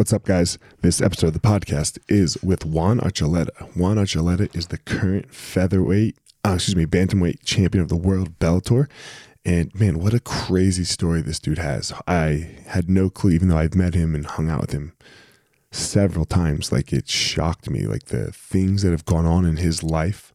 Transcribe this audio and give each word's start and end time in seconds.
What's 0.00 0.14
up, 0.14 0.24
guys? 0.24 0.56
This 0.80 1.02
episode 1.02 1.26
of 1.26 1.32
the 1.34 1.40
podcast 1.40 1.98
is 2.08 2.42
with 2.42 2.64
Juan 2.64 3.00
Archuleta. 3.00 3.76
Juan 3.76 3.98
Archuleta 3.98 4.48
is 4.56 4.68
the 4.68 4.78
current 4.78 5.30
featherweight, 5.30 6.16
uh, 6.42 6.54
excuse 6.54 6.74
me, 6.74 6.86
bantamweight 6.86 7.44
champion 7.44 7.82
of 7.82 7.90
the 7.90 7.98
world 7.98 8.38
Bellator. 8.38 8.88
And 9.44 9.70
man, 9.78 9.98
what 9.98 10.14
a 10.14 10.20
crazy 10.20 10.84
story 10.84 11.20
this 11.20 11.38
dude 11.38 11.58
has. 11.58 11.92
I 12.08 12.56
had 12.68 12.88
no 12.88 13.10
clue, 13.10 13.32
even 13.32 13.48
though 13.48 13.58
I've 13.58 13.74
met 13.74 13.92
him 13.92 14.14
and 14.14 14.24
hung 14.24 14.48
out 14.48 14.62
with 14.62 14.72
him 14.72 14.94
several 15.70 16.24
times. 16.24 16.72
Like 16.72 16.94
it 16.94 17.06
shocked 17.06 17.68
me, 17.68 17.82
like 17.82 18.06
the 18.06 18.32
things 18.32 18.80
that 18.80 18.92
have 18.92 19.04
gone 19.04 19.26
on 19.26 19.44
in 19.44 19.58
his 19.58 19.82
life 19.82 20.32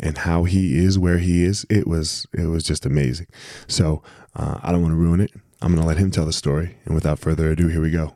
and 0.00 0.18
how 0.18 0.42
he 0.42 0.76
is 0.76 0.98
where 0.98 1.18
he 1.18 1.44
is. 1.44 1.64
It 1.70 1.86
was 1.86 2.26
it 2.32 2.46
was 2.46 2.64
just 2.64 2.84
amazing. 2.84 3.28
So 3.68 4.02
uh, 4.34 4.58
I 4.64 4.72
don't 4.72 4.82
want 4.82 4.94
to 4.94 4.98
ruin 4.98 5.20
it. 5.20 5.30
I'm 5.62 5.70
going 5.70 5.80
to 5.80 5.86
let 5.86 5.98
him 5.98 6.10
tell 6.10 6.26
the 6.26 6.32
story. 6.32 6.76
And 6.84 6.96
without 6.96 7.20
further 7.20 7.52
ado, 7.52 7.68
here 7.68 7.80
we 7.80 7.92
go 7.92 8.15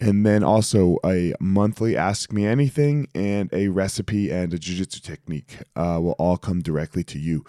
and 0.00 0.24
then 0.24 0.44
also 0.44 0.98
a 1.04 1.34
monthly 1.40 1.96
ask 1.96 2.32
me 2.32 2.46
anything 2.46 3.08
and 3.14 3.52
a 3.52 3.68
recipe 3.68 4.30
and 4.30 4.54
a 4.54 4.58
jiu-jitsu 4.58 5.00
technique 5.00 5.58
uh, 5.74 5.98
will 6.00 6.14
all 6.18 6.36
come 6.36 6.60
directly 6.60 7.02
to 7.04 7.18
you. 7.18 7.44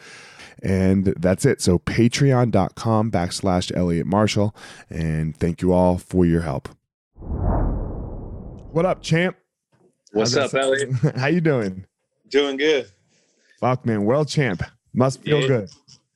And 0.62 1.06
that's 1.06 1.46
it. 1.46 1.62
So 1.62 1.80
patreon.com 1.80 3.12
backslash 3.12 3.76
elliot 3.76 4.08
marshall. 4.08 4.56
And 4.90 5.38
thank 5.38 5.62
you 5.62 5.72
all 5.72 5.98
for 5.98 6.26
your 6.26 6.42
help. 6.42 6.70
What 8.72 8.86
up 8.86 9.02
champ? 9.02 9.38
What's 10.12 10.36
up 10.36 10.54
elliot? 10.54 10.90
How 11.16 11.28
you 11.28 11.42
doing? 11.42 11.86
Doing 12.30 12.58
good. 12.58 12.90
Fuck 13.60 13.86
man. 13.86 14.06
World 14.06 14.28
champ. 14.28 14.64
Must 14.94 15.22
feel 15.22 15.42
yeah. 15.42 15.48
good. 15.48 15.70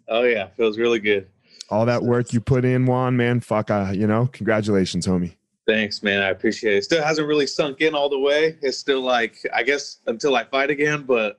Oh 0.08 0.24
yeah. 0.24 0.48
Feels 0.58 0.78
really 0.78 1.00
good. 1.00 1.28
All 1.70 1.86
that 1.86 2.04
work 2.04 2.34
you 2.34 2.42
put 2.42 2.66
in 2.66 2.86
juan 2.86 3.16
man 3.16 3.40
fuck 3.40 3.72
uh, 3.72 3.92
you 3.96 4.06
know 4.06 4.30
congratulations 4.32 5.08
homie 5.08 5.36
Thanks, 5.66 6.04
man. 6.04 6.22
I 6.22 6.30
appreciate 6.30 6.78
it. 6.78 6.84
Still 6.84 7.04
hasn't 7.04 7.28
really 7.28 7.48
sunk 7.48 7.82
in 7.82 7.96
all 7.96 8.10
the 8.10 8.20
way. 8.20 8.58
It's 8.62 8.78
still 8.78 9.02
like, 9.02 9.38
I 9.54 9.64
guess, 9.64 10.00
until 10.08 10.36
I 10.36 10.44
fight 10.44 10.70
again. 10.70 11.04
But, 11.04 11.38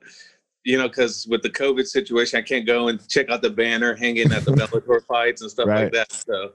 you 0.63 0.77
know, 0.77 0.87
because 0.87 1.27
with 1.27 1.43
the 1.43 1.49
COVID 1.49 1.85
situation, 1.85 2.39
I 2.39 2.41
can't 2.41 2.65
go 2.65 2.87
and 2.87 3.07
check 3.07 3.29
out 3.29 3.43
the 3.43 3.51
banner 3.51 3.93
hanging 3.93 4.31
at 4.31 4.43
the 4.43 4.51
Bellator 4.53 5.05
fights 5.05 5.41
and 5.41 5.51
stuff 5.51 5.67
right. 5.67 5.83
like 5.83 5.93
that. 5.93 6.11
So 6.11 6.53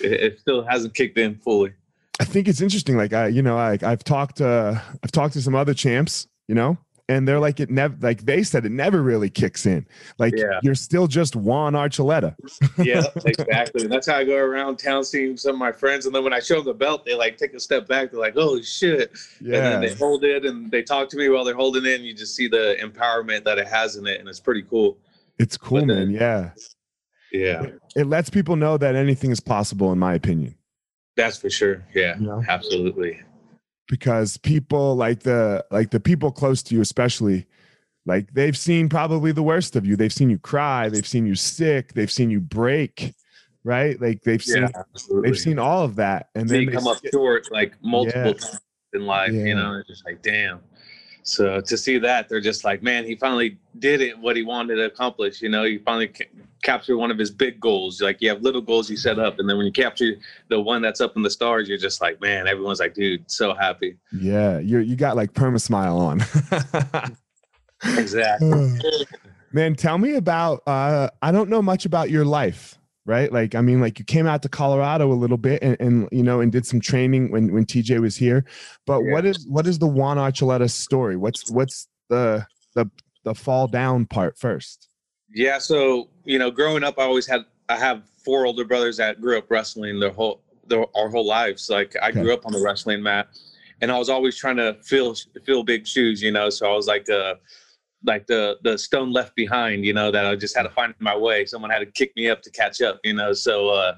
it, 0.00 0.12
it, 0.12 0.40
still 0.40 0.64
hasn't 0.64 0.94
kicked 0.94 1.18
in 1.18 1.36
fully. 1.36 1.72
I 2.20 2.24
think 2.24 2.46
it's 2.46 2.60
interesting. 2.60 2.96
Like, 2.96 3.12
I, 3.12 3.26
you 3.26 3.42
know, 3.42 3.58
I, 3.58 3.78
I've 3.82 4.04
talked, 4.04 4.40
uh, 4.40 4.76
I've 5.02 5.12
talked 5.12 5.34
to 5.34 5.42
some 5.42 5.56
other 5.56 5.74
champs, 5.74 6.28
you 6.46 6.54
know, 6.54 6.78
and 7.08 7.26
they're 7.26 7.40
like 7.40 7.58
it 7.58 7.70
never 7.70 7.96
like 8.00 8.22
they 8.22 8.42
said 8.42 8.66
it 8.66 8.72
never 8.72 9.02
really 9.02 9.30
kicks 9.30 9.66
in. 9.66 9.86
Like 10.18 10.34
yeah. 10.36 10.60
you're 10.62 10.74
still 10.74 11.06
just 11.06 11.34
juan 11.34 11.72
archuleta. 11.72 12.34
Yeah 12.76 13.04
exactly. 13.24 13.84
And 13.84 13.92
that's 13.92 14.06
how 14.06 14.16
i 14.16 14.24
go 14.24 14.36
around 14.36 14.78
town 14.78 15.04
seeing 15.04 15.36
some 15.36 15.54
of 15.54 15.58
my 15.58 15.72
friends 15.72 16.06
and 16.06 16.14
then 16.14 16.22
when 16.22 16.32
i 16.32 16.40
show 16.40 16.56
them 16.56 16.66
the 16.66 16.74
belt 16.74 17.04
they 17.04 17.14
like 17.14 17.36
take 17.36 17.54
a 17.54 17.60
step 17.60 17.88
back. 17.88 18.10
They're 18.10 18.20
like 18.20 18.34
oh 18.36 18.60
shit. 18.60 19.16
Yeah. 19.40 19.56
and 19.56 19.64
then 19.64 19.80
they 19.80 19.94
hold 19.94 20.24
it 20.24 20.44
and 20.44 20.70
they 20.70 20.82
talk 20.82 21.08
to 21.10 21.16
me 21.16 21.28
while 21.28 21.44
they're 21.44 21.54
holding 21.54 21.86
it 21.86 21.94
and 21.94 22.04
you 22.04 22.14
just 22.14 22.36
see 22.36 22.48
the 22.48 22.76
empowerment 22.80 23.44
that 23.44 23.58
it 23.58 23.66
has 23.66 23.96
in 23.96 24.06
it 24.06 24.20
and 24.20 24.28
it's 24.28 24.40
pretty 24.40 24.62
cool. 24.62 24.98
It's 25.38 25.56
cool 25.56 25.80
but 25.80 25.86
man. 25.86 25.96
Then, 25.96 26.10
yeah. 26.10 26.50
Yeah. 27.32 27.62
It, 27.62 27.80
it 27.96 28.06
lets 28.06 28.30
people 28.30 28.56
know 28.56 28.76
that 28.78 28.94
anything 28.94 29.30
is 29.30 29.40
possible 29.40 29.92
in 29.92 29.98
my 29.98 30.14
opinion. 30.14 30.56
That's 31.16 31.38
for 31.38 31.50
sure. 31.50 31.84
Yeah 31.94 32.16
absolutely 32.48 33.22
because 33.88 34.36
people 34.36 34.94
like 34.94 35.20
the 35.20 35.64
like 35.70 35.90
the 35.90 35.98
people 35.98 36.30
close 36.30 36.62
to 36.62 36.74
you 36.74 36.80
especially 36.80 37.46
like 38.06 38.32
they've 38.32 38.56
seen 38.56 38.88
probably 38.88 39.32
the 39.32 39.42
worst 39.42 39.76
of 39.76 39.84
you. 39.84 39.94
They've 39.94 40.12
seen 40.12 40.30
you 40.30 40.38
cry 40.38 40.88
they've 40.88 41.06
seen 41.06 41.26
you 41.26 41.34
sick 41.34 41.94
they've 41.94 42.10
seen 42.10 42.30
you 42.30 42.40
break 42.40 43.14
right? 43.64 44.00
Like 44.00 44.22
they've 44.22 44.42
seen 44.42 44.62
yeah, 44.62 44.82
they've 45.22 45.38
seen 45.38 45.58
all 45.58 45.84
of 45.84 45.96
that 45.96 46.28
and 46.34 46.48
then 46.48 46.66
they 46.66 46.72
come 46.72 46.86
up 46.86 46.98
short 47.12 47.50
like 47.50 47.74
multiple 47.82 48.20
yeah. 48.20 48.32
times 48.32 48.60
in 48.94 49.04
life 49.04 49.32
yeah. 49.32 49.44
you 49.44 49.54
know 49.54 49.74
it's 49.78 49.88
just 49.88 50.04
like 50.04 50.22
damn. 50.22 50.60
So 51.22 51.60
to 51.60 51.76
see 51.76 51.98
that 51.98 52.28
they're 52.28 52.40
just 52.40 52.64
like 52.64 52.82
man 52.82 53.04
he 53.04 53.16
finally 53.16 53.58
did 53.78 54.00
it 54.00 54.18
what 54.18 54.36
he 54.36 54.42
wanted 54.42 54.76
to 54.76 54.84
accomplish 54.84 55.42
you 55.42 55.48
know? 55.48 55.64
He 55.64 55.78
finally 55.78 56.12
capture 56.62 56.96
one 56.96 57.10
of 57.10 57.18
his 57.18 57.30
big 57.30 57.60
goals. 57.60 58.00
Like 58.00 58.20
you 58.20 58.28
have 58.28 58.42
little 58.42 58.60
goals 58.60 58.90
you 58.90 58.96
set 58.96 59.18
up, 59.18 59.38
and 59.38 59.48
then 59.48 59.56
when 59.56 59.66
you 59.66 59.72
capture 59.72 60.14
the 60.48 60.60
one 60.60 60.82
that's 60.82 61.00
up 61.00 61.16
in 61.16 61.22
the 61.22 61.30
stars, 61.30 61.68
you're 61.68 61.78
just 61.78 62.00
like, 62.00 62.20
man, 62.20 62.46
everyone's 62.46 62.80
like, 62.80 62.94
dude, 62.94 63.30
so 63.30 63.54
happy. 63.54 63.96
Yeah, 64.12 64.58
you 64.58 64.78
you 64.78 64.96
got 64.96 65.16
like 65.16 65.32
perma 65.32 65.60
smile 65.60 65.98
on. 65.98 66.20
exactly. 67.98 68.78
man, 69.52 69.74
tell 69.74 69.98
me 69.98 70.14
about. 70.14 70.62
Uh, 70.66 71.08
I 71.22 71.32
don't 71.32 71.50
know 71.50 71.62
much 71.62 71.84
about 71.84 72.10
your 72.10 72.24
life. 72.24 72.74
Right, 73.06 73.32
like 73.32 73.54
I 73.54 73.62
mean, 73.62 73.80
like 73.80 73.98
you 73.98 74.04
came 74.04 74.26
out 74.26 74.42
to 74.42 74.50
Colorado 74.50 75.10
a 75.10 75.14
little 75.14 75.38
bit, 75.38 75.62
and, 75.62 75.78
and 75.80 76.08
you 76.12 76.22
know, 76.22 76.42
and 76.42 76.52
did 76.52 76.66
some 76.66 76.78
training 76.78 77.30
when 77.30 77.54
when 77.54 77.64
TJ 77.64 78.00
was 78.02 78.16
here. 78.16 78.44
But 78.84 79.00
yeah. 79.00 79.12
what 79.12 79.24
is 79.24 79.46
what 79.48 79.66
is 79.66 79.78
the 79.78 79.86
Juan 79.86 80.18
Archuleta 80.18 80.68
story? 80.70 81.16
What's 81.16 81.50
what's 81.50 81.88
the 82.10 82.46
the 82.74 82.90
the 83.24 83.34
fall 83.34 83.66
down 83.66 84.04
part 84.04 84.38
first? 84.38 84.87
Yeah, 85.32 85.58
so 85.58 86.08
you 86.24 86.38
know, 86.38 86.50
growing 86.50 86.84
up, 86.84 86.98
I 86.98 87.02
always 87.02 87.26
had 87.26 87.44
I 87.68 87.76
have 87.76 88.04
four 88.24 88.46
older 88.46 88.64
brothers 88.64 88.96
that 88.96 89.20
grew 89.20 89.38
up 89.38 89.50
wrestling 89.50 90.00
their 90.00 90.10
whole 90.10 90.42
their 90.66 90.84
our 90.96 91.08
whole 91.08 91.26
lives. 91.26 91.68
Like 91.68 91.94
I 92.02 92.10
okay. 92.10 92.22
grew 92.22 92.32
up 92.32 92.46
on 92.46 92.52
the 92.52 92.60
wrestling 92.60 93.02
mat, 93.02 93.28
and 93.80 93.90
I 93.90 93.98
was 93.98 94.08
always 94.08 94.36
trying 94.36 94.56
to 94.56 94.76
fill 94.82 95.16
fill 95.44 95.62
big 95.62 95.86
shoes, 95.86 96.22
you 96.22 96.30
know. 96.30 96.50
So 96.50 96.70
I 96.70 96.74
was 96.74 96.86
like 96.86 97.08
uh 97.10 97.34
like 98.04 98.26
the 98.26 98.58
the 98.62 98.78
stone 98.78 99.12
left 99.12 99.34
behind, 99.34 99.84
you 99.84 99.92
know, 99.92 100.10
that 100.10 100.24
I 100.24 100.36
just 100.36 100.56
had 100.56 100.62
to 100.62 100.70
find 100.70 100.94
my 100.98 101.16
way. 101.16 101.44
Someone 101.44 101.70
had 101.70 101.80
to 101.80 101.86
kick 101.86 102.12
me 102.16 102.28
up 102.28 102.42
to 102.42 102.50
catch 102.50 102.80
up, 102.80 103.00
you 103.04 103.12
know. 103.12 103.32
So 103.32 103.68
uh, 103.68 103.96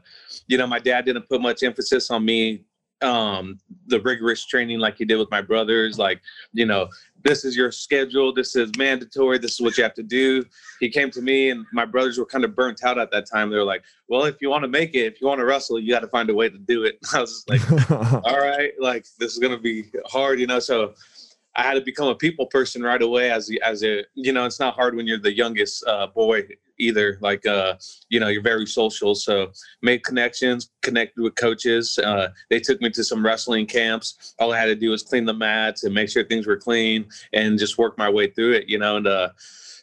you 0.49 0.59
know, 0.59 0.67
my 0.67 0.79
dad 0.79 1.05
didn't 1.05 1.29
put 1.29 1.41
much 1.41 1.63
emphasis 1.63 2.11
on 2.11 2.25
me 2.25 2.65
um 3.03 3.59
the 3.87 4.01
rigorous 4.03 4.45
training 4.45 4.79
like 4.79 4.97
he 4.99 5.07
did 5.07 5.17
with 5.17 5.31
my 5.31 5.41
brothers 5.41 5.99
like 5.99 6.21
you 6.53 6.67
know 6.67 6.87
this 7.23 7.45
is 7.45 7.57
your 7.57 7.71
schedule. 7.71 8.33
This 8.33 8.57
is 8.57 8.71
mandatory. 8.77 9.39
This 9.39 9.53
is 9.53 9.61
what 9.61 9.77
you 9.77 9.83
have 9.83 9.95
to 9.95 10.03
do. 10.03 10.45
He 10.81 10.89
came 10.89 11.11
to 11.11 11.23
me 11.23 11.51
and 11.51 11.67
my 11.73 11.85
brothers 11.85 12.19
were 12.19 12.27
kind 12.27 12.45
of 12.45 12.55
burnt 12.55 12.83
out 12.85 12.99
at 12.99 13.11
that 13.11 13.27
time. 13.27 13.51
They 13.51 13.57
were 13.57 13.65
like 13.65 13.83
well 14.09 14.25
if 14.25 14.37
you 14.41 14.51
want 14.51 14.65
to 14.65 14.69
make 14.69 14.95
it 14.95 15.07
if 15.07 15.21
you 15.21 15.27
want 15.27 15.41
to 15.41 15.45
wrestle 15.45 15.79
you 15.79 15.93
got 15.93 16.01
to 16.01 16.09
find 16.09 16.31
a 16.31 16.35
way 16.35 16.49
to 16.49 16.59
do 16.59 16.85
it. 16.85 16.99
I 17.15 17.21
was 17.21 17.45
like 17.49 17.61
all 17.91 18.39
right 18.39 18.73
like 18.79 19.07
this 19.19 19.33
is 19.33 19.39
going 19.39 19.57
to 19.57 19.63
be 19.63 19.85
hard 20.07 20.41
you 20.41 20.47
know? 20.47 20.59
So 20.59 20.95
i 21.57 21.63
had 21.63 21.75
to 21.75 21.81
become 21.81 22.07
a 22.07 22.15
people 22.15 22.47
person 22.47 22.81
right 22.81 23.03
away 23.03 23.31
as 23.31 23.51
as 23.65 23.83
a 23.83 24.05
you 24.15 24.33
know 24.33 24.45
it's 24.45 24.61
not 24.61 24.73
hard 24.75 24.95
when 24.95 25.05
you're 25.05 25.19
the 25.19 25.35
youngest 25.35 25.85
uh, 25.85 26.07
boy 26.07 26.47
either. 26.81 27.19
Like, 27.21 27.47
uh, 27.47 27.75
you 28.09 28.21
know, 28.21 28.29
you're 28.29 28.43
very 28.43 28.67
social. 28.67 29.15
So 29.15 29.53
make 29.83 30.03
connections, 30.05 30.71
connect 30.83 31.19
with 31.19 31.35
coaches. 31.37 31.99
Uh, 31.99 32.29
they 32.49 32.61
took 32.61 32.81
me 32.81 32.91
to 32.91 33.05
some 33.05 33.25
wrestling 33.25 33.67
camps. 33.67 34.35
All 34.39 34.53
I 34.53 34.59
had 34.59 34.67
to 34.67 34.75
do 34.75 34.91
was 34.91 35.03
clean 35.03 35.25
the 35.25 35.35
mats 35.35 35.85
and 35.85 35.95
make 35.95 36.09
sure 36.09 36.25
things 36.25 36.47
were 36.47 36.57
clean 36.57 37.07
and 37.33 37.59
just 37.59 37.79
work 37.79 37.97
my 37.99 38.09
way 38.09 38.29
through 38.29 38.53
it, 38.53 38.69
you 38.69 38.79
know, 38.79 38.97
and, 38.97 39.07
uh, 39.07 39.31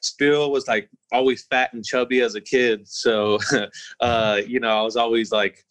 still 0.01 0.51
was 0.51 0.67
like 0.67 0.89
always 1.11 1.43
fat 1.43 1.73
and 1.73 1.85
chubby 1.85 2.21
as 2.21 2.35
a 2.35 2.41
kid. 2.41 2.87
So, 2.87 3.39
uh, 3.99 4.41
you 4.45 4.59
know, 4.59 4.69
I 4.69 4.81
was 4.81 4.95
always 4.95 5.31
like 5.31 5.65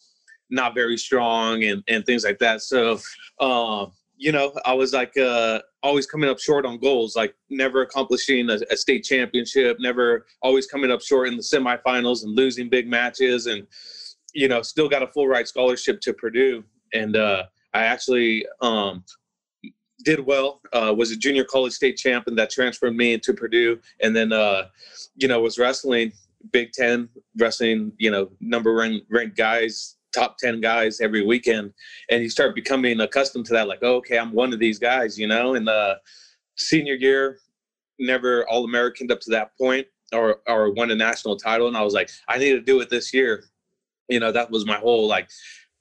not 0.49 0.73
very 0.73 0.97
strong 0.97 1.63
and, 1.63 1.83
and 1.87 2.05
things 2.05 2.23
like 2.23 2.39
that. 2.39 2.61
So, 2.61 2.99
uh, 3.39 3.87
you 4.17 4.31
know, 4.31 4.51
I 4.65 4.73
was 4.73 4.93
like 4.93 5.15
uh, 5.17 5.61
always 5.83 6.07
coming 6.07 6.29
up 6.29 6.39
short 6.39 6.65
on 6.65 6.79
goals, 6.79 7.15
like 7.15 7.35
never 7.49 7.83
accomplishing 7.83 8.49
a, 8.49 8.59
a, 8.71 8.75
state 8.75 9.03
championship, 9.03 9.77
never 9.79 10.25
always 10.41 10.65
coming 10.65 10.91
up 10.91 11.01
short 11.01 11.27
in 11.27 11.37
the 11.37 11.43
semifinals 11.43 12.23
and 12.23 12.35
losing 12.35 12.67
big 12.67 12.87
matches, 12.87 13.45
and 13.45 13.67
you 14.33 14.47
know, 14.47 14.61
still 14.61 14.89
got 14.89 15.03
a 15.03 15.07
full 15.07 15.27
ride 15.27 15.47
scholarship 15.47 16.01
to 16.01 16.13
Purdue, 16.13 16.63
and 16.93 17.15
uh, 17.15 17.43
I 17.73 17.83
actually 17.83 18.45
um, 18.61 19.03
did 20.03 20.19
well. 20.19 20.61
Uh, 20.73 20.93
was 20.97 21.11
a 21.11 21.15
junior 21.15 21.43
college 21.43 21.73
state 21.73 21.97
champ, 21.97 22.25
and 22.27 22.37
that 22.37 22.49
transferred 22.49 22.95
me 22.95 23.13
into 23.13 23.33
Purdue, 23.33 23.79
and 24.01 24.15
then 24.15 24.33
uh, 24.33 24.63
you 25.15 25.27
know 25.27 25.41
was 25.41 25.59
wrestling 25.59 26.11
Big 26.51 26.71
Ten 26.71 27.09
wrestling, 27.37 27.91
you 27.97 28.11
know, 28.11 28.29
number 28.39 28.75
one 28.75 29.01
ranked 29.09 29.37
guys 29.37 29.96
top 30.17 30.37
10 30.37 30.61
guys 30.61 30.99
every 30.99 31.25
weekend 31.25 31.73
and 32.09 32.23
you 32.23 32.29
start 32.29 32.55
becoming 32.55 32.99
accustomed 33.01 33.45
to 33.45 33.53
that 33.53 33.67
like 33.67 33.79
oh, 33.81 33.95
okay 33.95 34.17
i'm 34.17 34.31
one 34.33 34.51
of 34.53 34.59
these 34.59 34.79
guys 34.79 35.17
you 35.17 35.27
know? 35.27 35.55
And 35.55 35.67
the 35.67 35.97
senior 36.55 36.95
year 36.95 37.39
never 37.99 38.47
all 38.49 38.65
american 38.65 39.11
up 39.11 39.19
to 39.21 39.31
that 39.31 39.55
point 39.57 39.85
or 40.13 40.37
or 40.47 40.71
won 40.71 40.91
a 40.91 40.95
national 40.95 41.37
title 41.37 41.67
and 41.67 41.77
i 41.77 41.81
was 41.81 41.93
like 41.93 42.09
i 42.27 42.37
need 42.37 42.51
to 42.51 42.61
do 42.61 42.79
it 42.81 42.89
this 42.89 43.13
year. 43.13 43.43
You 44.09 44.21
know 44.21 44.31
that 44.31 44.49
was 44.49 44.65
my 44.65 44.77
whole 44.77 45.05
like 45.07 45.29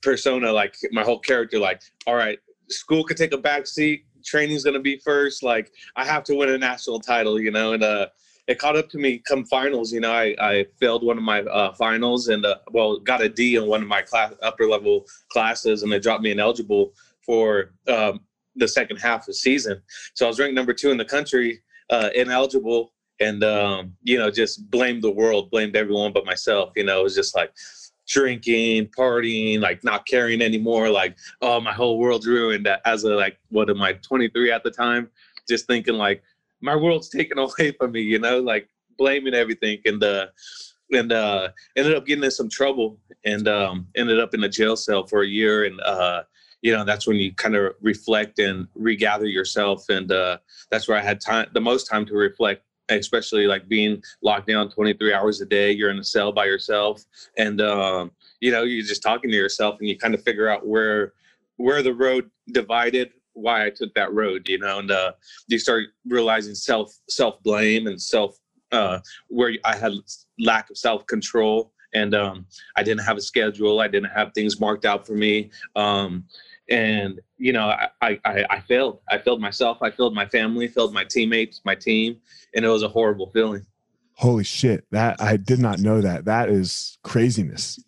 persona 0.02 0.52
like 0.52 0.76
my 0.90 1.02
whole 1.02 1.20
character 1.20 1.58
like 1.60 1.80
all 2.06 2.16
right 2.16 2.38
school 2.68 3.04
could 3.04 3.16
take 3.16 3.32
a 3.32 3.38
back 3.38 3.66
seat 3.66 4.04
training's 4.24 4.64
going 4.64 4.74
to 4.74 4.80
be 4.80 4.98
first 4.98 5.44
like 5.44 5.70
i 5.94 6.04
have 6.04 6.24
to 6.24 6.34
win 6.34 6.50
a 6.50 6.58
national 6.58 6.98
title 6.98 7.40
you 7.40 7.52
know? 7.52 7.72
And 7.74 7.84
uh 7.84 8.08
it 8.46 8.58
caught 8.58 8.76
up 8.76 8.88
to 8.90 8.98
me 8.98 9.18
come 9.18 9.44
finals. 9.44 9.92
You 9.92 10.00
know, 10.00 10.12
I, 10.12 10.34
I 10.40 10.66
failed 10.78 11.04
one 11.04 11.18
of 11.18 11.24
my 11.24 11.42
uh, 11.42 11.72
finals 11.74 12.28
and 12.28 12.44
uh, 12.44 12.56
well 12.70 12.98
got 12.98 13.22
a 13.22 13.28
D 13.28 13.56
in 13.56 13.66
one 13.66 13.82
of 13.82 13.88
my 13.88 14.02
class 14.02 14.32
upper 14.42 14.66
level 14.66 15.06
classes, 15.28 15.82
and 15.82 15.90
they 15.90 15.98
dropped 15.98 16.22
me 16.22 16.30
ineligible 16.30 16.92
for 17.24 17.72
um, 17.88 18.20
the 18.54 18.68
second 18.68 18.98
half 18.98 19.20
of 19.20 19.26
the 19.26 19.34
season. 19.34 19.82
So 20.14 20.26
I 20.26 20.28
was 20.28 20.38
ranked 20.38 20.54
number 20.54 20.72
two 20.72 20.90
in 20.90 20.96
the 20.96 21.04
country, 21.04 21.60
uh, 21.90 22.10
ineligible, 22.14 22.92
and 23.20 23.42
um, 23.42 23.94
you 24.02 24.18
know 24.18 24.30
just 24.30 24.70
blamed 24.70 25.02
the 25.02 25.10
world, 25.10 25.50
blamed 25.50 25.76
everyone 25.76 26.12
but 26.12 26.24
myself. 26.24 26.72
You 26.76 26.84
know, 26.84 27.00
it 27.00 27.04
was 27.04 27.14
just 27.14 27.34
like 27.34 27.52
drinking, 28.06 28.86
partying, 28.96 29.60
like 29.60 29.82
not 29.84 30.06
caring 30.06 30.40
anymore. 30.40 30.88
Like, 30.88 31.16
oh, 31.42 31.60
my 31.60 31.72
whole 31.72 31.98
world's 31.98 32.26
ruined. 32.26 32.68
As 32.84 33.04
a 33.04 33.10
like, 33.10 33.38
what 33.50 33.68
am 33.68 33.82
I, 33.82 33.94
23 33.94 34.52
at 34.52 34.62
the 34.62 34.70
time? 34.70 35.10
Just 35.48 35.66
thinking 35.66 35.94
like, 35.94 36.22
my 36.66 36.76
world's 36.76 37.08
taken 37.08 37.38
away 37.46 37.72
from 37.78 37.92
me, 37.92 38.02
you 38.02 38.18
know, 38.18 38.40
like 38.40 38.68
blaming 38.98 39.34
everything 39.34 39.78
and 39.84 40.02
uh 40.02 40.26
and 40.92 41.12
uh 41.12 41.48
ended 41.76 41.94
up 41.94 42.06
getting 42.06 42.24
in 42.24 42.30
some 42.30 42.48
trouble 42.48 42.98
and 43.24 43.46
um 43.48 43.86
ended 43.94 44.18
up 44.18 44.34
in 44.34 44.44
a 44.44 44.48
jail 44.48 44.76
cell 44.76 45.06
for 45.06 45.22
a 45.22 45.26
year. 45.26 45.64
And 45.64 45.80
uh 45.80 46.22
you 46.62 46.72
know 46.72 46.84
that's 46.84 47.06
when 47.06 47.16
you 47.16 47.34
kind 47.34 47.54
of 47.54 47.74
reflect 47.80 48.38
and 48.38 48.66
regather 48.74 49.26
yourself. 49.26 49.88
And 49.88 50.10
uh 50.10 50.38
that's 50.70 50.88
where 50.88 50.98
i 50.98 51.02
had 51.02 51.20
time 51.20 51.46
the 51.54 51.60
most 51.60 51.84
time 51.84 52.04
to 52.06 52.14
reflect 52.14 52.62
especially 52.88 53.48
like 53.48 53.68
being 53.68 54.00
locked 54.22 54.46
down 54.46 54.70
23 54.70 55.12
hours 55.12 55.40
a 55.40 55.44
day 55.44 55.72
you're 55.72 55.90
in 55.90 55.98
a 55.98 56.04
cell 56.04 56.32
by 56.32 56.44
yourself. 56.46 57.04
And 57.36 57.60
um 57.60 58.10
you 58.40 58.50
know 58.50 58.62
you're 58.62 58.84
just 58.84 59.02
talking 59.02 59.30
to 59.30 59.36
yourself 59.36 59.76
and 59.78 59.88
you 59.88 59.96
kind 59.98 60.14
of 60.14 60.22
figure 60.22 60.48
out 60.48 60.66
where 60.66 61.12
where 61.56 61.82
the 61.82 61.94
road 61.94 62.30
divided 62.52 63.10
why 63.36 63.66
I 63.66 63.70
took 63.70 63.94
that 63.94 64.12
road, 64.12 64.48
you 64.48 64.58
know, 64.58 64.78
and 64.78 64.90
uh, 64.90 65.12
you 65.48 65.58
start 65.58 65.86
realizing 66.08 66.54
self 66.54 66.92
self 67.08 67.42
blame 67.42 67.86
and 67.86 68.00
self 68.00 68.36
uh, 68.72 68.98
where 69.28 69.52
I 69.64 69.76
had 69.76 69.92
lack 70.38 70.70
of 70.70 70.78
self 70.78 71.06
control 71.06 71.72
and 71.94 72.14
um, 72.14 72.46
I 72.76 72.82
didn't 72.82 73.04
have 73.04 73.16
a 73.16 73.20
schedule. 73.20 73.80
I 73.80 73.88
didn't 73.88 74.10
have 74.10 74.32
things 74.34 74.60
marked 74.60 74.84
out 74.84 75.06
for 75.06 75.14
me. 75.14 75.50
Um, 75.76 76.24
and 76.68 77.20
you 77.38 77.52
know, 77.52 77.68
I, 77.68 77.88
I, 78.02 78.44
I 78.50 78.60
failed. 78.60 79.00
I 79.08 79.18
failed 79.18 79.40
myself. 79.40 79.78
I 79.82 79.90
failed 79.90 80.14
my 80.14 80.26
family. 80.26 80.66
Failed 80.66 80.92
my 80.92 81.04
teammates, 81.04 81.60
my 81.64 81.74
team, 81.74 82.16
and 82.54 82.64
it 82.64 82.68
was 82.68 82.82
a 82.82 82.88
horrible 82.88 83.30
feeling. 83.30 83.64
Holy 84.14 84.44
shit! 84.44 84.84
That 84.90 85.20
I 85.20 85.36
did 85.36 85.60
not 85.60 85.78
know 85.78 86.00
that. 86.00 86.24
That 86.24 86.48
is 86.48 86.98
craziness. 87.04 87.78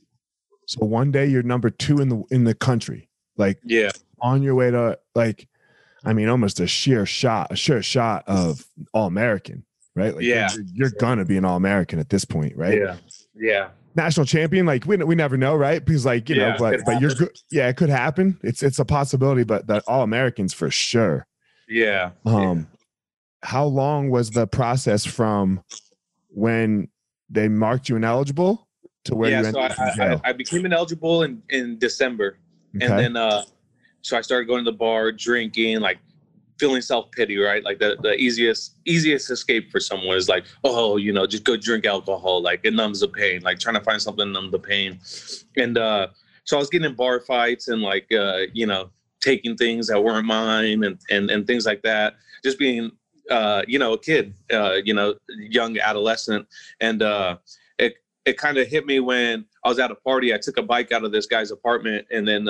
So 0.66 0.84
one 0.84 1.10
day 1.10 1.26
you're 1.26 1.42
number 1.42 1.70
two 1.70 1.98
in 1.98 2.08
the 2.08 2.22
in 2.30 2.44
the 2.44 2.54
country. 2.54 3.08
Like 3.36 3.58
yeah, 3.64 3.90
on 4.20 4.42
your 4.42 4.54
way 4.54 4.70
to 4.70 4.98
like, 5.14 5.48
I 6.04 6.12
mean, 6.12 6.28
almost 6.28 6.60
a 6.60 6.66
sheer 6.66 7.06
shot, 7.06 7.48
a 7.50 7.56
sure 7.56 7.82
shot 7.82 8.24
of 8.26 8.64
all 8.92 9.06
American, 9.06 9.64
right? 9.94 10.14
Like, 10.14 10.24
yeah, 10.24 10.48
you're, 10.54 10.64
you're 10.72 10.90
gonna 10.98 11.24
be 11.24 11.36
an 11.36 11.44
all 11.44 11.56
American 11.56 11.98
at 11.98 12.08
this 12.08 12.24
point, 12.24 12.56
right? 12.56 12.78
Yeah, 12.78 12.96
yeah. 13.34 13.68
National 13.94 14.26
champion, 14.26 14.64
like 14.64 14.86
we 14.86 14.96
we 14.98 15.14
never 15.14 15.36
know, 15.36 15.56
right? 15.56 15.84
Because 15.84 16.06
like 16.06 16.28
you 16.28 16.36
yeah, 16.36 16.50
know, 16.50 16.56
but 16.58 16.80
but 16.84 17.00
you're 17.00 17.14
good. 17.14 17.36
Yeah, 17.50 17.68
it 17.68 17.76
could 17.76 17.88
happen. 17.88 18.38
It's 18.42 18.62
it's 18.62 18.78
a 18.78 18.84
possibility, 18.84 19.42
but 19.42 19.66
the 19.66 19.82
all 19.88 20.02
Americans 20.02 20.54
for 20.54 20.70
sure. 20.70 21.26
Yeah. 21.68 22.12
Um, 22.24 22.58
yeah. 22.58 22.64
how 23.42 23.64
long 23.66 24.10
was 24.10 24.30
the 24.30 24.46
process 24.46 25.04
from 25.04 25.62
when 26.28 26.88
they 27.28 27.48
marked 27.48 27.88
you 27.88 27.96
ineligible 27.96 28.68
to 29.04 29.14
where 29.14 29.30
yeah, 29.30 29.42
you 29.42 29.52
so 29.52 29.60
I, 29.60 29.68
I, 29.78 30.20
I, 30.24 30.32
became 30.32 30.64
ineligible 30.66 31.22
in 31.22 31.42
in 31.48 31.78
December, 31.78 32.38
okay. 32.76 32.86
and 32.86 32.98
then 32.98 33.16
uh 33.16 33.42
so 34.02 34.16
I 34.16 34.20
started 34.20 34.46
going 34.46 34.64
to 34.64 34.70
the 34.70 34.76
bar, 34.76 35.12
drinking, 35.12 35.80
like 35.80 35.98
feeling 36.58 36.82
self 36.82 37.10
pity, 37.12 37.38
right? 37.38 37.62
Like 37.64 37.78
the, 37.78 37.96
the 38.02 38.14
easiest 38.14 38.76
easiest 38.84 39.30
escape 39.30 39.70
for 39.70 39.80
someone 39.80 40.16
is 40.16 40.28
like, 40.28 40.44
oh, 40.64 40.96
you 40.96 41.12
know, 41.12 41.26
just 41.26 41.44
go 41.44 41.56
drink 41.56 41.86
alcohol. 41.86 42.42
Like 42.42 42.60
it 42.64 42.74
numbs 42.74 43.00
the 43.00 43.08
pain. 43.08 43.42
Like 43.42 43.58
trying 43.58 43.76
to 43.76 43.80
find 43.80 44.00
something 44.00 44.26
to 44.26 44.32
numb 44.32 44.50
the 44.50 44.58
pain. 44.58 44.98
And 45.56 45.78
uh, 45.78 46.08
so 46.44 46.56
I 46.56 46.60
was 46.60 46.68
getting 46.68 46.90
in 46.90 46.96
bar 46.96 47.20
fights 47.20 47.68
and 47.68 47.82
like 47.82 48.12
uh, 48.12 48.42
you 48.52 48.66
know 48.66 48.90
taking 49.20 49.56
things 49.56 49.88
that 49.88 50.02
weren't 50.02 50.26
mine 50.26 50.84
and 50.84 50.98
and 51.10 51.30
and 51.30 51.46
things 51.46 51.66
like 51.66 51.82
that. 51.82 52.16
Just 52.44 52.58
being 52.58 52.90
uh, 53.30 53.62
you 53.66 53.78
know 53.78 53.92
a 53.94 53.98
kid, 53.98 54.34
uh, 54.52 54.76
you 54.84 54.94
know, 54.94 55.14
young 55.28 55.78
adolescent, 55.78 56.46
and 56.80 57.02
uh, 57.02 57.36
it 57.78 57.94
it 58.24 58.38
kind 58.38 58.58
of 58.58 58.66
hit 58.66 58.86
me 58.86 59.00
when 59.00 59.44
I 59.64 59.68
was 59.68 59.78
at 59.78 59.90
a 59.90 59.96
party. 59.96 60.34
I 60.34 60.38
took 60.38 60.58
a 60.58 60.62
bike 60.62 60.92
out 60.92 61.04
of 61.04 61.12
this 61.12 61.26
guy's 61.26 61.50
apartment 61.50 62.06
and 62.10 62.26
then. 62.26 62.48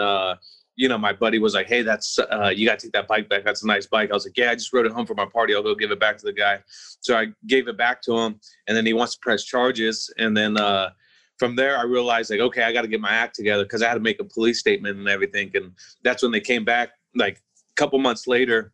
You 0.78 0.88
know, 0.88 0.96
my 0.96 1.12
buddy 1.12 1.38
was 1.38 1.54
like, 1.54 1.66
"Hey, 1.66 1.82
that's 1.82 2.18
uh, 2.18 2.52
you 2.54 2.66
got 2.66 2.78
to 2.78 2.86
take 2.86 2.92
that 2.92 3.08
bike 3.08 3.28
back. 3.28 3.44
That's 3.44 3.64
a 3.64 3.66
nice 3.66 3.86
bike." 3.86 4.10
I 4.10 4.14
was 4.14 4.24
like, 4.24 4.36
"Yeah, 4.36 4.52
I 4.52 4.54
just 4.54 4.72
rode 4.72 4.86
it 4.86 4.92
home 4.92 5.06
for 5.06 5.14
my 5.14 5.26
party. 5.26 5.54
I'll 5.54 5.62
go 5.62 5.74
give 5.74 5.90
it 5.90 6.00
back 6.00 6.16
to 6.18 6.24
the 6.24 6.32
guy." 6.32 6.60
So 7.00 7.16
I 7.16 7.26
gave 7.46 7.68
it 7.68 7.76
back 7.76 8.00
to 8.02 8.16
him, 8.16 8.40
and 8.66 8.76
then 8.76 8.86
he 8.86 8.92
wants 8.92 9.14
to 9.14 9.20
press 9.20 9.44
charges, 9.44 10.12
and 10.18 10.36
then 10.36 10.56
uh, 10.56 10.90
from 11.38 11.56
there 11.56 11.76
I 11.78 11.82
realized 11.82 12.30
like, 12.30 12.40
okay, 12.40 12.62
I 12.62 12.72
got 12.72 12.82
to 12.82 12.88
get 12.88 13.00
my 13.00 13.10
act 13.10 13.34
together 13.34 13.64
because 13.64 13.82
I 13.82 13.88
had 13.88 13.94
to 13.94 14.00
make 14.00 14.20
a 14.20 14.24
police 14.24 14.60
statement 14.60 14.98
and 14.98 15.08
everything, 15.08 15.50
and 15.54 15.72
that's 16.04 16.22
when 16.22 16.32
they 16.32 16.40
came 16.40 16.64
back 16.64 16.90
like 17.14 17.36
a 17.36 17.74
couple 17.74 17.98
months 17.98 18.26
later 18.26 18.72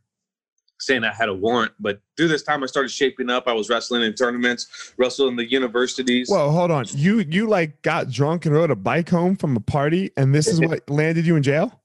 saying 0.80 1.04
I 1.04 1.12
had 1.12 1.28
a 1.28 1.34
warrant. 1.34 1.72
But 1.80 2.00
through 2.16 2.28
this 2.28 2.42
time, 2.42 2.62
I 2.62 2.66
started 2.66 2.90
shaping 2.90 3.30
up. 3.30 3.46
I 3.46 3.52
was 3.52 3.68
wrestling 3.68 4.02
in 4.02 4.14
tournaments, 4.14 4.94
wrestling 4.98 5.30
in 5.30 5.36
the 5.36 5.50
universities. 5.50 6.28
Well, 6.30 6.50
hold 6.50 6.70
on. 6.70 6.84
You 6.90 7.20
you 7.20 7.48
like 7.48 7.82
got 7.82 8.10
drunk 8.10 8.46
and 8.46 8.54
rode 8.54 8.70
a 8.70 8.76
bike 8.76 9.08
home 9.08 9.36
from 9.36 9.56
a 9.56 9.60
party, 9.60 10.10
and 10.16 10.34
this 10.34 10.46
is 10.46 10.60
what 10.68 10.88
landed 10.88 11.26
you 11.26 11.36
in 11.36 11.42
jail? 11.42 11.80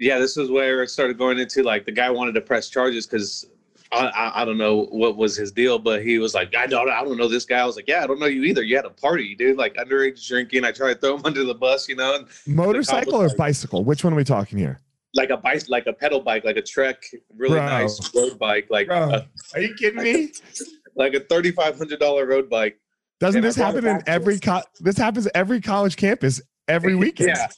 Yeah, 0.00 0.18
this 0.18 0.36
is 0.38 0.50
where 0.50 0.82
it 0.82 0.88
started 0.88 1.18
going 1.18 1.38
into 1.38 1.62
like 1.62 1.84
the 1.84 1.92
guy 1.92 2.10
wanted 2.10 2.32
to 2.32 2.40
press 2.40 2.70
charges 2.70 3.06
because 3.06 3.46
I, 3.92 4.06
I, 4.06 4.42
I 4.42 4.44
don't 4.46 4.56
know 4.56 4.86
what 4.86 5.16
was 5.16 5.36
his 5.36 5.52
deal, 5.52 5.78
but 5.78 6.02
he 6.02 6.18
was 6.18 6.34
like, 6.34 6.56
I 6.56 6.66
don't 6.66 6.88
I 6.88 7.04
don't 7.04 7.18
know 7.18 7.28
this 7.28 7.44
guy. 7.44 7.58
I 7.58 7.66
was 7.66 7.76
like, 7.76 7.86
yeah, 7.86 8.02
I 8.02 8.06
don't 8.06 8.18
know 8.18 8.26
you 8.26 8.44
either. 8.44 8.62
You 8.62 8.76
had 8.76 8.86
a 8.86 8.90
party, 8.90 9.34
dude, 9.34 9.58
like 9.58 9.74
underage 9.74 10.26
drinking. 10.26 10.64
I 10.64 10.72
tried 10.72 10.94
to 10.94 11.00
throw 11.00 11.16
him 11.16 11.22
under 11.24 11.44
the 11.44 11.54
bus, 11.54 11.86
you 11.88 11.96
know. 11.96 12.24
Motorcycle 12.46 13.16
or 13.16 13.28
like, 13.28 13.36
bicycle? 13.36 13.84
Which 13.84 14.02
one 14.02 14.14
are 14.14 14.16
we 14.16 14.24
talking 14.24 14.58
here? 14.58 14.80
Like 15.14 15.30
a 15.30 15.36
bike, 15.36 15.68
like 15.68 15.86
a 15.86 15.92
pedal 15.92 16.20
bike, 16.20 16.44
like 16.44 16.56
a 16.56 16.62
Trek, 16.62 17.02
really 17.36 17.58
Bro. 17.58 17.66
nice 17.66 18.14
road 18.14 18.38
bike. 18.38 18.68
Like, 18.70 18.88
a, 18.88 19.28
are 19.54 19.60
you 19.60 19.74
kidding 19.74 20.02
me? 20.02 20.32
like 20.96 21.14
a 21.14 21.20
thirty 21.20 21.50
five 21.50 21.76
hundred 21.76 22.00
dollar 22.00 22.26
road 22.26 22.48
bike. 22.48 22.80
Doesn't 23.18 23.38
and 23.38 23.44
this 23.44 23.56
happen 23.56 23.86
in 23.86 24.02
every 24.06 24.38
co- 24.38 24.62
this 24.78 24.96
happens 24.96 25.28
every 25.34 25.60
college 25.60 25.96
campus 25.96 26.40
every 26.68 26.94
weekend? 26.96 27.30
yeah, 27.30 27.48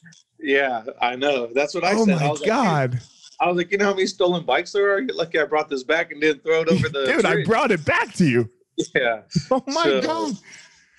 yeah, 0.42 0.84
I 1.00 1.16
know. 1.16 1.48
That's 1.54 1.74
what 1.74 1.84
I 1.84 1.94
oh 1.94 2.04
said. 2.04 2.18
Oh 2.20 2.36
my 2.38 2.46
god. 2.46 2.92
Like, 2.94 3.02
I 3.40 3.48
was 3.48 3.56
like, 3.56 3.72
you 3.72 3.78
know 3.78 3.86
how 3.86 3.94
many 3.94 4.06
stolen 4.06 4.44
bikes 4.44 4.72
there 4.72 4.92
are? 4.92 5.00
You're 5.00 5.16
lucky 5.16 5.40
I 5.40 5.44
brought 5.44 5.68
this 5.68 5.82
back 5.82 6.12
and 6.12 6.20
didn't 6.20 6.44
throw 6.44 6.60
it 6.62 6.68
over 6.68 6.88
the. 6.88 7.06
Dude, 7.06 7.20
tree. 7.24 7.42
I 7.42 7.44
brought 7.44 7.72
it 7.72 7.84
back 7.84 8.12
to 8.14 8.24
you. 8.24 8.50
Yeah. 8.94 9.20
Oh 9.50 9.62
my 9.66 9.84
so, 9.84 10.00
god. 10.00 10.34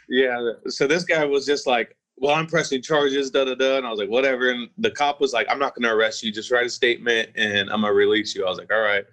Yeah. 0.08 0.52
So 0.68 0.86
this 0.86 1.04
guy 1.04 1.26
was 1.26 1.46
just 1.46 1.66
like, 1.66 1.98
well, 2.18 2.36
I'm 2.36 2.46
pressing 2.46 2.82
charges, 2.82 3.32
da 3.32 3.46
da 3.46 3.56
da. 3.56 3.78
And 3.78 3.86
I 3.86 3.90
was 3.90 4.00
like, 4.00 4.10
whatever. 4.10 4.52
And 4.52 4.70
the 4.78 4.92
cop 4.92 5.20
was 5.20 5.34
like, 5.34 5.48
I'm 5.50 5.60
not 5.60 5.76
going 5.76 5.84
to 5.84 5.92
arrest 5.92 6.24
you. 6.24 6.32
Just 6.32 6.52
write 6.52 6.68
a 6.68 6.70
statement 6.70 7.30
and 7.36 7.70
I'm 7.70 7.82
going 7.82 7.92
to 7.92 7.94
release 7.94 8.36
you. 8.36 8.46
I 8.46 8.50
was 8.50 8.60
like, 8.60 8.72
all 8.72 8.82
right. 8.82 9.04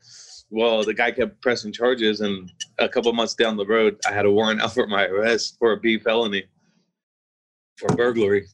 Well, 0.50 0.84
the 0.84 0.94
guy 0.94 1.10
kept 1.10 1.40
pressing 1.40 1.72
charges. 1.72 2.20
And 2.20 2.52
a 2.78 2.88
couple 2.88 3.12
months 3.12 3.34
down 3.34 3.56
the 3.56 3.66
road, 3.66 3.98
I 4.06 4.12
had 4.12 4.26
a 4.26 4.30
warrant 4.30 4.60
out 4.62 4.74
for 4.74 4.86
my 4.86 5.06
arrest 5.06 5.56
for 5.58 5.72
a 5.72 5.80
B 5.80 5.98
felony 5.98 6.44
for 7.76 7.88
burglary. 7.96 8.46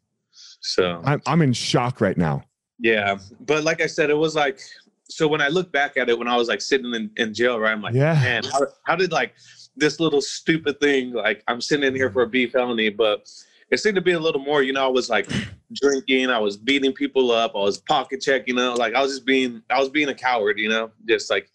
So 0.60 1.00
I'm 1.04 1.22
I'm 1.26 1.42
in 1.42 1.52
shock 1.52 2.00
right 2.00 2.16
now. 2.16 2.44
Yeah, 2.78 3.18
but 3.40 3.64
like 3.64 3.80
I 3.80 3.86
said, 3.86 4.10
it 4.10 4.16
was 4.16 4.34
like 4.34 4.60
so 5.08 5.28
when 5.28 5.40
I 5.40 5.48
look 5.48 5.72
back 5.72 5.96
at 5.96 6.08
it 6.08 6.18
when 6.18 6.28
I 6.28 6.36
was 6.36 6.48
like 6.48 6.60
sitting 6.60 6.92
in, 6.94 7.10
in 7.16 7.32
jail, 7.32 7.58
right? 7.58 7.72
I'm 7.72 7.80
like, 7.80 7.94
yeah. 7.94 8.14
man, 8.14 8.44
how, 8.44 8.66
how 8.84 8.96
did 8.96 9.12
like 9.12 9.34
this 9.76 10.00
little 10.00 10.20
stupid 10.20 10.80
thing 10.80 11.12
like 11.12 11.42
I'm 11.48 11.60
sitting 11.60 11.86
in 11.86 11.94
here 11.94 12.10
for 12.10 12.22
a 12.22 12.26
B 12.26 12.46
felony, 12.46 12.88
but 12.88 13.28
it 13.70 13.78
seemed 13.78 13.96
to 13.96 14.00
be 14.00 14.12
a 14.12 14.20
little 14.20 14.40
more. 14.40 14.62
You 14.62 14.72
know, 14.72 14.84
I 14.84 14.88
was 14.88 15.08
like 15.08 15.28
drinking, 15.72 16.30
I 16.30 16.38
was 16.38 16.56
beating 16.56 16.92
people 16.92 17.30
up, 17.30 17.52
I 17.54 17.58
was 17.58 17.78
pocket 17.78 18.20
checking. 18.20 18.56
You 18.56 18.62
know, 18.62 18.74
like 18.74 18.94
I 18.94 19.02
was 19.02 19.12
just 19.12 19.26
being, 19.26 19.62
I 19.70 19.78
was 19.78 19.88
being 19.88 20.08
a 20.08 20.14
coward. 20.14 20.58
You 20.58 20.68
know, 20.68 20.90
just 21.08 21.30
like, 21.30 21.48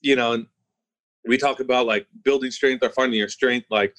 you 0.00 0.16
know, 0.16 0.32
and 0.32 0.46
we 1.26 1.36
talk 1.36 1.60
about 1.60 1.86
like 1.86 2.06
building 2.24 2.50
strength 2.50 2.82
or 2.82 2.90
finding 2.90 3.18
your 3.18 3.28
strength. 3.28 3.66
Like 3.70 3.94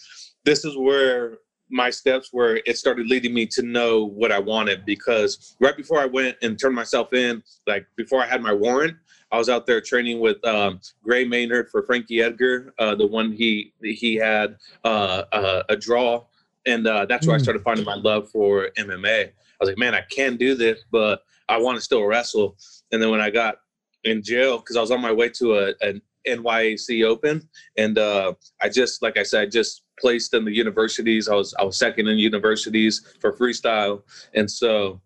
this 0.46 0.66
is 0.66 0.78
where 0.78 1.38
my 1.70 1.90
steps 1.90 2.30
where 2.32 2.62
it 2.66 2.78
started 2.78 3.08
leading 3.08 3.34
me 3.34 3.46
to 3.46 3.62
know 3.62 4.06
what 4.06 4.32
I 4.32 4.40
wanted 4.40 4.86
because 4.86 5.56
right 5.60 5.76
before 5.76 6.00
I 6.00 6.06
went 6.06 6.38
and 6.42 6.60
turned 6.60 6.76
myself 6.76 7.14
in, 7.14 7.44
like 7.66 7.86
before 7.96 8.22
I 8.22 8.28
had 8.28 8.42
my 8.42 8.54
warrant, 8.54 8.96
I 9.32 9.38
was 9.38 9.50
out 9.50 9.66
there 9.66 9.82
training 9.82 10.20
with 10.20 10.44
um, 10.46 10.80
Gray 11.04 11.26
Maynard 11.26 11.70
for 11.70 11.84
Frankie 11.84 12.22
Edgar, 12.22 12.74
uh, 12.80 12.96
the 12.96 13.08
one 13.08 13.32
he 13.32 13.74
he 13.82 14.16
had 14.16 14.58
uh, 14.86 15.24
uh, 15.34 15.64
a 15.68 15.76
draw, 15.76 16.24
and 16.66 16.88
uh, 16.88 17.06
that's 17.06 17.28
where 17.28 17.36
mm. 17.36 17.40
I 17.40 17.44
started 17.44 17.64
finding 17.64 17.86
my 17.86 17.96
love 17.96 18.30
for 18.30 18.70
MMA. 18.78 19.26
I 19.26 19.32
was 19.60 19.70
like, 19.70 19.78
man, 19.78 19.96
I 19.96 20.02
can 20.02 20.38
do 20.38 20.56
this, 20.56 20.84
but 20.92 21.24
I 21.50 21.58
want 21.58 21.78
to 21.78 21.82
still 21.82 22.06
wrestle. 22.06 22.58
And 22.92 23.02
then 23.02 23.10
when 23.10 23.22
I 23.22 23.30
got 23.30 23.58
in 24.04 24.22
jail, 24.22 24.60
because 24.60 24.78
I 24.78 24.82
was 24.82 24.92
on 24.92 25.02
my 25.02 25.12
way 25.12 25.30
to 25.30 25.58
a, 25.58 25.74
an 25.82 26.02
NYAC 26.28 27.06
Open, 27.06 27.48
and 27.78 27.98
uh, 27.98 28.34
I 28.62 28.70
just, 28.70 29.02
like 29.02 29.18
I 29.18 29.24
said, 29.24 29.52
just 29.52 29.84
placed 30.00 30.34
in 30.34 30.46
the 30.46 30.54
universities. 30.54 31.28
I 31.28 31.36
was 31.36 31.54
I 31.60 31.64
was 31.64 31.78
second 31.78 32.08
in 32.08 32.18
universities 32.18 33.16
for 33.20 33.34
freestyle, 33.34 34.04
and 34.34 34.50
so 34.50 35.02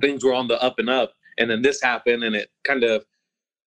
things 0.00 0.24
were 0.24 0.34
on 0.34 0.48
the 0.48 0.62
up 0.62 0.78
and 0.78 0.90
up. 0.90 1.12
And 1.38 1.50
then 1.50 1.62
this 1.62 1.82
happened, 1.82 2.24
and 2.24 2.34
it 2.34 2.50
kind 2.64 2.84
of 2.84 3.04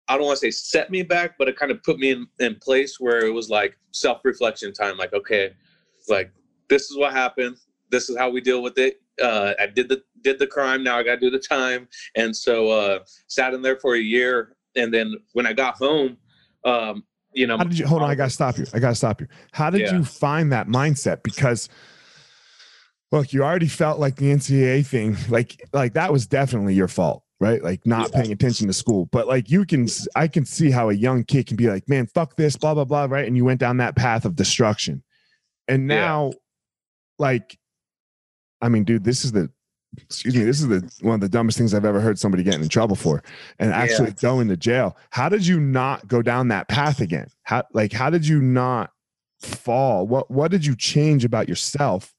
I 0.09 0.17
don't 0.17 0.27
want 0.27 0.39
to 0.41 0.47
say 0.47 0.51
set 0.51 0.91
me 0.91 1.03
back, 1.03 1.37
but 1.39 1.49
it 1.49 1.57
kind 1.57 1.73
of 1.73 1.83
put 1.83 1.99
me 1.99 2.13
in, 2.13 2.27
in 2.39 2.57
place 2.57 3.01
where 3.01 3.25
it 3.27 3.33
was 3.33 3.51
like 3.51 3.77
self 3.93 4.21
reflection 4.25 4.73
time. 4.73 4.97
Like, 4.97 5.13
okay, 5.13 5.53
like 6.09 6.31
this 6.69 6.91
is 6.91 6.97
what 6.97 7.13
happened. 7.13 7.57
This 7.91 8.09
is 8.09 8.17
how 8.17 8.31
we 8.31 8.41
deal 8.41 8.63
with 8.63 8.79
it. 8.79 9.01
Uh, 9.21 9.55
I 9.59 9.67
did 9.67 9.89
the 9.89 10.03
did 10.23 10.39
the 10.39 10.47
crime. 10.47 10.83
Now 10.83 10.99
I 10.99 11.03
got 11.03 11.15
to 11.15 11.21
do 11.21 11.31
the 11.31 11.39
time. 11.39 11.89
And 12.17 12.37
so 12.37 12.69
uh, 12.69 12.99
sat 13.29 13.55
in 13.55 13.63
there 13.63 13.79
for 13.79 13.95
a 13.95 14.01
year. 14.01 14.57
And 14.77 14.93
then 14.93 15.15
when 15.33 15.47
I 15.47 15.53
got 15.53 15.77
home, 15.77 16.19
um, 16.67 17.05
you 17.33 17.47
know, 17.47 17.57
how 17.57 17.65
did 17.65 17.79
you 17.79 17.87
hold 17.87 18.03
on? 18.03 18.11
I 18.11 18.15
got 18.15 18.25
to 18.25 18.31
stop 18.31 18.59
you. 18.59 18.67
I 18.75 18.79
got 18.79 18.91
to 18.91 18.95
stop 18.95 19.21
you. 19.21 19.29
How 19.53 19.71
did 19.71 19.83
yeah. 19.83 19.95
you 19.95 20.05
find 20.05 20.53
that 20.53 20.69
mindset? 20.69 21.23
Because 21.23 21.69
look, 23.13 23.33
you 23.33 23.43
already 23.43 23.69
felt 23.69 23.99
like 23.99 24.17
the 24.17 24.27
NCAA 24.27 24.87
thing, 24.87 25.17
like 25.29 25.61
like 25.73 25.95
that 25.95 26.13
was 26.13 26.27
definitely 26.27 26.75
your 26.75 26.89
fault 26.89 27.23
right? 27.41 27.63
Like 27.63 27.87
not 27.87 28.11
yeah. 28.11 28.21
paying 28.21 28.33
attention 28.33 28.67
to 28.67 28.73
school. 28.73 29.07
But 29.13 29.27
like 29.27 29.51
you 29.51 29.65
can, 29.65 29.87
I 30.15 30.29
can 30.29 30.45
see 30.45 30.71
how 30.71 30.89
a 30.89 30.95
young 30.95 31.25
kid 31.25 31.47
can 31.47 31.57
be 31.57 31.69
like, 31.69 31.89
man, 31.89 32.07
fuck 32.07 32.37
this, 32.37 32.57
blah, 32.57 32.75
blah, 32.75 32.85
blah, 32.85 33.05
right? 33.05 33.27
And 33.27 33.37
you 33.37 33.45
went 33.45 33.61
down 33.61 33.77
that 33.79 33.97
path 33.97 34.25
of 34.25 34.37
destruction. 34.37 35.03
And 35.69 35.87
now, 35.87 36.27
yeah. 36.27 36.39
like, 37.19 37.59
I 38.63 38.69
mean, 38.69 38.85
dude, 38.85 39.05
this 39.05 39.25
is 39.25 39.33
the, 39.33 39.51
excuse 39.99 40.35
me, 40.35 40.45
this 40.45 40.61
is 40.61 40.69
the 40.69 40.91
one 41.01 41.15
of 41.15 41.21
the 41.21 41.29
dumbest 41.29 41.59
things 41.59 41.75
I've 41.75 41.85
ever 41.85 42.01
heard 42.01 42.19
somebody 42.19 42.43
getting 42.43 42.63
in 42.63 42.69
trouble 42.69 42.97
for 42.97 43.23
and 43.59 43.73
actually 43.73 44.09
yeah. 44.09 44.15
going 44.21 44.49
to 44.49 44.57
jail. 44.57 44.97
How 45.11 45.29
did 45.29 45.47
you 45.47 45.61
not 45.61 46.07
go 46.09 46.23
down 46.23 46.49
that 46.49 46.69
path 46.69 47.01
again? 47.01 47.29
How, 47.43 47.65
like, 47.73 47.93
how 47.93 48.11
did 48.11 48.27
you 48.27 48.41
not 48.41 48.91
fall? 49.41 50.07
What, 50.07 50.31
what 50.31 50.51
did 50.51 50.65
you 50.65 50.77
change 50.77 51.25
about 51.25 51.49
yourself 51.49 52.15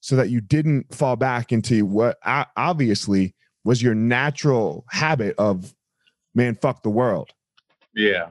so 0.00 0.16
that 0.16 0.30
you 0.30 0.40
didn't 0.40 0.92
fall 0.94 1.16
back 1.16 1.52
into 1.52 1.84
what 1.84 2.18
obviously 2.56 3.34
was 3.64 3.82
your 3.82 3.94
natural 3.94 4.84
habit 4.88 5.34
of 5.38 5.74
man 6.34 6.56
fuck 6.56 6.82
the 6.82 6.90
world 6.90 7.30
yeah 7.94 8.28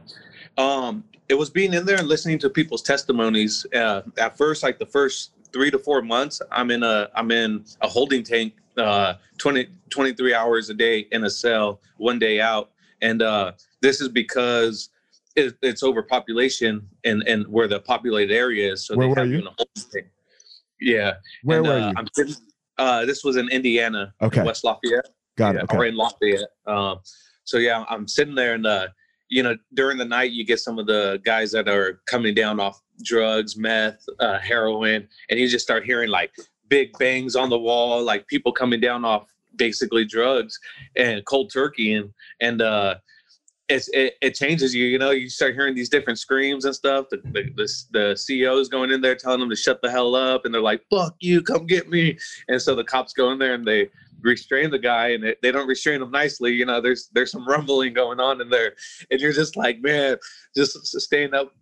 um 0.58 1.04
it 1.28 1.36
was 1.36 1.50
being 1.50 1.74
in 1.74 1.86
there 1.86 1.98
and 1.98 2.08
listening 2.08 2.40
to 2.40 2.50
people's 2.50 2.82
testimonies 2.82 3.66
uh, 3.76 4.02
at 4.18 4.36
first 4.36 4.64
like 4.64 4.80
the 4.80 4.86
first 4.86 5.32
three 5.54 5.70
to 5.70 5.78
four 5.78 6.02
months 6.02 6.42
i'm 6.52 6.72
in 6.72 6.84
a 6.84 7.10
i'm 7.16 7.32
in 7.32 7.64
a 7.82 7.88
holding 7.88 8.24
tank 8.24 8.54
uh 8.80 9.16
20 9.38 9.68
23 9.90 10.34
hours 10.34 10.70
a 10.70 10.74
day 10.74 11.08
in 11.12 11.24
a 11.26 11.30
cell 11.30 11.82
one 11.98 12.20
day 12.20 12.40
out 12.40 12.72
and 13.02 13.22
uh 13.22 13.52
this 13.82 14.02
is 14.02 14.10
because 14.10 14.90
it, 15.36 15.56
it's 15.62 15.84
overpopulation 15.84 16.88
and 17.06 17.24
and 17.28 17.48
where 17.48 17.68
the 17.68 17.80
populated 17.80 18.34
area 18.34 18.74
is 18.74 18.86
so 18.86 18.96
where 18.96 19.14
have 19.16 19.30
you? 19.30 19.40
a 19.40 19.42
holding 19.42 19.92
tank 19.92 20.08
yeah 20.82 21.14
where 21.44 21.60
and, 21.60 21.68
were 21.68 21.74
uh, 21.74 21.90
you 21.90 21.94
I'm 21.98 22.08
sitting, 22.14 22.36
uh 22.78 23.06
this 23.06 23.24
was 23.24 23.38
in 23.38 23.50
indiana 23.50 24.14
okay 24.22 24.44
west 24.44 24.64
lafayette 24.64 25.10
Got 25.40 25.56
yeah, 25.56 25.62
it. 25.62 25.64
Okay. 25.64 25.78
Or 25.78 25.86
in 25.86 25.96
Lafayette. 25.96 26.50
Um, 26.68 27.00
so 27.46 27.58
yeah, 27.58 27.86
I'm 27.90 28.08
sitting 28.08 28.36
there 28.36 28.54
and 28.54 28.68
uh, 28.68 28.90
you 29.30 29.42
know, 29.42 29.56
during 29.74 29.98
the 29.98 30.06
night 30.06 30.32
you 30.32 30.46
get 30.46 30.60
some 30.60 30.78
of 30.78 30.86
the 30.86 31.22
guys 31.24 31.52
that 31.54 31.70
are 31.70 32.02
coming 32.08 32.34
down 32.34 32.60
off 32.60 32.82
drugs, 33.04 33.56
meth, 33.56 34.04
uh, 34.20 34.38
heroin, 34.40 35.08
and 35.30 35.40
you 35.40 35.48
just 35.48 35.64
start 35.64 35.86
hearing 35.86 36.10
like 36.10 36.32
big 36.70 36.98
bangs 36.98 37.36
on 37.36 37.50
the 37.50 37.60
wall, 37.60 38.02
like 38.04 38.28
people 38.28 38.52
coming 38.52 38.80
down 38.80 39.04
off 39.04 39.28
basically 39.56 40.06
drugs 40.06 40.58
and 40.96 41.26
cold 41.26 41.52
turkey 41.52 41.94
and 41.94 42.14
and 42.40 42.62
uh 42.62 42.96
it's, 43.68 43.88
it, 43.90 44.16
it 44.20 44.34
changes 44.34 44.74
you, 44.74 44.86
you 44.86 44.98
know, 44.98 45.12
you 45.12 45.30
start 45.30 45.54
hearing 45.54 45.76
these 45.76 45.90
different 45.90 46.18
screams 46.18 46.66
and 46.66 46.74
stuff. 46.74 47.06
The, 47.12 47.18
the, 47.18 47.44
the, 47.56 47.84
the 47.92 48.00
CEO's 48.16 48.68
going 48.68 48.90
in 48.90 49.00
there 49.00 49.16
telling 49.16 49.40
them 49.40 49.50
to 49.52 49.56
shut 49.56 49.80
the 49.84 49.92
hell 49.92 50.16
up. 50.16 50.46
And 50.46 50.52
they're 50.52 50.60
like, 50.60 50.82
fuck 50.90 51.16
you, 51.20 51.44
come 51.44 51.68
get 51.68 51.88
me. 51.88 52.18
And 52.48 52.60
so 52.60 52.74
the 52.74 52.84
cops 52.84 53.14
go 53.14 53.32
in 53.32 53.38
there 53.38 53.54
and 53.54 53.64
they, 53.64 53.90
restrain 54.22 54.70
the 54.70 54.80
guy 54.80 55.10
and 55.10 55.36
they 55.42 55.52
don't 55.52 55.68
restrain 55.68 56.02
him 56.02 56.12
nicely 56.12 56.52
you 56.52 56.66
know 56.66 56.82
there's 56.82 57.10
there's 57.14 57.32
some 57.32 57.48
rumbling 57.48 57.94
going 57.94 58.20
on 58.20 58.42
in 58.42 58.50
there 58.50 58.74
and 59.12 59.22
you're 59.22 59.34
just 59.34 59.56
like 59.56 59.80
man 59.82 60.18
just 60.56 60.86
staying 61.00 61.34
up 61.34 61.54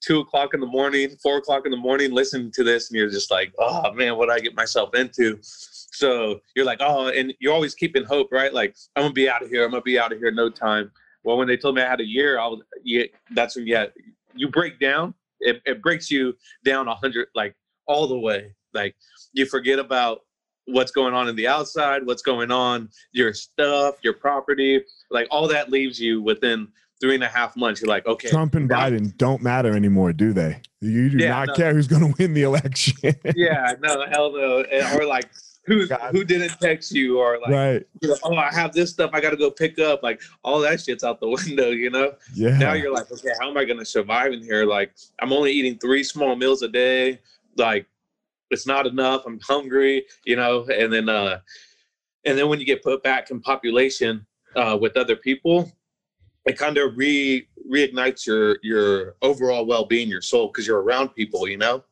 two 0.00 0.20
o'clock 0.20 0.54
in 0.54 0.60
the 0.60 0.66
morning 0.66 1.10
four 1.22 1.36
o'clock 1.36 1.64
in 1.64 1.70
the 1.70 1.76
morning 1.76 2.10
listening 2.10 2.50
to 2.50 2.64
this 2.64 2.90
and 2.90 2.98
you're 2.98 3.08
just 3.08 3.30
like 3.30 3.52
oh 3.58 3.92
man 3.92 4.16
what 4.16 4.28
i 4.30 4.40
get 4.40 4.54
myself 4.56 4.94
into? 4.94 5.38
So 5.40 6.40
you're 6.54 6.66
like 6.66 6.80
oh 6.80 7.08
and 7.08 7.32
you're 7.38 7.52
always 7.52 7.74
keeping 7.74 8.04
hope 8.04 8.28
right? 8.32 8.52
Like 8.52 8.76
i'm 8.96 9.04
gonna 9.04 9.14
be 9.14 9.28
out 9.28 9.42
of 9.42 9.50
here. 9.50 9.64
I'm 9.64 9.70
gonna 9.70 9.82
be 9.82 9.98
out 9.98 10.12
of 10.12 10.18
here 10.18 10.28
in 10.28 10.34
no 10.34 10.50
time. 10.50 10.90
Well 11.24 11.36
when 11.36 11.48
they 11.48 11.56
told 11.56 11.74
me 11.76 11.82
i 11.82 11.88
had 11.88 12.00
a 12.00 12.06
year 12.06 12.38
i 12.38 12.46
was 12.46 12.60
yeah 12.84 13.04
that's 13.34 13.56
when 13.56 13.66
yeah 13.66 13.86
you 14.34 14.48
break 14.48 14.78
down 14.78 15.14
it, 15.40 15.62
it 15.66 15.82
breaks 15.82 16.10
you 16.10 16.36
down 16.64 16.88
a 16.88 16.94
hundred 16.94 17.28
like 17.34 17.54
all 17.86 18.06
the 18.06 18.18
way. 18.18 18.54
Like 18.74 18.94
you 19.32 19.46
forget 19.46 19.78
about 19.78 20.20
what's 20.66 20.90
going 20.90 21.14
on 21.14 21.28
in 21.28 21.36
the 21.36 21.48
outside, 21.48 22.04
what's 22.06 22.22
going 22.22 22.50
on, 22.50 22.90
your 23.12 23.32
stuff, 23.32 23.96
your 24.02 24.12
property, 24.12 24.82
like 25.10 25.26
all 25.30 25.48
that 25.48 25.70
leaves 25.70 25.98
you 25.98 26.22
within 26.22 26.68
three 27.00 27.14
and 27.14 27.24
a 27.24 27.28
half 27.28 27.56
months. 27.56 27.80
You're 27.80 27.88
like, 27.88 28.06
okay. 28.06 28.28
Trump 28.28 28.54
and 28.54 28.68
Biden 28.68 29.16
don't 29.16 29.42
matter 29.42 29.74
anymore, 29.74 30.12
do 30.12 30.32
they? 30.32 30.60
You 30.80 31.10
do 31.10 31.18
yeah, 31.18 31.30
not 31.30 31.48
no. 31.48 31.54
care 31.54 31.74
who's 31.74 31.88
going 31.88 32.12
to 32.12 32.14
win 32.18 32.34
the 32.34 32.42
election. 32.42 32.96
yeah, 33.36 33.74
no, 33.80 34.06
hell 34.10 34.32
no. 34.32 34.64
Or 34.94 35.06
like, 35.06 35.30
who 35.66 35.86
who 36.12 36.24
didn't 36.24 36.58
text 36.62 36.92
you 36.92 37.18
or 37.18 37.38
like 37.42 37.50
right. 37.50 37.86
You 38.00 38.08
know, 38.08 38.16
oh 38.24 38.34
I 38.36 38.50
have 38.54 38.72
this 38.72 38.88
stuff 38.90 39.10
I 39.12 39.20
gotta 39.20 39.36
go 39.36 39.50
pick 39.50 39.78
up 39.78 40.02
like 40.02 40.22
all 40.42 40.60
that 40.60 40.80
shit's 40.80 41.04
out 41.04 41.20
the 41.20 41.28
window 41.46 41.68
you 41.68 41.90
know 41.90 42.14
yeah 42.32 42.56
now 42.56 42.72
you're 42.72 42.90
like 42.90 43.12
okay 43.12 43.32
how 43.38 43.50
am 43.50 43.58
I 43.58 43.66
gonna 43.66 43.84
survive 43.84 44.32
in 44.32 44.42
here 44.42 44.64
like 44.64 44.94
I'm 45.20 45.30
only 45.30 45.52
eating 45.52 45.76
three 45.76 46.02
small 46.02 46.36
meals 46.36 46.62
a 46.62 46.68
day 46.68 47.20
like 47.58 47.86
it's 48.50 48.66
not 48.66 48.86
enough. 48.86 49.24
I'm 49.26 49.40
hungry, 49.40 50.06
you 50.24 50.36
know, 50.36 50.66
and 50.66 50.92
then 50.92 51.08
uh 51.08 51.40
and 52.24 52.38
then 52.38 52.48
when 52.48 52.58
you 52.60 52.66
get 52.66 52.82
put 52.82 53.02
back 53.02 53.30
in 53.30 53.40
population 53.40 54.26
uh 54.56 54.76
with 54.80 54.96
other 54.96 55.16
people, 55.16 55.70
it 56.48 56.58
kind 56.58 56.78
of 56.78 56.96
re 56.96 57.46
reignites 57.70 58.26
your 58.26 58.58
your 58.62 59.16
overall 59.22 59.66
well-being, 59.66 60.08
your 60.08 60.22
soul, 60.22 60.48
because 60.48 60.66
you're 60.66 60.82
around 60.82 61.10
people, 61.10 61.48
you 61.48 61.58
know. 61.58 61.84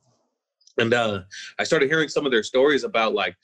And 0.78 0.92
uh 0.92 1.22
I 1.58 1.64
started 1.64 1.88
hearing 1.88 2.08
some 2.08 2.26
of 2.26 2.32
their 2.32 2.42
stories 2.42 2.84
about 2.84 3.14
like 3.14 3.36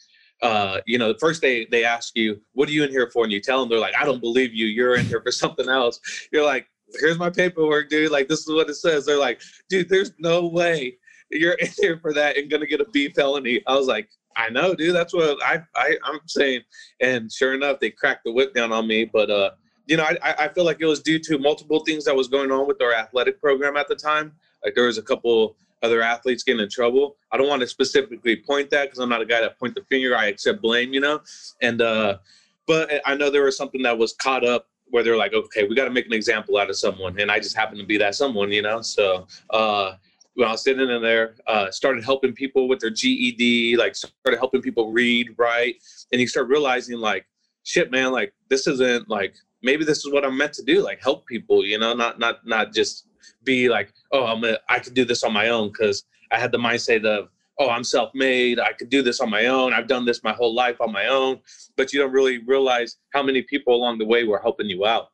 uh, 0.43 0.81
you 0.87 0.99
know, 0.99 1.13
the 1.13 1.19
first 1.21 1.41
they 1.41 1.67
they 1.67 1.85
ask 1.85 2.17
you, 2.17 2.41
"What 2.55 2.69
are 2.69 2.73
you 2.73 2.83
in 2.83 2.91
here 2.91 3.09
for?" 3.13 3.23
and 3.23 3.33
you 3.33 3.41
tell 3.41 3.61
them, 3.61 3.69
they're 3.69 3.79
like, 3.79 3.95
"I 3.97 4.05
don't 4.05 4.21
believe 4.21 4.53
you. 4.53 4.67
You're 4.67 4.97
in 4.97 5.07
here 5.07 5.23
for 5.23 5.31
something 5.43 5.69
else." 5.69 6.01
You're 6.33 6.45
like, 6.45 6.67
"Here's 6.99 7.19
my 7.19 7.31
paperwork, 7.31 7.89
dude. 7.89 8.11
Like, 8.11 8.27
this 8.27 8.41
is 8.41 8.53
what 8.53 8.69
it 8.69 8.75
says." 8.75 9.07
They're 9.07 9.21
like, 9.21 9.41
"Dude, 9.69 9.89
there's 9.89 10.11
no 10.19 10.49
way 10.49 10.99
you're 11.31 11.53
in 11.61 11.69
here 11.81 11.99
for 11.99 12.13
that 12.15 12.37
and 12.37 12.51
gonna 12.51 12.67
get 12.67 12.81
a 12.81 12.87
B 12.93 13.09
felony. 13.11 13.63
I 13.67 13.77
was 13.77 13.87
like, 13.87 14.09
I 14.37 14.49
know, 14.49 14.75
dude. 14.75 14.95
That's 14.95 15.13
what 15.13 15.43
I, 15.45 15.63
I 15.75 15.97
I'm 16.05 16.21
saying. 16.27 16.63
And 17.01 17.31
sure 17.31 17.55
enough, 17.55 17.81
they 17.81 17.91
cracked 17.91 18.25
the 18.25 18.33
whip 18.33 18.55
down 18.55 18.73
on 18.73 18.87
me. 18.87 19.05
But 19.05 19.31
uh, 19.31 19.51
you 19.87 19.97
know, 19.97 20.05
I 20.05 20.35
I 20.39 20.49
feel 20.49 20.65
like 20.65 20.79
it 20.81 20.87
was 20.87 21.01
due 21.01 21.19
to 21.21 21.39
multiple 21.39 21.81
things 21.81 22.05
that 22.05 22.15
was 22.15 22.29
going 22.29 22.51
on 22.51 22.67
with 22.67 22.81
our 22.83 22.93
athletic 22.93 23.41
program 23.41 23.77
at 23.77 23.89
the 23.89 23.97
time. 23.97 24.33
Like 24.65 24.75
there 24.75 24.87
was 24.87 24.99
a 24.99 25.03
couple 25.03 25.57
other 25.83 26.01
athletes 26.01 26.43
getting 26.43 26.63
in 26.63 26.69
trouble. 26.69 27.17
I 27.33 27.37
don't 27.37 27.49
want 27.49 27.61
to 27.61 27.67
specifically 27.67 28.37
point 28.37 28.71
that 28.71 28.85
because 28.85 28.99
I'm 28.99 29.09
not 29.09 29.21
a 29.21 29.27
guy 29.27 29.41
that 29.41 29.59
point 29.59 29.75
the 29.75 29.83
finger. 29.91 30.17
I 30.17 30.27
accept 30.27 30.63
blame, 30.63 30.93
you 30.93 31.01
know. 31.01 31.21
And 31.61 31.83
uh, 31.83 32.19
but 32.67 32.91
I 33.05 33.15
know 33.15 33.31
there 33.31 33.45
was 33.45 33.57
something 33.57 33.83
that 33.83 33.99
was 33.99 34.15
caught 34.15 34.45
up 34.45 34.69
where 34.91 35.03
they're 35.03 35.17
like, 35.17 35.33
okay, 35.33 35.67
we 35.67 35.75
got 35.75 35.87
to 35.87 35.91
make 35.91 36.07
an 36.07 36.13
example 36.13 36.59
out 36.59 36.71
of 36.71 36.77
someone, 36.77 37.19
and 37.19 37.31
I 37.31 37.39
just 37.39 37.57
happened 37.57 37.81
to 37.81 37.87
be 37.87 37.99
that 37.99 38.15
someone, 38.15 38.53
you 38.53 38.63
know. 38.63 38.83
So 38.83 39.27
uh, 39.51 39.95
when 40.35 40.49
I 40.49 40.53
was 40.53 40.63
sitting 40.63 40.89
in 40.89 41.03
there, 41.03 41.35
uh, 41.47 41.71
started 41.71 42.05
helping 42.05 42.33
people 42.33 42.69
with 42.69 42.81
their 42.81 42.91
GED, 42.91 43.77
like 43.77 43.97
started 43.97 44.39
helping 44.39 44.63
people 44.63 44.93
read, 44.93 45.35
write, 45.37 45.77
and 46.13 46.21
you 46.21 46.29
start 46.29 46.49
realizing 46.49 46.99
like, 46.99 47.27
shit, 47.65 47.91
man, 47.91 48.13
like 48.13 48.33
this 48.49 48.67
isn't 48.67 49.09
like 49.09 49.35
maybe 49.63 49.85
this 49.85 49.99
is 49.99 50.13
what 50.13 50.25
I'm 50.25 50.37
meant 50.37 50.53
to 50.55 50.63
do, 50.63 50.83
like 50.83 51.03
help 51.03 51.27
people, 51.27 51.65
you 51.65 51.79
know, 51.79 51.95
not 51.95 52.19
not 52.19 52.47
not 52.47 52.73
just 52.73 53.07
be 53.45 53.69
like, 53.69 53.93
oh, 54.13 54.27
I'm 54.27 54.45
a, 54.45 54.59
I 54.69 54.79
can 54.79 54.95
do 54.95 55.05
this 55.05 55.23
on 55.23 55.33
my 55.33 55.49
own 55.49 55.69
because 55.69 56.05
I 56.31 56.39
had 56.39 56.53
the 56.53 56.59
mindset 56.59 57.05
of 57.05 57.29
oh, 57.59 57.69
I'm 57.69 57.85
self-made. 57.85 58.59
I 58.59 58.73
could 58.73 58.89
do 58.89 59.03
this 59.03 59.21
on 59.21 59.31
my 59.31 59.47
own. 59.47 59.73
I've 59.73 59.87
done 59.87 60.05
this 60.05 60.25
my 60.25 60.33
whole 60.33 60.55
life 60.55 60.81
on 60.81 60.93
my 60.93 61.07
own. 61.07 61.41
But 61.77 61.93
you 61.93 62.01
don't 62.01 62.13
really 62.13 62.39
realize 62.39 62.97
how 63.13 63.23
many 63.23 63.43
people 63.43 63.75
along 63.75 63.99
the 63.99 64.07
way 64.07 64.25
were 64.25 64.41
helping 64.41 64.69
you 64.69 64.87
out. 64.87 65.09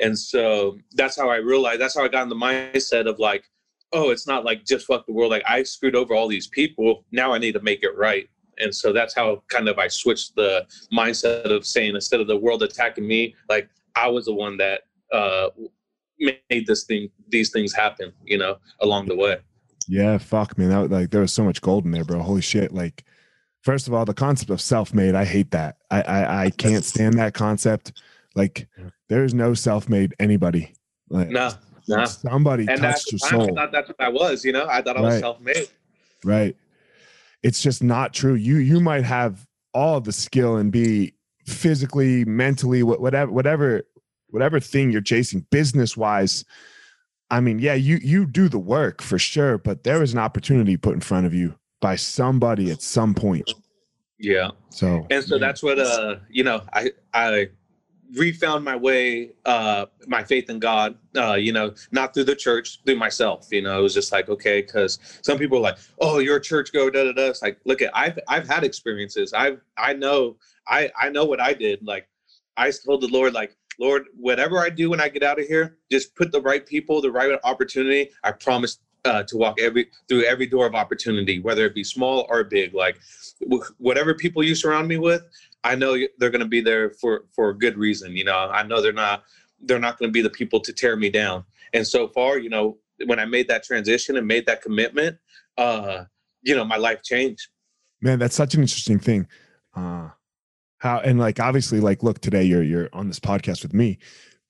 And 0.00 0.18
so 0.18 0.78
that's 0.92 1.16
how 1.16 1.28
I 1.28 1.36
realized. 1.36 1.80
That's 1.80 1.96
how 1.96 2.04
I 2.04 2.08
got 2.08 2.22
in 2.22 2.28
the 2.28 2.36
mindset 2.36 3.08
of 3.08 3.18
like, 3.18 3.44
oh, 3.92 4.10
it's 4.10 4.26
not 4.26 4.44
like 4.44 4.64
just 4.64 4.86
fuck 4.86 5.06
the 5.06 5.12
world. 5.12 5.30
Like 5.30 5.44
I 5.46 5.62
screwed 5.62 5.94
over 5.94 6.14
all 6.14 6.28
these 6.28 6.48
people. 6.48 7.04
Now 7.12 7.32
I 7.32 7.38
need 7.38 7.52
to 7.52 7.60
make 7.60 7.82
it 7.82 7.96
right. 7.96 8.28
And 8.58 8.74
so 8.74 8.92
that's 8.92 9.14
how 9.14 9.42
kind 9.48 9.68
of 9.68 9.78
I 9.78 9.88
switched 9.88 10.36
the 10.36 10.66
mindset 10.92 11.50
of 11.50 11.66
saying 11.66 11.94
instead 11.94 12.20
of 12.20 12.26
the 12.26 12.36
world 12.36 12.62
attacking 12.62 13.06
me, 13.06 13.34
like 13.48 13.68
I 13.96 14.08
was 14.08 14.26
the 14.26 14.34
one 14.34 14.56
that 14.58 14.82
uh, 15.12 15.48
made 16.18 16.66
this 16.66 16.84
thing, 16.84 17.08
these 17.28 17.50
things 17.50 17.72
happen, 17.72 18.12
you 18.24 18.38
know, 18.38 18.56
along 18.80 19.06
the 19.06 19.16
way. 19.16 19.38
Yeah, 19.88 20.18
fuck, 20.18 20.56
man. 20.56 20.70
That 20.70 20.90
like 20.90 21.10
there 21.10 21.20
was 21.20 21.32
so 21.32 21.44
much 21.44 21.60
gold 21.60 21.84
in 21.84 21.90
there, 21.90 22.04
bro. 22.04 22.22
Holy 22.22 22.40
shit! 22.40 22.72
Like, 22.72 23.04
first 23.62 23.86
of 23.86 23.94
all, 23.94 24.04
the 24.04 24.14
concept 24.14 24.50
of 24.50 24.60
self-made, 24.60 25.14
I 25.14 25.24
hate 25.24 25.50
that. 25.50 25.76
I 25.90 26.02
I, 26.02 26.44
I 26.44 26.50
can't 26.58 26.84
stand 26.84 27.18
that 27.18 27.34
concept. 27.34 28.00
Like, 28.34 28.66
there's 29.08 29.34
no 29.34 29.54
self-made 29.54 30.14
anybody. 30.18 30.74
Like, 31.10 31.28
no, 31.28 31.50
no. 31.86 32.04
Somebody 32.06 32.66
and 32.68 32.80
touched 32.80 33.12
your 33.12 33.18
soul. 33.18 33.42
I 33.42 33.62
thought 33.62 33.72
that's 33.72 33.88
what 33.88 34.00
I 34.00 34.08
was. 34.08 34.44
You 34.44 34.52
know, 34.52 34.66
I 34.68 34.80
thought 34.80 34.96
I 34.96 35.00
was 35.00 35.14
right. 35.14 35.20
self-made. 35.20 35.68
Right. 36.24 36.56
It's 37.44 37.62
just 37.62 37.80
not 37.80 38.12
true. 38.12 38.34
You 38.34 38.56
you 38.56 38.80
might 38.80 39.04
have 39.04 39.46
all 39.72 40.00
the 40.00 40.12
skill 40.12 40.56
and 40.56 40.72
be 40.72 41.14
physically, 41.46 42.24
mentally, 42.24 42.82
whatever, 42.82 43.30
whatever, 43.30 43.82
whatever 44.30 44.58
thing 44.58 44.90
you're 44.90 45.00
chasing, 45.00 45.46
business 45.50 45.96
wise 45.96 46.44
I 47.30 47.40
mean, 47.40 47.58
yeah, 47.58 47.74
you 47.74 47.96
you 47.96 48.26
do 48.26 48.48
the 48.48 48.58
work 48.58 49.02
for 49.02 49.18
sure, 49.18 49.58
but 49.58 49.82
there 49.84 50.02
is 50.02 50.12
an 50.12 50.18
opportunity 50.18 50.76
put 50.76 50.94
in 50.94 51.00
front 51.00 51.26
of 51.26 51.34
you 51.34 51.54
by 51.80 51.96
somebody 51.96 52.70
at 52.70 52.82
some 52.82 53.14
point. 53.14 53.52
Yeah. 54.18 54.50
So 54.70 55.06
and 55.10 55.24
so 55.24 55.36
yeah. 55.36 55.40
that's 55.40 55.62
what 55.62 55.78
uh 55.78 56.16
you 56.30 56.44
know 56.44 56.62
I 56.72 56.92
I 57.12 57.48
refound 58.12 58.64
my 58.64 58.76
way 58.76 59.32
uh 59.44 59.86
my 60.06 60.22
faith 60.22 60.50
in 60.50 60.58
God 60.58 60.96
uh 61.16 61.34
you 61.34 61.52
know 61.52 61.74
not 61.90 62.14
through 62.14 62.24
the 62.24 62.36
church 62.36 62.80
through 62.84 62.96
myself 62.96 63.48
you 63.50 63.62
know 63.62 63.78
it 63.78 63.82
was 63.82 63.94
just 63.94 64.12
like 64.12 64.28
okay 64.28 64.62
because 64.62 64.98
some 65.22 65.38
people 65.38 65.58
are 65.58 65.62
like 65.62 65.78
oh 66.00 66.18
you're 66.18 66.36
a 66.36 66.40
church 66.40 66.72
go 66.72 66.90
da 66.90 67.04
da 67.04 67.12
da. 67.12 67.28
It's 67.28 67.42
like 67.42 67.58
look 67.64 67.82
at 67.82 67.90
I've 67.96 68.18
I've 68.28 68.48
had 68.48 68.64
experiences. 68.64 69.32
I've 69.32 69.60
I 69.76 69.94
know 69.94 70.36
I 70.68 70.90
I 71.00 71.08
know 71.10 71.24
what 71.24 71.40
I 71.40 71.54
did. 71.54 71.82
Like 71.82 72.08
I 72.56 72.70
told 72.70 73.00
the 73.00 73.08
Lord 73.08 73.32
like 73.32 73.56
Lord, 73.78 74.04
whatever 74.16 74.58
I 74.58 74.70
do 74.70 74.90
when 74.90 75.00
I 75.00 75.08
get 75.08 75.22
out 75.22 75.40
of 75.40 75.46
here, 75.46 75.78
just 75.90 76.14
put 76.14 76.32
the 76.32 76.40
right 76.40 76.64
people, 76.64 77.00
the 77.00 77.10
right 77.10 77.38
opportunity. 77.44 78.10
I 78.22 78.32
promise 78.32 78.78
uh, 79.04 79.22
to 79.24 79.36
walk 79.36 79.60
every 79.60 79.90
through 80.08 80.24
every 80.24 80.46
door 80.46 80.66
of 80.66 80.74
opportunity, 80.74 81.40
whether 81.40 81.66
it 81.66 81.74
be 81.74 81.84
small 81.84 82.26
or 82.28 82.44
big. 82.44 82.74
Like 82.74 82.98
whatever 83.78 84.14
people 84.14 84.42
you 84.42 84.54
surround 84.54 84.88
me 84.88 84.96
with, 84.96 85.22
I 85.62 85.74
know 85.74 85.96
they're 86.18 86.30
going 86.30 86.40
to 86.40 86.48
be 86.48 86.60
there 86.60 86.90
for 86.90 87.24
for 87.34 87.50
a 87.50 87.58
good 87.58 87.76
reason. 87.76 88.16
You 88.16 88.24
know, 88.24 88.36
I 88.36 88.62
know 88.62 88.80
they're 88.80 88.92
not 88.92 89.24
they're 89.60 89.78
not 89.78 89.98
going 89.98 90.08
to 90.08 90.12
be 90.12 90.22
the 90.22 90.30
people 90.30 90.60
to 90.60 90.72
tear 90.72 90.96
me 90.96 91.10
down. 91.10 91.44
And 91.72 91.86
so 91.86 92.08
far, 92.08 92.38
you 92.38 92.50
know, 92.50 92.78
when 93.06 93.18
I 93.18 93.24
made 93.24 93.48
that 93.48 93.64
transition 93.64 94.16
and 94.16 94.26
made 94.26 94.46
that 94.46 94.62
commitment, 94.62 95.18
uh, 95.58 96.04
you 96.42 96.54
know, 96.54 96.64
my 96.64 96.76
life 96.76 97.02
changed. 97.02 97.48
Man, 98.00 98.18
that's 98.18 98.34
such 98.34 98.54
an 98.54 98.60
interesting 98.60 98.98
thing. 98.98 99.26
Uh, 99.74 100.10
how 100.84 100.98
and 100.98 101.18
like 101.18 101.40
obviously 101.40 101.80
like 101.80 102.02
look 102.02 102.20
today 102.20 102.44
you're 102.44 102.62
you're 102.62 102.90
on 102.92 103.08
this 103.08 103.18
podcast 103.18 103.62
with 103.62 103.72
me 103.72 103.98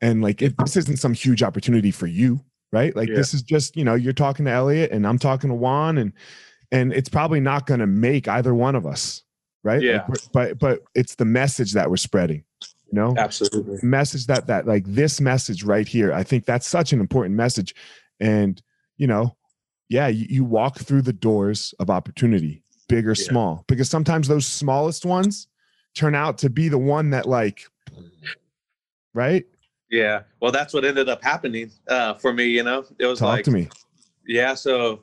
and 0.00 0.20
like 0.20 0.42
if 0.42 0.54
this 0.56 0.76
isn't 0.76 0.98
some 0.98 1.14
huge 1.14 1.44
opportunity 1.44 1.92
for 1.92 2.08
you 2.08 2.40
right? 2.74 2.94
Like 2.94 3.08
yeah. 3.08 3.14
this 3.14 3.32
is 3.32 3.42
just 3.42 3.76
you 3.76 3.84
know 3.84 3.94
you're 3.94 4.12
talking 4.12 4.44
to 4.46 4.50
elliot 4.50 4.90
and 4.90 5.06
i'm 5.06 5.18
talking 5.18 5.48
to 5.48 5.54
juan 5.54 5.96
and 5.96 6.12
and 6.72 6.92
it's 6.92 7.08
probably 7.08 7.40
not 7.40 7.66
going 7.66 7.80
to 7.80 7.86
make 7.86 8.26
either 8.26 8.54
one 8.54 8.74
of 8.74 8.84
us 8.84 9.22
right? 9.62 9.80
Yeah. 9.80 10.04
like, 10.08 10.18
but 10.32 10.58
but 10.58 10.82
it's 10.94 11.14
the 11.14 11.24
message 11.24 11.72
that 11.72 11.88
we're 11.88 11.96
spreading 11.96 12.44
you 12.60 13.00
know? 13.00 13.14
Absolutely. 13.16 13.78
Message 13.82 14.26
that 14.26 14.46
that 14.48 14.66
like 14.66 14.84
this 14.86 15.20
message 15.20 15.62
right 15.62 15.88
here 15.88 16.12
i 16.12 16.22
think 16.22 16.44
that's 16.44 16.66
such 16.66 16.92
an 16.92 17.00
important 17.00 17.34
message. 17.34 17.74
And 18.20 18.60
you 18.96 19.06
know 19.06 19.36
yeah 19.88 20.08
you, 20.08 20.26
you 20.28 20.44
walk 20.44 20.78
through 20.78 21.02
the 21.02 21.12
doors 21.12 21.74
of 21.78 21.90
opportunity 21.90 22.62
big 22.88 23.06
or 23.06 23.10
yeah. 23.10 23.24
small 23.24 23.64
because 23.68 23.88
sometimes 23.88 24.28
those 24.28 24.46
smallest 24.46 25.04
ones 25.04 25.48
turn 25.94 26.14
out 26.14 26.38
to 26.38 26.50
be 26.50 26.68
the 26.68 26.78
one 26.78 27.10
that 27.10 27.26
like 27.26 27.66
right 29.14 29.46
yeah. 29.94 30.22
Well 30.40 30.50
that's 30.50 30.74
what 30.74 30.84
ended 30.84 31.08
up 31.08 31.22
happening 31.22 31.70
uh 31.88 32.14
for 32.14 32.32
me 32.32 32.46
you 32.46 32.62
know? 32.62 32.84
It 32.98 33.06
was 33.06 33.20
talk 33.20 33.28
like 33.28 33.44
to 33.44 33.50
me. 33.50 33.68
Yeah 34.26 34.54
so 34.54 35.02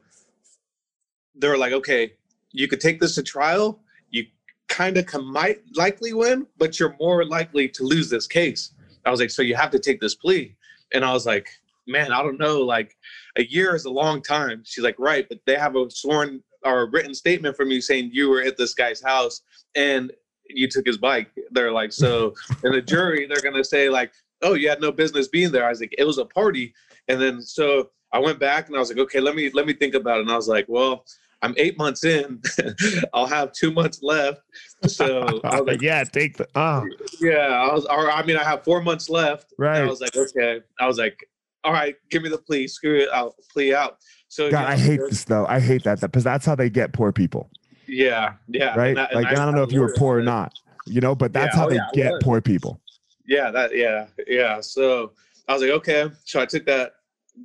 they 1.35 1.47
were 1.47 1.57
like 1.57 1.73
okay 1.73 2.13
you 2.51 2.67
could 2.67 2.81
take 2.81 2.99
this 2.99 3.15
to 3.15 3.23
trial. 3.23 3.79
You 4.09 4.25
kind 4.67 4.97
of 4.97 5.07
might 5.23 5.59
likely 5.75 6.13
win 6.13 6.45
but 6.57 6.79
you're 6.79 6.95
more 6.99 7.23
likely 7.25 7.69
to 7.69 7.83
lose 7.83 8.09
this 8.09 8.27
case. 8.27 8.73
I 9.05 9.11
was 9.11 9.19
like 9.19 9.31
so 9.31 9.41
you 9.41 9.55
have 9.55 9.71
to 9.71 9.79
take 9.79 10.01
this 10.01 10.15
plea. 10.15 10.55
And 10.93 11.05
i 11.05 11.13
was 11.13 11.25
like 11.25 11.47
man 11.87 12.11
i 12.11 12.21
don't 12.21 12.39
know 12.39 12.59
like 12.59 12.95
a 13.37 13.43
year 13.45 13.75
is 13.75 13.85
a 13.85 13.89
long 13.89 14.21
time. 14.21 14.63
She's 14.65 14.83
like 14.83 14.99
right 14.99 15.25
but 15.29 15.39
they 15.45 15.55
have 15.55 15.75
a 15.75 15.89
sworn 15.89 16.43
or 16.63 16.81
a 16.81 16.89
written 16.89 17.13
statement 17.13 17.55
from 17.55 17.71
you 17.71 17.81
saying 17.81 18.11
you 18.13 18.29
were 18.29 18.41
at 18.41 18.57
this 18.57 18.73
guy's 18.73 19.01
house 19.01 19.41
and 19.75 20.11
you 20.53 20.67
took 20.67 20.85
his 20.85 20.97
bike. 20.97 21.31
They're 21.51 21.71
like, 21.71 21.91
so 21.91 22.33
in 22.63 22.71
the 22.71 22.81
jury, 22.81 23.27
they're 23.27 23.41
gonna 23.41 23.63
say 23.63 23.89
like, 23.89 24.11
oh, 24.41 24.53
you 24.53 24.69
had 24.69 24.81
no 24.81 24.91
business 24.91 25.27
being 25.27 25.51
there. 25.51 25.65
I 25.65 25.69
was 25.69 25.81
like, 25.81 25.95
it 25.97 26.03
was 26.03 26.17
a 26.17 26.25
party. 26.25 26.73
And 27.07 27.21
then 27.21 27.41
so 27.41 27.89
I 28.13 28.19
went 28.19 28.39
back 28.39 28.67
and 28.67 28.75
I 28.75 28.79
was 28.79 28.89
like, 28.89 28.99
okay, 28.99 29.19
let 29.19 29.35
me 29.35 29.49
let 29.53 29.65
me 29.65 29.73
think 29.73 29.95
about 29.95 30.17
it. 30.17 30.21
And 30.21 30.31
I 30.31 30.35
was 30.35 30.47
like, 30.47 30.65
well, 30.67 31.05
I'm 31.41 31.55
eight 31.57 31.77
months 31.77 32.03
in. 32.03 32.41
I'll 33.13 33.25
have 33.25 33.51
two 33.53 33.71
months 33.71 34.01
left. 34.03 34.41
So 34.87 35.41
I 35.43 35.59
was 35.59 35.67
like, 35.67 35.81
yeah, 35.81 36.03
take 36.03 36.37
the 36.37 36.47
oh. 36.55 36.85
Yeah, 37.19 37.37
I 37.37 37.73
was 37.73 37.85
or 37.85 38.11
I 38.11 38.23
mean 38.23 38.37
I 38.37 38.43
have 38.43 38.63
four 38.63 38.81
months 38.81 39.09
left. 39.09 39.53
Right. 39.57 39.81
I 39.81 39.85
was 39.85 40.01
like, 40.01 40.15
okay. 40.15 40.61
I 40.79 40.87
was 40.87 40.97
like, 40.97 41.17
all 41.63 41.73
right, 41.73 41.95
give 42.09 42.23
me 42.23 42.29
the 42.29 42.37
plea. 42.37 42.67
Screw 42.67 42.99
it. 42.99 43.09
I'll 43.13 43.35
plea 43.51 43.73
out. 43.73 43.97
So 44.27 44.49
God, 44.49 44.65
I 44.65 44.77
hate 44.77 44.99
this 45.09 45.23
though. 45.23 45.45
I 45.47 45.59
hate 45.59 45.83
that 45.83 46.01
that 46.01 46.07
because 46.07 46.23
that's 46.23 46.45
how 46.45 46.55
they 46.55 46.69
get 46.69 46.93
poor 46.93 47.11
people. 47.11 47.49
Yeah, 47.87 48.33
yeah. 48.47 48.75
Right. 48.75 48.95
like 48.95 49.27
I, 49.27 49.31
I, 49.31 49.33
don't 49.35 49.55
know 49.55 49.63
if 49.63 49.71
you 49.71 49.81
were 49.81 49.93
poor 49.97 50.19
or 50.19 50.21
not, 50.21 50.53
you 50.85 51.01
know, 51.01 51.15
but 51.15 51.33
that's 51.33 51.53
yeah, 51.53 51.59
how 51.59 51.67
oh, 51.67 51.69
they 51.69 51.75
yeah, 51.75 52.11
get 52.11 52.21
poor 52.21 52.41
people. 52.41 52.80
Yeah, 53.31 53.49
that 53.51 53.73
yeah, 53.73 54.07
yeah. 54.27 54.59
So 54.59 55.13
I 55.47 55.53
was 55.53 55.61
like, 55.61 55.71
okay. 55.71 56.09
So 56.25 56.41
I 56.41 56.45
took 56.45 56.65
that 56.65 56.95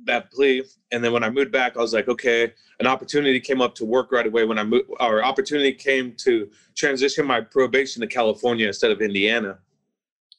that 0.03 0.29
plea, 0.33 0.65
and 0.91 1.01
then 1.01 1.13
when 1.13 1.23
I 1.23 1.29
moved 1.29 1.53
back, 1.53 1.77
I 1.77 1.79
was 1.79 1.93
like, 1.93 2.09
okay. 2.09 2.53
An 2.81 2.85
opportunity 2.85 3.39
came 3.39 3.61
up 3.61 3.73
to 3.75 3.85
work 3.85 4.11
right 4.11 4.27
away 4.27 4.43
when 4.43 4.59
I 4.59 4.63
moved. 4.65 4.89
Our 4.99 5.23
opportunity 5.23 5.71
came 5.71 6.13
to 6.25 6.49
transition 6.75 7.25
my 7.25 7.39
probation 7.39 8.01
to 8.01 8.07
California 8.07 8.67
instead 8.67 8.91
of 8.91 9.01
Indiana 9.01 9.59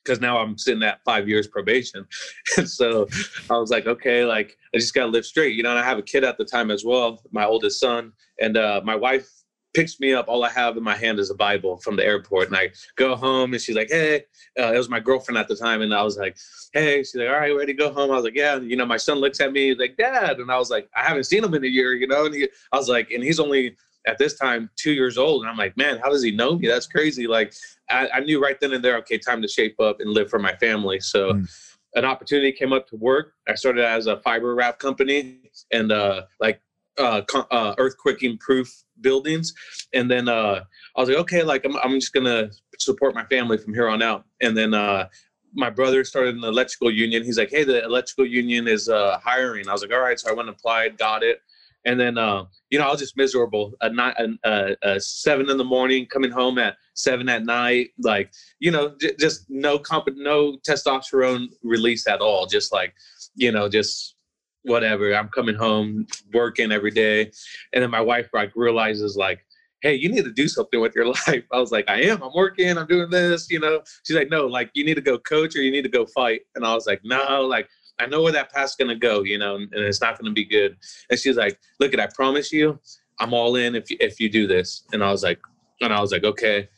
because 0.04 0.20
now 0.20 0.38
I'm 0.38 0.56
sitting 0.58 0.82
at 0.82 1.02
five 1.02 1.26
years 1.28 1.46
probation. 1.46 2.06
and 2.58 2.68
so 2.68 3.08
I 3.48 3.56
was 3.56 3.70
like, 3.70 3.86
okay, 3.86 4.26
like 4.26 4.58
I 4.74 4.78
just 4.78 4.92
gotta 4.92 5.10
live 5.10 5.24
straight, 5.24 5.56
you 5.56 5.62
know. 5.62 5.70
And 5.70 5.78
I 5.78 5.82
have 5.82 5.98
a 5.98 6.02
kid 6.02 6.24
at 6.24 6.36
the 6.36 6.44
time 6.44 6.70
as 6.70 6.84
well, 6.84 7.22
my 7.32 7.46
oldest 7.46 7.80
son, 7.80 8.12
and 8.38 8.58
uh, 8.58 8.82
my 8.84 8.94
wife 8.94 9.30
picks 9.78 10.00
me 10.00 10.12
up. 10.12 10.26
All 10.26 10.42
I 10.42 10.50
have 10.50 10.76
in 10.76 10.82
my 10.82 10.96
hand 10.96 11.20
is 11.20 11.30
a 11.30 11.36
Bible 11.36 11.76
from 11.76 11.94
the 11.94 12.04
airport. 12.04 12.48
And 12.48 12.56
I 12.56 12.70
go 12.96 13.14
home 13.14 13.52
and 13.52 13.62
she's 13.62 13.76
like, 13.76 13.90
Hey, 13.90 14.24
uh, 14.58 14.72
it 14.72 14.76
was 14.76 14.88
my 14.88 14.98
girlfriend 14.98 15.38
at 15.38 15.46
the 15.46 15.54
time. 15.54 15.82
And 15.82 15.94
I 15.94 16.02
was 16.02 16.18
like, 16.18 16.36
Hey, 16.72 16.98
she's 16.98 17.14
like, 17.14 17.28
All 17.28 17.34
right, 17.34 17.54
ready 17.54 17.72
to 17.72 17.78
go 17.78 17.92
home? 17.92 18.10
I 18.10 18.14
was 18.14 18.24
like, 18.24 18.34
Yeah. 18.34 18.56
And, 18.56 18.68
you 18.68 18.76
know, 18.76 18.84
my 18.84 18.96
son 18.96 19.18
looks 19.18 19.40
at 19.40 19.52
me, 19.52 19.68
he's 19.68 19.78
like, 19.78 19.96
Dad. 19.96 20.40
And 20.40 20.50
I 20.50 20.58
was 20.58 20.68
like, 20.68 20.90
I 20.96 21.04
haven't 21.04 21.24
seen 21.24 21.44
him 21.44 21.54
in 21.54 21.62
a 21.62 21.68
year, 21.68 21.94
you 21.94 22.08
know? 22.08 22.26
And 22.26 22.34
he, 22.34 22.48
I 22.72 22.76
was 22.76 22.88
like, 22.88 23.12
and 23.12 23.22
he's 23.22 23.38
only 23.38 23.76
at 24.04 24.18
this 24.18 24.36
time 24.36 24.68
two 24.74 24.90
years 24.90 25.16
old. 25.16 25.42
And 25.42 25.50
I'm 25.50 25.56
like, 25.56 25.76
Man, 25.76 25.98
how 25.98 26.10
does 26.10 26.24
he 26.24 26.32
know 26.32 26.58
me? 26.58 26.66
That's 26.66 26.88
crazy. 26.88 27.28
Like, 27.28 27.54
I, 27.88 28.08
I 28.14 28.20
knew 28.20 28.42
right 28.42 28.58
then 28.58 28.72
and 28.72 28.84
there, 28.84 28.96
okay, 28.98 29.16
time 29.16 29.40
to 29.42 29.48
shape 29.48 29.78
up 29.78 30.00
and 30.00 30.10
live 30.10 30.28
for 30.28 30.40
my 30.40 30.56
family. 30.56 30.98
So, 30.98 31.34
mm. 31.34 31.64
An 31.94 32.04
opportunity 32.04 32.52
came 32.52 32.74
up 32.74 32.86
to 32.88 32.96
work. 32.96 33.32
I 33.48 33.54
started 33.54 33.82
as 33.82 34.08
a 34.08 34.20
fiber 34.20 34.54
wrap 34.54 34.78
company, 34.78 35.50
and 35.72 35.90
uh, 35.90 36.26
like 36.38 36.60
uh, 36.98 37.22
uh, 37.50 37.74
earthquaking 37.76 38.40
proof 38.40 38.70
buildings. 39.00 39.54
And 39.94 40.10
then 40.10 40.28
uh, 40.28 40.60
I 40.96 41.00
was 41.00 41.08
like, 41.08 41.18
okay, 41.18 41.42
like 41.42 41.64
I'm, 41.64 41.76
I'm 41.76 42.00
just 42.00 42.12
gonna 42.12 42.50
support 42.78 43.14
my 43.14 43.24
family 43.24 43.58
from 43.58 43.74
here 43.74 43.88
on 43.88 44.02
out. 44.02 44.24
And 44.40 44.56
then 44.56 44.74
uh, 44.74 45.08
my 45.54 45.70
brother 45.70 46.04
started 46.04 46.36
an 46.36 46.44
electrical 46.44 46.90
union. 46.90 47.24
He's 47.24 47.38
like, 47.38 47.50
hey, 47.50 47.64
the 47.64 47.82
electrical 47.84 48.26
union 48.26 48.68
is 48.68 48.88
uh, 48.88 49.18
hiring. 49.22 49.68
I 49.68 49.72
was 49.72 49.82
like, 49.82 49.92
all 49.92 50.00
right. 50.00 50.18
So 50.18 50.30
I 50.30 50.32
went 50.32 50.48
and 50.48 50.56
applied, 50.56 50.98
got 50.98 51.22
it. 51.22 51.40
And 51.84 51.98
then, 51.98 52.18
uh, 52.18 52.44
you 52.70 52.78
know, 52.78 52.86
I 52.86 52.90
was 52.90 53.00
just 53.00 53.16
miserable. 53.16 53.72
At 53.80 53.94
night, 53.94 54.14
uh, 54.44 54.70
uh, 54.82 54.98
seven 54.98 55.48
in 55.48 55.56
the 55.56 55.64
morning, 55.64 56.06
coming 56.06 56.30
home 56.30 56.58
at 56.58 56.76
seven 56.94 57.28
at 57.28 57.44
night, 57.44 57.90
like, 58.02 58.30
you 58.58 58.70
know, 58.70 58.94
j- 59.00 59.14
just 59.18 59.46
no 59.48 59.78
comp, 59.78 60.08
no 60.14 60.58
testosterone 60.68 61.46
release 61.62 62.06
at 62.06 62.20
all. 62.20 62.46
Just 62.46 62.72
like, 62.72 62.94
you 63.36 63.52
know, 63.52 63.68
just 63.68 64.16
whatever. 64.62 65.14
I'm 65.14 65.28
coming 65.28 65.54
home, 65.54 66.06
working 66.32 66.72
every 66.72 66.90
day. 66.90 67.30
And 67.72 67.82
then 67.82 67.90
my 67.90 68.00
wife 68.00 68.28
like 68.32 68.52
realizes 68.54 69.16
like, 69.16 69.44
hey, 69.82 69.94
you 69.94 70.08
need 70.08 70.24
to 70.24 70.32
do 70.32 70.48
something 70.48 70.80
with 70.80 70.94
your 70.94 71.06
life. 71.26 71.44
I 71.52 71.58
was 71.58 71.72
like, 71.72 71.88
I 71.88 72.02
am. 72.02 72.22
I'm 72.22 72.32
working. 72.34 72.76
I'm 72.76 72.86
doing 72.86 73.10
this. 73.10 73.50
You 73.50 73.60
know. 73.60 73.82
She's 74.04 74.16
like, 74.16 74.30
no, 74.30 74.46
like 74.46 74.70
you 74.74 74.84
need 74.84 74.94
to 74.94 75.00
go 75.00 75.18
coach 75.18 75.56
or 75.56 75.62
you 75.62 75.70
need 75.70 75.82
to 75.82 75.88
go 75.88 76.06
fight. 76.06 76.42
And 76.54 76.64
I 76.64 76.74
was 76.74 76.86
like, 76.86 77.00
no, 77.04 77.42
like 77.42 77.68
I 77.98 78.06
know 78.06 78.22
where 78.22 78.32
that 78.32 78.52
path's 78.52 78.76
gonna 78.76 78.96
go. 78.96 79.22
You 79.22 79.38
know, 79.38 79.56
and, 79.56 79.72
and 79.72 79.84
it's 79.84 80.00
not 80.00 80.18
gonna 80.18 80.32
be 80.32 80.44
good. 80.44 80.76
And 81.10 81.18
she's 81.18 81.36
like, 81.36 81.58
look, 81.80 81.94
at 81.94 82.00
I 82.00 82.08
promise 82.14 82.52
you. 82.52 82.78
I'm 83.20 83.34
all 83.34 83.56
in 83.56 83.74
if 83.74 83.90
you, 83.90 83.96
if 84.00 84.20
you 84.20 84.28
do 84.28 84.46
this. 84.46 84.84
And 84.92 85.02
I 85.02 85.10
was 85.10 85.22
like, 85.24 85.40
and 85.80 85.92
I 85.92 86.00
was 86.00 86.12
like, 86.12 86.24
okay. 86.24 86.68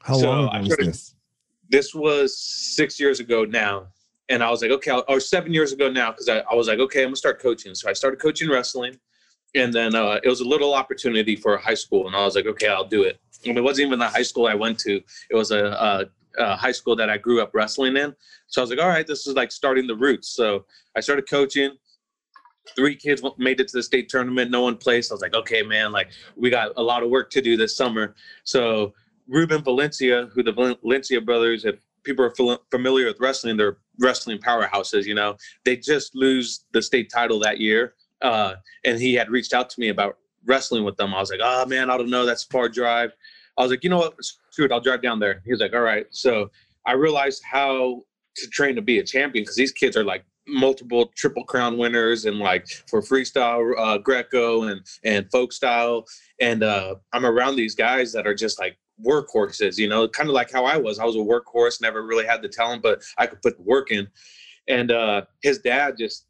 How 0.00 0.14
so 0.14 0.30
long 0.30 0.62
was 0.62 0.76
this? 0.76 1.14
This 1.70 1.94
was 1.94 2.38
six 2.38 3.00
years 3.00 3.20
ago 3.20 3.44
now. 3.44 3.88
And 4.28 4.42
I 4.42 4.50
was 4.50 4.62
like, 4.62 4.70
okay, 4.70 4.90
or 5.08 5.20
seven 5.20 5.52
years 5.52 5.72
ago 5.72 5.90
now, 5.90 6.10
because 6.10 6.28
I, 6.28 6.38
I 6.50 6.54
was 6.54 6.68
like, 6.68 6.78
okay, 6.78 7.02
I'm 7.02 7.08
gonna 7.08 7.16
start 7.16 7.40
coaching. 7.40 7.74
So 7.74 7.90
I 7.90 7.92
started 7.92 8.20
coaching 8.20 8.48
wrestling. 8.50 8.98
And 9.54 9.72
then 9.72 9.94
uh, 9.94 10.18
it 10.24 10.28
was 10.28 10.40
a 10.40 10.48
little 10.48 10.74
opportunity 10.74 11.36
for 11.36 11.56
high 11.56 11.74
school. 11.74 12.06
And 12.06 12.16
I 12.16 12.24
was 12.24 12.34
like, 12.34 12.46
okay, 12.46 12.68
I'll 12.68 12.88
do 12.88 13.02
it. 13.04 13.20
And 13.46 13.56
it 13.56 13.60
wasn't 13.60 13.86
even 13.86 13.98
the 13.98 14.08
high 14.08 14.22
school 14.22 14.46
I 14.46 14.54
went 14.54 14.78
to. 14.80 15.00
It 15.30 15.36
was 15.36 15.52
a, 15.52 15.66
a 15.66 16.06
uh, 16.38 16.56
high 16.56 16.72
school 16.72 16.96
that 16.96 17.10
I 17.10 17.18
grew 17.18 17.40
up 17.40 17.54
wrestling 17.54 17.96
in. 17.96 18.14
So 18.48 18.60
I 18.60 18.62
was 18.62 18.70
like, 18.70 18.80
all 18.80 18.88
right, 18.88 19.06
this 19.06 19.26
is 19.26 19.34
like 19.34 19.52
starting 19.52 19.86
the 19.86 19.94
roots. 19.94 20.28
So 20.28 20.64
I 20.96 21.00
started 21.00 21.28
coaching. 21.28 21.72
Three 22.74 22.96
kids 22.96 23.22
made 23.38 23.60
it 23.60 23.68
to 23.68 23.76
the 23.76 23.82
state 23.82 24.08
tournament. 24.08 24.50
No 24.50 24.62
one 24.62 24.76
placed. 24.76 25.12
I 25.12 25.14
was 25.14 25.22
like, 25.22 25.34
okay, 25.34 25.62
man, 25.62 25.92
like 25.92 26.10
we 26.34 26.50
got 26.50 26.72
a 26.76 26.82
lot 26.82 27.02
of 27.02 27.10
work 27.10 27.30
to 27.30 27.42
do 27.42 27.56
this 27.56 27.76
summer. 27.76 28.14
So 28.44 28.94
Ruben 29.28 29.62
Valencia, 29.62 30.30
who 30.34 30.42
the 30.42 30.52
Valencia 30.82 31.20
brothers, 31.20 31.64
if 31.64 31.76
people 32.04 32.24
are 32.24 32.58
familiar 32.70 33.06
with 33.06 33.18
wrestling, 33.20 33.56
they're 33.56 33.78
wrestling 33.98 34.38
powerhouses. 34.38 35.04
You 35.04 35.14
know, 35.14 35.36
they 35.64 35.76
just 35.76 36.14
lose 36.14 36.66
the 36.72 36.82
state 36.82 37.10
title 37.10 37.38
that 37.40 37.58
year, 37.58 37.94
uh, 38.22 38.54
and 38.84 39.00
he 39.00 39.14
had 39.14 39.30
reached 39.30 39.52
out 39.52 39.70
to 39.70 39.80
me 39.80 39.88
about 39.88 40.18
wrestling 40.46 40.84
with 40.84 40.96
them. 40.96 41.14
I 41.14 41.20
was 41.20 41.30
like, 41.30 41.40
oh 41.42 41.66
man, 41.66 41.90
I 41.90 41.96
don't 41.96 42.10
know, 42.10 42.26
that's 42.26 42.44
far 42.44 42.68
drive. 42.68 43.12
I 43.56 43.62
was 43.62 43.70
like, 43.70 43.84
you 43.84 43.90
know 43.90 43.98
what, 43.98 44.14
screw 44.22 44.64
it, 44.64 44.72
I'll 44.72 44.80
drive 44.80 45.02
down 45.02 45.20
there. 45.20 45.40
He 45.44 45.52
was 45.52 45.60
like, 45.60 45.74
all 45.74 45.80
right. 45.80 46.06
So 46.10 46.50
I 46.86 46.92
realized 46.92 47.42
how 47.44 48.02
to 48.36 48.48
train 48.48 48.74
to 48.74 48.82
be 48.82 48.98
a 48.98 49.04
champion 49.04 49.42
because 49.42 49.56
these 49.56 49.72
kids 49.72 49.96
are 49.96 50.04
like 50.04 50.24
multiple 50.46 51.10
triple 51.16 51.44
crown 51.44 51.78
winners 51.78 52.26
and 52.26 52.38
like 52.38 52.66
for 52.88 53.00
freestyle 53.00 53.72
uh, 53.78 53.96
greco 53.96 54.64
and 54.64 54.82
and 55.02 55.30
folk 55.30 55.52
style 55.52 56.04
and 56.40 56.62
uh, 56.62 56.94
i'm 57.14 57.24
around 57.24 57.56
these 57.56 57.74
guys 57.74 58.12
that 58.12 58.26
are 58.26 58.34
just 58.34 58.58
like 58.60 58.76
workhorses 59.02 59.78
you 59.78 59.88
know 59.88 60.06
kind 60.06 60.28
of 60.28 60.34
like 60.34 60.50
how 60.50 60.64
i 60.64 60.76
was 60.76 60.98
i 60.98 61.04
was 61.04 61.16
a 61.16 61.18
workhorse 61.18 61.80
never 61.80 62.06
really 62.06 62.24
had 62.24 62.42
the 62.42 62.48
talent 62.48 62.82
but 62.82 63.02
i 63.18 63.26
could 63.26 63.40
put 63.42 63.58
work 63.60 63.90
in 63.90 64.06
and 64.68 64.90
uh, 64.90 65.22
his 65.42 65.58
dad 65.58 65.96
just 65.98 66.26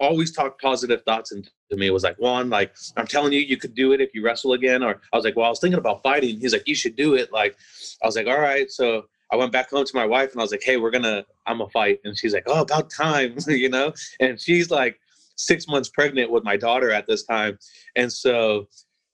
always 0.00 0.32
talked 0.32 0.60
positive 0.60 1.02
thoughts 1.02 1.32
into 1.32 1.50
me. 1.72 1.86
It 1.86 1.92
was 1.92 2.02
like, 2.02 2.16
Juan, 2.16 2.50
like, 2.50 2.74
I'm 2.96 3.06
telling 3.06 3.32
you, 3.32 3.40
you 3.40 3.56
could 3.56 3.74
do 3.74 3.92
it 3.92 4.00
if 4.00 4.14
you 4.14 4.24
wrestle 4.24 4.52
again. 4.52 4.82
Or 4.82 5.00
I 5.12 5.16
was 5.16 5.24
like, 5.24 5.36
well, 5.36 5.46
I 5.46 5.50
was 5.50 5.60
thinking 5.60 5.78
about 5.78 6.02
fighting. 6.02 6.40
He's 6.40 6.52
like, 6.52 6.66
you 6.66 6.74
should 6.74 6.96
do 6.96 7.14
it. 7.14 7.32
Like, 7.32 7.56
I 8.02 8.06
was 8.06 8.16
like, 8.16 8.26
all 8.26 8.40
right. 8.40 8.70
So 8.70 9.06
I 9.32 9.36
went 9.36 9.52
back 9.52 9.70
home 9.70 9.84
to 9.84 9.96
my 9.96 10.06
wife 10.06 10.32
and 10.32 10.40
I 10.40 10.44
was 10.44 10.52
like, 10.52 10.62
hey, 10.62 10.76
we're 10.76 10.90
gonna, 10.90 11.24
I'm 11.46 11.60
a 11.60 11.68
fight. 11.68 11.98
And 12.04 12.16
she's 12.16 12.32
like, 12.32 12.44
oh, 12.46 12.62
about 12.62 12.90
time, 12.90 13.36
you 13.48 13.68
know? 13.68 13.92
And 14.20 14.40
she's 14.40 14.70
like 14.70 14.98
six 15.36 15.68
months 15.68 15.88
pregnant 15.88 16.30
with 16.30 16.44
my 16.44 16.56
daughter 16.56 16.90
at 16.90 17.06
this 17.06 17.24
time. 17.24 17.58
And 17.96 18.12
so 18.12 18.68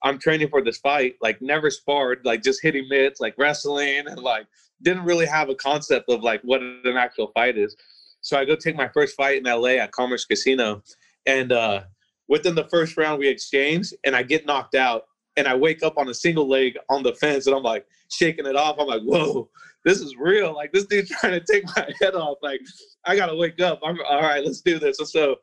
I'm 0.05 0.19
training 0.19 0.51
for 0.51 0.63
this 0.63 0.77
fight, 0.77 1.17
like 1.23 1.41
never 1.41 1.71
sparred, 1.71 2.21
like 2.25 2.43
just 2.43 2.63
hitting 2.63 2.87
mitts, 2.89 3.21
like 3.21 3.35
wrestling, 3.39 4.07
and 4.07 4.19
like 4.21 4.47
didn't 4.83 5.05
really 5.05 5.27
have 5.27 5.49
a 5.49 5.55
concept 5.55 6.11
of 6.11 6.23
like 6.23 6.43
what 6.43 6.61
an 6.61 6.97
actual 6.97 7.33
fight 7.35 7.57
is. 7.57 7.75
So 8.21 8.39
I 8.39 8.45
go 8.45 8.55
take 8.55 8.77
my 8.77 8.89
first 8.89 9.17
fight 9.17 9.39
in 9.39 9.45
LA 9.45 9.81
at 9.81 9.93
Commerce 9.93 10.27
Casino, 10.27 10.83
and 11.27 11.53
uh, 11.53 11.83
within 12.29 12.55
the 12.55 12.69
first 12.69 12.97
round 12.99 13.19
we 13.19 13.29
exchange, 13.29 13.93
and 14.05 14.15
I 14.15 14.23
get 14.23 14.45
knocked 14.45 14.75
out, 14.75 15.05
and 15.39 15.49
I 15.49 15.55
wake 15.55 15.83
up 15.83 15.97
on 15.97 16.09
a 16.09 16.15
single 16.15 16.49
leg 16.49 16.77
on 16.91 17.03
the 17.03 17.15
fence, 17.15 17.47
and 17.47 17.57
I'm 17.57 17.63
like 17.63 17.87
shaking 18.11 18.47
it 18.47 18.57
off. 18.57 18.77
I'm 18.79 18.87
like, 18.87 19.03
whoa, 19.03 19.49
this 19.87 20.01
is 20.01 20.17
real. 20.17 20.55
Like 20.55 20.71
this 20.73 20.85
dude's 20.85 21.11
trying 21.21 21.41
to 21.41 21.53
take 21.53 21.65
my 21.77 21.91
head 22.01 22.15
off. 22.15 22.37
Like 22.43 22.61
I 23.07 23.17
gotta 23.17 23.35
wake 23.35 23.61
up. 23.63 23.81
I'm 23.83 23.99
all 24.07 24.21
right. 24.21 24.45
Let's 24.45 24.61
do 24.61 24.79
this. 24.79 24.99
So, 24.99 25.05
so 25.05 25.37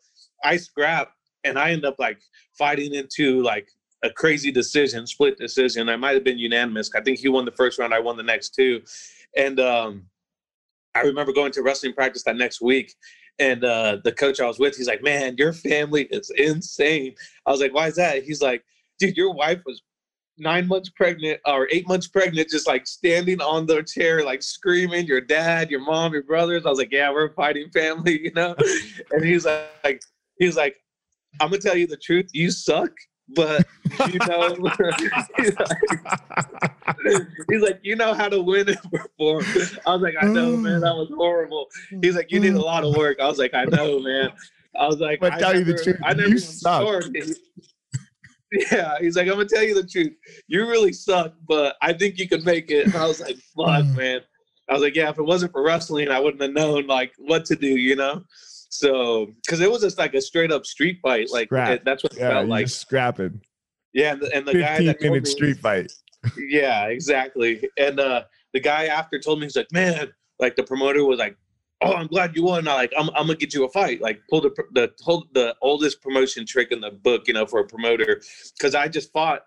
I 0.43 0.58
scrap, 0.58 1.12
and 1.43 1.58
I 1.58 1.71
end 1.71 1.84
up 1.84 1.95
like 1.97 2.19
fighting 2.58 2.93
into 2.93 3.41
like 3.41 3.67
a 4.03 4.09
crazy 4.09 4.51
decision, 4.51 5.05
split 5.05 5.37
decision. 5.37 5.89
I 5.89 5.95
might 5.95 6.13
have 6.13 6.23
been 6.23 6.39
unanimous. 6.39 6.89
I 6.95 7.01
think 7.01 7.19
he 7.19 7.29
won 7.29 7.45
the 7.45 7.51
first 7.51 7.79
round. 7.79 7.93
I 7.93 7.99
won 7.99 8.17
the 8.17 8.23
next 8.23 8.55
two, 8.55 8.81
and 9.37 9.59
um, 9.59 10.03
I 10.95 11.01
remember 11.01 11.33
going 11.33 11.51
to 11.53 11.61
wrestling 11.61 11.93
practice 11.93 12.23
that 12.23 12.35
next 12.35 12.61
week, 12.61 12.95
and 13.39 13.63
uh, 13.63 13.97
the 14.03 14.11
coach 14.11 14.39
I 14.39 14.47
was 14.47 14.59
with, 14.59 14.75
he's 14.75 14.87
like, 14.87 15.03
"Man, 15.03 15.35
your 15.37 15.53
family 15.53 16.03
is 16.05 16.31
insane." 16.31 17.15
I 17.45 17.51
was 17.51 17.61
like, 17.61 17.73
"Why 17.73 17.87
is 17.87 17.95
that?" 17.95 18.23
He's 18.23 18.41
like, 18.41 18.63
"Dude, 18.99 19.17
your 19.17 19.33
wife 19.33 19.61
was 19.65 19.81
nine 20.37 20.67
months 20.67 20.89
pregnant 20.89 21.39
or 21.45 21.67
eight 21.71 21.87
months 21.87 22.07
pregnant, 22.07 22.49
just 22.49 22.67
like 22.67 22.87
standing 22.87 23.39
on 23.41 23.65
the 23.67 23.83
chair, 23.83 24.25
like 24.25 24.41
screaming, 24.41 25.05
your 25.05 25.21
dad, 25.21 25.69
your 25.69 25.81
mom, 25.81 26.13
your 26.13 26.23
brothers. 26.23 26.65
I 26.65 26.69
was 26.69 26.79
like, 26.79 26.91
yeah, 26.91 27.11
we're 27.11 27.27
a 27.27 27.33
fighting 27.33 27.69
family, 27.69 28.19
you 28.23 28.31
know? 28.33 28.55
and 29.11 29.23
he's 29.23 29.45
like, 29.45 30.01
he's 30.39 30.57
like, 30.57 30.77
I'm 31.39 31.49
gonna 31.49 31.61
tell 31.61 31.77
you 31.77 31.87
the 31.87 31.97
truth, 31.97 32.29
you 32.33 32.51
suck 32.51 32.91
but 33.36 33.65
you 34.08 34.20
know, 34.28 34.56
he's, 35.38 35.56
like, 35.58 35.78
he's 37.50 37.62
like, 37.62 37.80
you 37.84 37.96
know 37.96 38.13
how 38.13 38.30
to 38.30 38.41
win 38.41 38.70
and 38.70 38.91
perform. 38.91 39.44
I 39.86 39.94
was 39.94 40.02
like, 40.02 40.15
I 40.22 40.28
know, 40.28 40.56
man, 40.56 40.82
that 40.82 40.96
was 40.96 41.10
horrible. 41.13 41.67
He's 42.02 42.15
like, 42.15 42.32
you 42.32 42.39
need 42.39 42.54
a 42.54 42.62
lot 42.62 42.84
of 42.84 42.96
work. 42.96 43.20
I 43.20 43.28
was 43.28 43.38
like, 43.39 43.54
I 43.54 43.65
know, 43.65 44.00
man. 44.00 44.32
I 44.80 44.88
was 44.88 45.00
like, 45.00 45.20
but 45.20 45.38
tell 45.38 45.54
never, 45.54 45.60
you 45.60 45.65
the 45.65 45.84
truth, 45.84 46.00
I 46.04 46.13
never 46.13 46.30
you 46.30 46.39
suck. 46.39 47.04
Yeah, 48.52 48.98
he's 49.00 49.15
like, 49.15 49.28
I'm 49.28 49.36
gonna 49.36 49.46
tell 49.46 49.63
you 49.63 49.76
the 49.76 49.88
truth. 49.88 50.13
You 50.48 50.67
really 50.67 50.91
suck, 50.91 51.34
but 51.48 51.76
I 51.82 51.94
think 51.94 52.17
you 52.17 52.28
can 52.28 52.44
make 52.44 52.70
it. 52.70 52.88
And 52.88 52.96
I 52.96 53.08
was 53.08 53.22
like, 53.22 53.38
fuck, 53.56 53.86
mm. 53.86 53.96
man. 53.96 54.22
I 54.70 54.74
was 54.74 54.82
like, 54.82 54.96
yeah, 54.96 55.10
if 55.10 55.17
it 55.17 55.24
wasn't 55.24 55.54
for 55.54 55.63
wrestling, 55.63 56.10
I 56.10 56.20
wouldn't 56.20 56.41
have 56.41 56.52
known 56.52 56.88
like 56.88 57.13
what 57.17 57.46
to 57.46 57.56
do, 57.56 57.67
you 57.67 57.96
know. 57.96 58.24
So, 58.73 59.27
because 59.43 59.60
it 59.60 59.69
was 59.69 59.81
just 59.81 59.97
like 59.97 60.13
a 60.13 60.21
straight 60.21 60.49
up 60.49 60.65
street 60.65 60.99
fight, 61.03 61.29
like 61.29 61.49
it, 61.51 61.84
that's 61.84 62.03
what 62.03 62.13
it 62.13 62.19
yeah, 62.19 62.29
felt 62.29 62.47
like. 62.47 62.69
Scrapping. 62.69 63.41
Yeah, 63.93 64.13
and 64.13 64.21
the, 64.21 64.34
and 64.34 64.47
the 64.47 64.53
guy 64.53 64.84
that 64.86 65.01
minute 65.01 65.27
street 65.27 65.57
fight. 65.57 65.91
Yeah, 66.38 66.86
exactly. 66.86 67.67
And 67.77 67.99
uh, 67.99 68.23
the 68.53 68.62
guy 68.62 68.86
after 68.86 69.19
told 69.19 69.39
me 69.39 69.45
he's 69.45 69.57
like, 69.57 69.71
man, 69.73 70.13
like 70.39 70.55
the 70.55 70.63
promoter 70.63 71.03
was 71.03 71.19
like, 71.19 71.36
oh, 71.81 71.93
I'm 71.93 72.07
glad 72.07 72.34
you 72.34 72.43
won. 72.43 72.65
I 72.65 72.75
like, 72.75 72.93
I'm, 72.97 73.10
I'm 73.10 73.27
gonna 73.27 73.36
get 73.36 73.53
you 73.53 73.65
a 73.65 73.69
fight. 73.69 74.01
Like, 74.01 74.21
pull 74.29 74.39
the 74.39 74.51
the 74.71 74.93
the 75.34 75.55
oldest 75.62 76.01
promotion 76.01 76.45
trick 76.45 76.71
in 76.71 76.79
the 76.79 76.91
book, 76.91 77.27
you 77.27 77.34
know, 77.34 77.45
for 77.45 77.60
a 77.60 77.67
promoter, 77.67 78.21
because 78.57 78.73
I 78.73 78.88
just 78.88 79.12
fought 79.12 79.41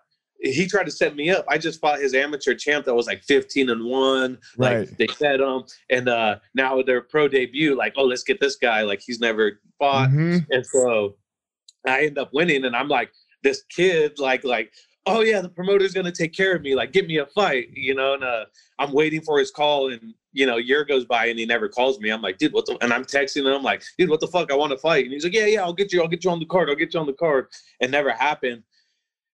he 0.45 0.67
tried 0.67 0.85
to 0.85 0.91
set 0.91 1.15
me 1.15 1.29
up. 1.29 1.45
I 1.47 1.57
just 1.57 1.79
fought 1.79 1.99
his 1.99 2.13
amateur 2.13 2.53
champ 2.53 2.85
that 2.85 2.93
was 2.93 3.07
like 3.07 3.23
15 3.23 3.69
and 3.69 3.85
one. 3.85 4.37
Right. 4.57 4.79
Like 4.79 4.97
they 4.97 5.07
fed 5.07 5.39
him. 5.39 5.63
And 5.89 6.07
uh 6.07 6.37
now 6.53 6.81
their 6.81 7.01
pro 7.01 7.27
debut, 7.27 7.75
like, 7.75 7.93
oh, 7.97 8.03
let's 8.03 8.23
get 8.23 8.39
this 8.39 8.55
guy. 8.55 8.81
Like 8.81 9.01
he's 9.01 9.19
never 9.19 9.59
fought. 9.79 10.09
Mm-hmm. 10.09 10.51
And 10.51 10.65
so 10.65 11.15
I 11.87 12.05
end 12.05 12.17
up 12.17 12.29
winning. 12.33 12.65
And 12.65 12.75
I'm 12.75 12.87
like, 12.87 13.11
this 13.43 13.63
kid, 13.69 14.19
like, 14.19 14.43
like, 14.43 14.71
oh 15.05 15.21
yeah, 15.21 15.41
the 15.41 15.49
promoter's 15.49 15.93
gonna 15.93 16.11
take 16.11 16.33
care 16.33 16.55
of 16.55 16.61
me. 16.61 16.75
Like, 16.75 16.91
get 16.91 17.07
me 17.07 17.17
a 17.17 17.25
fight, 17.25 17.69
you 17.73 17.95
know. 17.95 18.13
And 18.13 18.23
uh 18.23 18.45
I'm 18.79 18.91
waiting 18.91 19.21
for 19.21 19.39
his 19.39 19.51
call 19.51 19.91
and 19.91 20.13
you 20.31 20.45
know, 20.45 20.57
year 20.57 20.83
goes 20.83 21.05
by 21.05 21.27
and 21.27 21.39
he 21.39 21.45
never 21.45 21.69
calls 21.69 21.97
me. 22.01 22.09
I'm 22.09 22.21
like, 22.21 22.37
dude, 22.37 22.51
what 22.51 22.65
the 22.65 22.77
and 22.81 22.91
I'm 22.91 23.05
texting 23.05 23.45
him 23.45 23.63
like, 23.63 23.81
dude, 23.97 24.09
what 24.09 24.19
the 24.19 24.27
fuck? 24.27 24.51
I 24.51 24.55
want 24.55 24.73
to 24.73 24.77
fight. 24.77 25.05
And 25.05 25.13
he's 25.13 25.23
like, 25.23 25.33
Yeah, 25.33 25.45
yeah, 25.45 25.63
I'll 25.63 25.73
get 25.73 25.91
you, 25.93 26.01
I'll 26.01 26.09
get 26.09 26.23
you 26.23 26.29
on 26.29 26.39
the 26.39 26.45
card, 26.45 26.69
I'll 26.69 26.75
get 26.75 26.93
you 26.93 26.99
on 26.99 27.07
the 27.07 27.13
card. 27.13 27.47
And 27.81 27.91
never 27.91 28.11
happened 28.11 28.63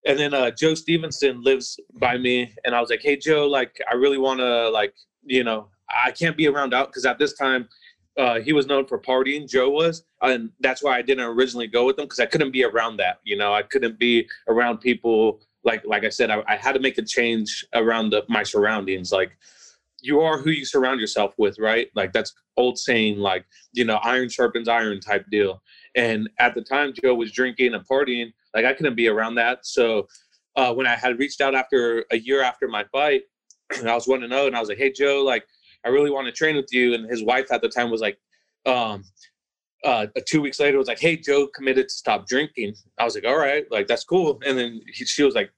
and 0.05 0.17
then 0.17 0.33
uh, 0.33 0.51
Joe 0.51 0.73
Stevenson 0.73 1.43
lives 1.43 1.79
by 1.93 2.17
me, 2.17 2.53
and 2.65 2.75
I 2.75 2.81
was 2.81 2.89
like, 2.89 3.01
"Hey, 3.01 3.17
Joe, 3.17 3.47
like, 3.47 3.79
I 3.91 3.95
really 3.95 4.17
want 4.17 4.39
to, 4.39 4.69
like, 4.69 4.93
you 5.23 5.43
know, 5.43 5.67
I 6.03 6.11
can't 6.11 6.37
be 6.37 6.47
around 6.47 6.73
out 6.73 6.87
because 6.87 7.05
at 7.05 7.19
this 7.19 7.33
time, 7.33 7.67
uh, 8.17 8.39
he 8.39 8.53
was 8.53 8.65
known 8.65 8.85
for 8.85 8.99
partying. 8.99 9.49
Joe 9.49 9.69
was, 9.69 10.03
and 10.21 10.49
that's 10.59 10.83
why 10.83 10.97
I 10.97 11.01
didn't 11.01 11.25
originally 11.25 11.67
go 11.67 11.85
with 11.85 11.97
him 11.97 12.05
because 12.05 12.19
I 12.19 12.25
couldn't 12.25 12.51
be 12.51 12.63
around 12.63 12.97
that. 12.97 13.19
You 13.23 13.37
know, 13.37 13.53
I 13.53 13.63
couldn't 13.63 13.99
be 13.99 14.27
around 14.47 14.79
people 14.79 15.41
like, 15.63 15.83
like 15.85 16.03
I 16.03 16.09
said, 16.09 16.31
I, 16.31 16.43
I 16.47 16.55
had 16.55 16.73
to 16.73 16.79
make 16.79 16.97
a 16.97 17.03
change 17.03 17.65
around 17.75 18.09
the, 18.09 18.23
my 18.27 18.41
surroundings. 18.41 19.11
Like, 19.11 19.37
you 20.01 20.19
are 20.21 20.39
who 20.39 20.49
you 20.49 20.65
surround 20.65 20.99
yourself 20.99 21.33
with, 21.37 21.59
right? 21.59 21.89
Like 21.95 22.11
that's 22.11 22.33
old 22.57 22.77
saying, 22.77 23.19
like 23.19 23.45
you 23.71 23.85
know, 23.85 23.97
iron 23.97 24.29
sharpens 24.29 24.67
iron 24.67 24.99
type 24.99 25.25
deal. 25.31 25.61
And 25.95 26.29
at 26.39 26.55
the 26.55 26.61
time, 26.61 26.93
Joe 27.01 27.15
was 27.15 27.31
drinking 27.31 27.73
and 27.73 27.87
partying 27.87 28.33
like 28.53 28.65
I 28.65 28.73
couldn't 28.73 28.95
be 28.95 29.07
around 29.07 29.35
that. 29.35 29.65
So 29.65 30.07
uh, 30.55 30.73
when 30.73 30.87
I 30.87 30.95
had 30.95 31.19
reached 31.19 31.41
out 31.41 31.55
after 31.55 32.05
a 32.11 32.17
year 32.17 32.43
after 32.43 32.67
my 32.67 32.83
fight, 32.91 33.23
and 33.77 33.89
I 33.89 33.95
was 33.95 34.07
one 34.07 34.21
to 34.21 34.27
know, 34.27 34.47
and 34.47 34.55
I 34.55 34.59
was 34.59 34.69
like, 34.69 34.77
"Hey 34.77 34.91
Joe, 34.91 35.23
like 35.23 35.45
I 35.85 35.89
really 35.89 36.11
want 36.11 36.27
to 36.27 36.31
train 36.31 36.55
with 36.55 36.71
you." 36.71 36.93
And 36.93 37.09
his 37.09 37.23
wife 37.23 37.51
at 37.51 37.61
the 37.61 37.69
time 37.69 37.89
was 37.89 38.01
like, 38.01 38.17
um, 38.65 39.03
uh, 39.83 40.07
two 40.27 40.41
weeks 40.41 40.59
later 40.59 40.77
was 40.77 40.87
like, 40.87 40.99
"Hey 40.99 41.15
Joe 41.17 41.47
committed 41.47 41.87
to 41.87 41.93
stop 41.93 42.27
drinking." 42.27 42.75
I 42.97 43.05
was 43.05 43.15
like, 43.15 43.25
"All 43.25 43.37
right, 43.37 43.65
like 43.71 43.87
that's 43.87 44.03
cool." 44.03 44.39
And 44.45 44.57
then 44.57 44.81
he, 44.93 45.05
she 45.05 45.23
was 45.23 45.35
like, 45.35 45.51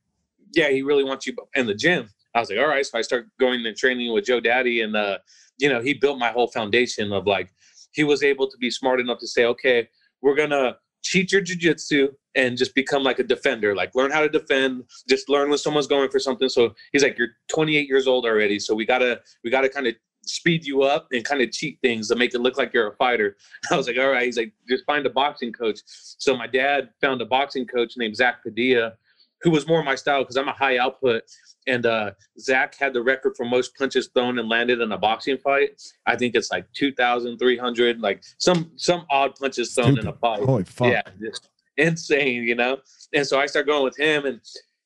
"Yeah, 0.53 0.69
he 0.69 0.81
really 0.81 1.03
wants 1.03 1.25
you 1.25 1.35
in 1.55 1.65
the 1.65 1.75
gym." 1.75 2.09
I 2.35 2.39
was 2.39 2.49
like, 2.49 2.59
"All 2.59 2.67
right." 2.67 2.85
So 2.85 2.97
I 2.97 3.01
started 3.01 3.29
going 3.39 3.65
and 3.65 3.75
training 3.77 4.13
with 4.13 4.25
Joe 4.25 4.39
Daddy, 4.39 4.81
and 4.81 4.95
uh, 4.95 5.17
you 5.57 5.69
know, 5.69 5.81
he 5.81 5.93
built 5.93 6.19
my 6.19 6.31
whole 6.31 6.47
foundation 6.47 7.11
of 7.11 7.27
like 7.27 7.49
he 7.91 8.03
was 8.03 8.23
able 8.23 8.49
to 8.49 8.57
be 8.57 8.71
smart 8.71 8.99
enough 8.99 9.19
to 9.19 9.27
say, 9.27 9.45
"Okay, 9.45 9.89
we're 10.21 10.35
gonna 10.35 10.77
cheat 11.03 11.31
your 11.31 11.41
jujitsu 11.41 12.09
and 12.35 12.57
just 12.57 12.73
become 12.73 13.03
like 13.03 13.19
a 13.19 13.23
defender. 13.23 13.75
Like 13.75 13.93
learn 13.95 14.11
how 14.11 14.21
to 14.21 14.29
defend. 14.29 14.83
Just 15.07 15.29
learn 15.29 15.49
when 15.49 15.57
someone's 15.57 15.87
going 15.87 16.09
for 16.09 16.19
something. 16.19 16.49
So 16.49 16.73
he's 16.91 17.03
like, 17.03 17.17
you're 17.17 17.29
28 17.49 17.87
years 17.87 18.07
old 18.07 18.25
already, 18.25 18.59
so 18.59 18.73
we 18.73 18.85
gotta 18.85 19.21
we 19.43 19.49
gotta 19.49 19.69
kind 19.69 19.87
of 19.87 19.95
speed 20.25 20.65
you 20.65 20.83
up 20.83 21.07
and 21.11 21.23
kind 21.25 21.41
of 21.41 21.51
cheat 21.51 21.77
things 21.81 22.07
to 22.07 22.15
make 22.15 22.33
it 22.33 22.39
look 22.39 22.57
like 22.57 22.73
you're 22.73 22.87
a 22.87 22.95
fighter. 22.95 23.35
I 23.71 23.75
was 23.75 23.87
like, 23.87 23.97
all 23.97 24.09
right. 24.09 24.25
He's 24.25 24.37
like, 24.37 24.53
just 24.67 24.85
find 24.85 25.05
a 25.05 25.09
boxing 25.09 25.51
coach. 25.51 25.79
So 25.85 26.35
my 26.37 26.47
dad 26.47 26.89
found 27.01 27.21
a 27.21 27.25
boxing 27.25 27.65
coach 27.65 27.93
named 27.97 28.15
Zach 28.15 28.41
Padilla, 28.41 28.93
who 29.43 29.51
was 29.51 29.67
more 29.67 29.83
my 29.83 29.95
style 29.95 30.21
because 30.21 30.37
I'm 30.37 30.47
a 30.47 30.53
high 30.53 30.77
output. 30.77 31.23
And 31.67 31.85
uh, 31.85 32.11
Zach 32.39 32.75
had 32.75 32.93
the 32.93 33.01
record 33.01 33.35
for 33.37 33.45
most 33.45 33.77
punches 33.77 34.09
thrown 34.13 34.39
and 34.39 34.49
landed 34.49 34.81
in 34.81 34.91
a 34.91 34.97
boxing 34.97 35.37
fight. 35.37 35.81
I 36.05 36.15
think 36.15 36.35
it's 36.35 36.51
like 36.51 36.65
2,300, 36.73 37.99
like 38.01 38.23
some 38.37 38.71
some 38.75 39.05
odd 39.09 39.35
punches 39.35 39.73
thrown 39.73 39.97
in 39.99 40.07
a 40.07 40.13
fight. 40.13 40.43
Holy 40.43 40.63
fuck! 40.65 40.87
Yeah, 40.91 41.03
just 41.21 41.49
insane, 41.77 42.43
you 42.43 42.55
know. 42.55 42.77
And 43.13 43.25
so 43.25 43.39
I 43.39 43.45
started 43.45 43.69
going 43.69 43.83
with 43.83 43.97
him, 43.97 44.25
and 44.25 44.41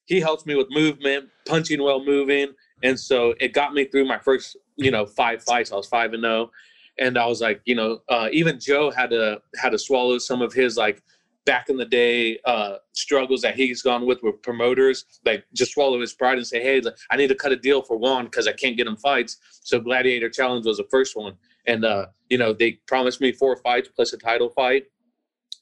he 0.05 0.19
helps 0.19 0.45
me 0.45 0.55
with 0.55 0.67
movement, 0.69 1.29
punching 1.47 1.81
while 1.81 2.03
moving, 2.03 2.53
and 2.83 2.99
so 2.99 3.33
it 3.39 3.53
got 3.53 3.73
me 3.73 3.85
through 3.85 4.05
my 4.05 4.19
first, 4.19 4.55
you 4.75 4.91
know, 4.91 5.05
five 5.05 5.41
fights. 5.43 5.71
I 5.71 5.75
was 5.75 5.87
five 5.87 6.13
and 6.13 6.23
zero, 6.23 6.33
oh. 6.33 6.51
and 6.99 7.17
I 7.17 7.25
was 7.25 7.41
like, 7.41 7.61
you 7.65 7.73
know, 7.73 8.01
uh, 8.07 8.29
even 8.31 8.59
Joe 8.59 8.91
had 8.91 9.09
to 9.09 9.41
had 9.59 9.71
to 9.71 9.79
swallow 9.79 10.19
some 10.19 10.43
of 10.43 10.53
his 10.53 10.77
like 10.77 11.01
back 11.47 11.69
in 11.69 11.77
the 11.77 11.85
day 11.85 12.37
uh, 12.45 12.75
struggles 12.91 13.41
that 13.41 13.55
he's 13.55 13.81
gone 13.81 14.05
with 14.05 14.21
with 14.21 14.39
promoters, 14.43 15.05
like 15.25 15.45
just 15.53 15.71
swallow 15.71 15.99
his 15.99 16.13
pride 16.13 16.37
and 16.37 16.45
say, 16.45 16.61
hey, 16.61 16.81
I 17.09 17.15
need 17.15 17.29
to 17.29 17.35
cut 17.35 17.53
a 17.53 17.55
deal 17.55 17.81
for 17.81 17.97
Juan 17.97 18.25
because 18.25 18.47
I 18.47 18.51
can't 18.51 18.77
get 18.77 18.85
him 18.85 18.97
fights. 18.97 19.37
So 19.63 19.79
Gladiator 19.79 20.29
Challenge 20.29 20.65
was 20.65 20.77
the 20.77 20.87
first 20.91 21.15
one. 21.15 21.33
And, 21.65 21.85
uh, 21.85 22.07
you 22.29 22.37
know, 22.37 22.53
they 22.53 22.73
promised 22.85 23.21
me 23.21 23.31
four 23.31 23.55
fights 23.55 23.89
plus 23.95 24.13
a 24.13 24.17
title 24.17 24.49
fight. 24.49 24.83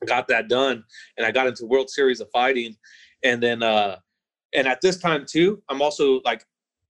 got 0.05 0.27
that 0.27 0.49
done. 0.49 0.83
And 1.17 1.25
I 1.25 1.31
got 1.31 1.47
into 1.47 1.65
World 1.65 1.89
Series 1.89 2.19
of 2.19 2.29
Fighting. 2.31 2.75
And 3.23 3.41
then, 3.41 3.61
uh, 3.63 3.97
and 4.53 4.67
at 4.67 4.81
this 4.81 4.97
time 4.97 5.25
too, 5.29 5.61
I'm 5.69 5.83
also 5.83 6.19
like 6.25 6.45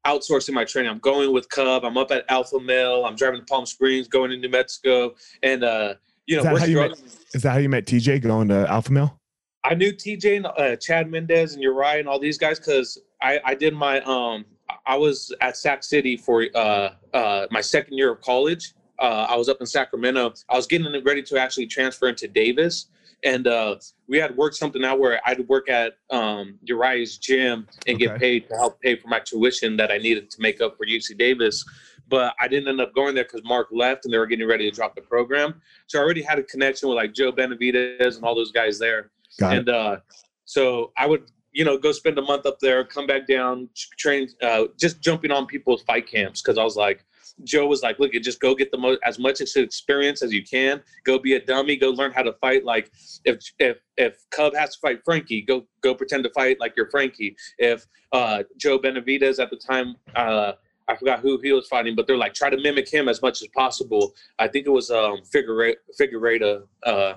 outsourcing 0.07 0.53
my 0.53 0.63
training. 0.63 0.89
I'm 0.89 0.99
going 0.99 1.33
with 1.33 1.49
Cub. 1.49 1.83
I'm 1.83 1.97
up 1.97 2.11
at 2.11 2.23
Alpha 2.29 2.59
Male. 2.61 3.03
I'm 3.05 3.15
driving 3.15 3.41
to 3.41 3.45
Palm 3.45 3.65
Springs, 3.65 4.07
going 4.07 4.31
to 4.31 4.37
New 4.37 4.49
Mexico. 4.49 5.15
And, 5.43 5.65
uh, 5.65 5.95
you 6.27 6.35
know, 6.35 6.41
is 6.41 6.45
that, 6.45 6.59
how 6.59 6.65
you, 6.65 6.77
met, 6.77 6.91
is 7.33 7.41
that 7.43 7.51
how 7.51 7.57
you 7.57 7.69
met 7.69 7.85
TJ 7.85 8.21
going 8.21 8.47
to 8.49 8.69
Alpha 8.69 8.91
Male? 8.91 9.19
I 9.63 9.73
knew 9.73 9.91
TJ 9.91 10.37
and 10.37 10.45
uh, 10.45 10.75
Chad 10.75 11.09
Mendes 11.09 11.55
and 11.55 11.63
Urijah 11.63 11.99
and 11.99 12.07
all 12.07 12.19
these 12.19 12.37
guys 12.37 12.59
because 12.59 12.99
I, 13.21 13.39
I 13.43 13.55
did 13.55 13.73
my 13.73 14.01
um 14.01 14.45
I 14.85 14.97
was 14.97 15.33
at 15.41 15.57
Sac 15.57 15.83
City 15.83 16.17
for 16.17 16.45
uh, 16.55 16.89
uh, 17.13 17.47
my 17.51 17.61
second 17.61 17.97
year 17.97 18.11
of 18.11 18.21
college. 18.21 18.73
Uh, 18.99 19.27
I 19.29 19.35
was 19.35 19.49
up 19.49 19.57
in 19.59 19.65
Sacramento. 19.65 20.33
I 20.49 20.55
was 20.55 20.67
getting 20.67 20.91
ready 21.03 21.21
to 21.23 21.37
actually 21.39 21.67
transfer 21.67 22.07
into 22.07 22.27
Davis, 22.27 22.87
and 23.23 23.47
uh, 23.47 23.75
we 24.07 24.17
had 24.17 24.35
worked 24.35 24.55
something 24.55 24.83
out 24.85 24.99
where 24.99 25.19
I'd 25.25 25.47
work 25.47 25.69
at 25.69 25.93
um, 26.09 26.57
Urijah's 26.67 27.17
gym 27.17 27.67
and 27.87 27.95
okay. 27.95 28.07
get 28.07 28.19
paid 28.19 28.49
to 28.49 28.55
help 28.55 28.79
pay 28.81 28.95
for 28.95 29.07
my 29.07 29.19
tuition 29.19 29.75
that 29.77 29.91
I 29.91 29.97
needed 29.97 30.29
to 30.31 30.41
make 30.41 30.61
up 30.61 30.77
for 30.77 30.85
UC 30.85 31.17
Davis 31.17 31.65
but 32.07 32.35
I 32.39 32.47
didn't 32.47 32.67
end 32.67 32.81
up 32.81 32.93
going 32.93 33.15
there 33.15 33.23
because 33.23 33.41
Mark 33.43 33.67
left 33.71 34.05
and 34.05 34.13
they 34.13 34.17
were 34.17 34.27
getting 34.27 34.47
ready 34.47 34.69
to 34.69 34.75
drop 34.75 34.95
the 34.95 35.01
program. 35.01 35.61
So 35.87 35.99
I 35.99 36.03
already 36.03 36.21
had 36.21 36.39
a 36.39 36.43
connection 36.43 36.89
with 36.89 36.95
like 36.95 37.13
Joe 37.13 37.31
Benavidez 37.31 38.15
and 38.15 38.23
all 38.23 38.35
those 38.35 38.51
guys 38.51 38.79
there. 38.79 39.11
Got 39.39 39.57
and 39.57 39.69
uh, 39.69 39.97
so 40.45 40.91
I 40.97 41.07
would, 41.07 41.23
you 41.51 41.65
know, 41.65 41.77
go 41.77 41.91
spend 41.91 42.17
a 42.17 42.21
month 42.21 42.45
up 42.45 42.59
there, 42.59 42.83
come 42.83 43.07
back 43.07 43.27
down, 43.27 43.69
train, 43.97 44.29
uh, 44.41 44.65
just 44.79 45.01
jumping 45.01 45.31
on 45.31 45.45
people's 45.45 45.83
fight 45.83 46.07
camps 46.07 46.41
because 46.41 46.57
I 46.57 46.63
was 46.63 46.75
like, 46.75 47.05
Joe 47.43 47.67
was 47.67 47.83
like, 47.83 47.99
look, 47.99 48.13
just 48.13 48.39
go 48.39 48.55
get 48.55 48.71
the 48.71 48.77
most 48.77 48.99
as 49.03 49.19
much 49.19 49.41
experience 49.41 50.21
as 50.21 50.31
you 50.31 50.43
can. 50.43 50.81
Go 51.03 51.19
be 51.19 51.33
a 51.33 51.39
dummy. 51.43 51.75
Go 51.75 51.89
learn 51.89 52.11
how 52.11 52.21
to 52.21 52.33
fight. 52.33 52.63
Like 52.63 52.91
if 53.25 53.39
if 53.59 53.77
if 53.97 54.17
Cub 54.31 54.55
has 54.55 54.75
to 54.75 54.79
fight 54.79 54.99
Frankie, 55.03 55.41
go 55.41 55.65
go 55.81 55.93
pretend 55.93 56.23
to 56.23 56.29
fight 56.29 56.59
like 56.59 56.73
you're 56.77 56.89
Frankie. 56.89 57.35
If 57.57 57.85
uh, 58.13 58.43
Joe 58.57 58.79
Benavidez 58.79 59.39
at 59.39 59.49
the 59.49 59.57
time 59.57 59.95
uh, 60.15 60.53
I 60.87 60.95
forgot 60.95 61.19
who 61.19 61.39
he 61.41 61.51
was 61.51 61.67
fighting, 61.67 61.95
but 61.95 62.05
they're 62.07 62.17
like 62.17 62.33
try 62.33 62.49
to 62.49 62.57
mimic 62.57 62.89
him 62.89 63.09
as 63.09 63.21
much 63.21 63.41
as 63.41 63.47
possible. 63.49 64.13
I 64.39 64.47
think 64.47 64.67
it 64.67 64.71
was 64.71 64.91
um 64.91 65.21
Figueroa, 65.31 65.73
Figueroa 65.97 66.63
uh, 66.83 67.13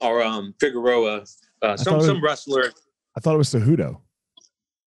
or 0.00 0.22
um 0.22 0.54
Figueroa, 0.58 1.24
uh, 1.62 1.76
some 1.76 2.00
some 2.00 2.22
wrestler. 2.22 2.72
I 3.16 3.20
thought 3.20 3.34
it 3.34 3.38
was 3.38 3.50
Cejudo. 3.50 4.00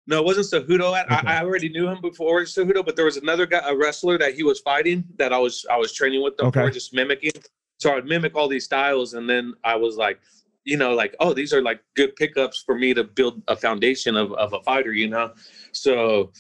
No, 0.07 0.19
it 0.19 0.25
wasn't 0.25 0.47
Cejudo. 0.47 1.01
Okay. 1.01 1.15
I, 1.15 1.39
I, 1.39 1.45
already 1.45 1.69
knew 1.69 1.89
him 1.89 2.01
before 2.01 2.43
Cejudo, 2.43 2.85
but 2.85 2.97
there 2.97 3.05
was 3.05 3.17
another 3.17 3.47
guy, 3.47 3.61
a 3.65 3.77
wrestler 3.77 4.19
that 4.19 4.35
he 4.35 4.43
was 4.43 4.59
fighting 4.61 5.05
that 5.17 5.33
I 5.33 5.39
was 5.39 5.65
I 5.71 5.77
was 5.77 5.93
training 5.93 6.23
with 6.23 6.37
them 6.37 6.49
okay. 6.49 6.63
for, 6.63 6.71
just 6.71 6.93
mimicking. 6.93 7.31
So 7.79 7.97
I'd 7.97 8.05
mimic 8.05 8.35
all 8.35 8.49
these 8.49 8.65
styles, 8.65 9.15
and 9.15 9.31
then 9.31 9.55
I 9.65 9.77
was 9.77 9.97
like, 9.97 10.21
you 10.65 10.77
know, 10.77 10.95
like, 10.95 11.15
oh, 11.21 11.33
these 11.33 11.53
are 11.53 11.63
like 11.63 11.81
good 11.95 12.15
pickups 12.17 12.63
for 12.65 12.77
me 12.77 12.95
to 12.95 13.05
build 13.05 13.43
a 13.49 13.57
foundation 13.57 14.17
of, 14.17 14.33
of 14.33 14.53
a 14.53 14.63
fighter, 14.63 14.93
you 14.93 15.09
know. 15.09 15.33
So 15.73 16.33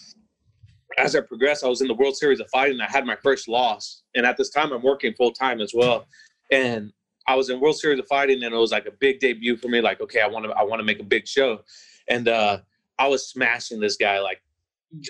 as 0.98 1.16
I 1.16 1.20
progressed, 1.20 1.64
I 1.64 1.68
was 1.68 1.80
in 1.80 1.88
the 1.88 1.94
World 1.94 2.16
Series 2.16 2.40
of 2.40 2.48
Fighting. 2.50 2.80
I 2.80 2.90
had 2.90 3.06
my 3.06 3.16
first 3.16 3.48
loss, 3.48 4.02
and 4.14 4.26
at 4.26 4.36
this 4.36 4.50
time, 4.50 4.72
I'm 4.72 4.82
working 4.82 5.14
full 5.14 5.32
time 5.32 5.60
as 5.60 5.72
well. 5.74 6.06
And 6.50 6.92
I 7.26 7.34
was 7.34 7.50
in 7.50 7.60
World 7.60 7.76
Series 7.78 7.98
of 7.98 8.06
Fighting, 8.06 8.42
and 8.42 8.54
it 8.54 8.58
was 8.58 8.72
like 8.72 8.86
a 8.86 8.92
big 8.92 9.20
debut 9.20 9.56
for 9.56 9.68
me. 9.68 9.80
Like, 9.80 10.00
okay, 10.00 10.20
I 10.20 10.26
want 10.26 10.46
to, 10.46 10.52
I 10.52 10.62
want 10.62 10.80
to 10.80 10.84
make 10.84 11.00
a 11.00 11.04
big 11.04 11.26
show, 11.26 11.60
and 12.08 12.28
uh, 12.28 12.58
I 12.98 13.08
was 13.08 13.28
smashing 13.28 13.80
this 13.80 13.96
guy. 13.96 14.20
Like, 14.20 14.42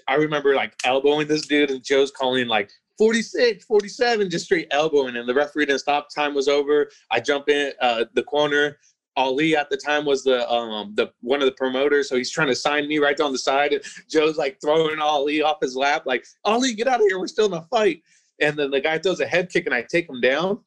I 0.07 0.15
remember 0.15 0.55
like 0.55 0.75
elbowing 0.85 1.29
this 1.29 1.47
dude, 1.47 1.71
and 1.71 1.83
Joe's 1.83 2.11
calling 2.11 2.49
like 2.49 2.71
46, 2.99 3.65
47, 3.65 4.31
just 4.31 4.45
straight 4.45 4.69
elbowing, 4.71 5.17
and 5.17 5.29
the 5.29 5.35
referee 5.35 5.67
didn't 5.67 5.81
stop. 5.81 6.09
Time 6.15 6.35
was 6.35 6.49
over. 6.49 6.89
I 7.11 7.21
jump 7.21 7.49
in 7.49 7.73
uh, 7.81 8.05
the 8.15 8.23
corner. 8.23 8.79
Ali 9.17 9.57
at 9.57 9.69
the 9.71 9.77
time 9.77 10.05
was 10.05 10.25
the 10.25 10.49
um 10.51 10.95
the 10.95 11.13
one 11.21 11.41
of 11.41 11.47
the 11.47 11.53
promoters, 11.53 12.09
so 12.09 12.17
he's 12.17 12.31
trying 12.31 12.49
to 12.49 12.55
sign 12.55 12.89
me 12.89 12.99
right 12.99 13.17
down 13.17 13.33
the 13.33 13.39
side. 13.39 13.73
And 13.73 13.83
Joe's 14.09 14.37
like 14.37 14.59
throwing 14.61 15.01
Ali 15.01 15.43
off 15.43 15.59
his 15.61 15.77
lap, 15.77 16.05
like 16.07 16.25
Ali, 16.45 16.75
get 16.75 16.89
out 16.89 17.01
of 17.01 17.07
here, 17.07 17.19
we're 17.19 17.27
still 17.27 17.47
in 17.47 17.53
a 17.53 17.63
fight. 17.63 18.03
And 18.41 18.57
then 18.57 18.71
the 18.71 18.81
guy 18.81 18.99
throws 18.99 19.21
a 19.21 19.27
head 19.27 19.51
kick, 19.51 19.67
and 19.67 19.75
I 19.75 19.83
take 19.83 20.09
him 20.09 20.21
down, 20.21 20.61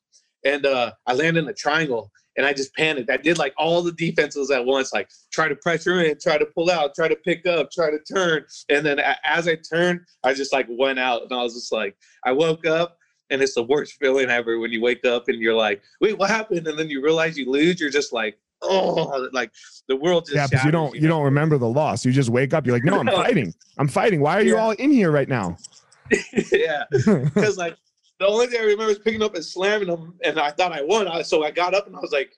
and 0.45 0.65
uh, 0.65 0.93
I 1.07 1.13
land 1.13 1.37
in 1.37 1.47
a 1.49 1.53
triangle, 1.53 2.11
and 2.37 2.45
I 2.45 2.53
just 2.53 2.73
panicked. 2.75 3.09
I 3.09 3.17
did 3.17 3.37
like 3.37 3.53
all 3.57 3.81
the 3.81 3.91
defenses 3.91 4.51
at 4.51 4.63
once, 4.63 4.93
like 4.93 5.09
try 5.31 5.47
to 5.47 5.55
pressure 5.55 6.01
in, 6.01 6.17
try 6.19 6.37
to 6.37 6.45
pull 6.45 6.69
out, 6.69 6.93
try 6.93 7.07
to 7.07 7.15
pick 7.15 7.47
up, 7.47 7.71
try 7.71 7.89
to 7.89 7.99
turn, 7.99 8.45
and 8.69 8.85
then 8.85 8.99
as 9.23 9.47
I 9.47 9.55
turned, 9.55 10.01
I 10.23 10.33
just 10.33 10.53
like 10.53 10.67
went 10.69 10.99
out, 10.99 11.23
and 11.23 11.33
I 11.33 11.41
was 11.41 11.55
just 11.55 11.71
like, 11.71 11.97
I 12.23 12.31
woke 12.31 12.65
up 12.65 12.97
and 13.29 13.41
it's 13.41 13.55
the 13.55 13.63
worst 13.63 13.93
feeling 13.93 14.29
ever 14.29 14.59
when 14.59 14.71
you 14.71 14.81
wake 14.81 15.05
up 15.05 15.27
and 15.27 15.39
you're 15.39 15.55
like, 15.55 15.81
wait, 16.01 16.17
what 16.17 16.29
happened? 16.29 16.67
And 16.67 16.77
then 16.77 16.89
you 16.89 17.01
realize 17.01 17.37
you 17.37 17.49
lose. 17.49 17.79
You're 17.79 17.89
just 17.89 18.13
like, 18.13 18.37
oh, 18.61 19.27
like 19.33 19.51
the 19.87 19.95
world 19.95 20.25
just 20.25 20.35
yeah, 20.35 20.47
because 20.47 20.65
you 20.65 20.71
don't 20.71 20.95
you, 20.95 21.01
know? 21.01 21.09
don't 21.09 21.23
remember 21.23 21.57
the 21.57 21.67
loss. 21.67 22.05
You 22.05 22.11
just 22.11 22.29
wake 22.29 22.53
up. 22.53 22.65
You're 22.65 22.75
like, 22.75 22.83
no, 22.83 22.99
I'm 22.99 23.07
fighting. 23.07 23.53
I'm 23.77 23.87
fighting. 23.87 24.21
Why 24.21 24.37
are 24.37 24.43
you 24.43 24.57
all 24.57 24.71
in 24.71 24.91
here 24.91 25.11
right 25.11 25.29
now? 25.29 25.57
yeah, 26.51 26.83
because 26.91 27.57
like 27.57 27.75
the 28.19 28.27
only 28.27 28.47
thing 28.47 28.59
I 28.59 28.63
remember 28.63 28.91
is 28.91 28.99
picking 28.99 29.23
up 29.23 29.35
and 29.35 29.43
slamming 29.43 29.87
them, 29.87 30.15
and 30.23 30.39
I 30.39 30.51
thought 30.51 30.71
I 30.71 30.81
won. 30.81 31.07
I, 31.07 31.21
so 31.21 31.43
I 31.43 31.51
got 31.51 31.73
up 31.73 31.87
and 31.87 31.95
I 31.95 31.99
was 31.99 32.11
like, 32.11 32.31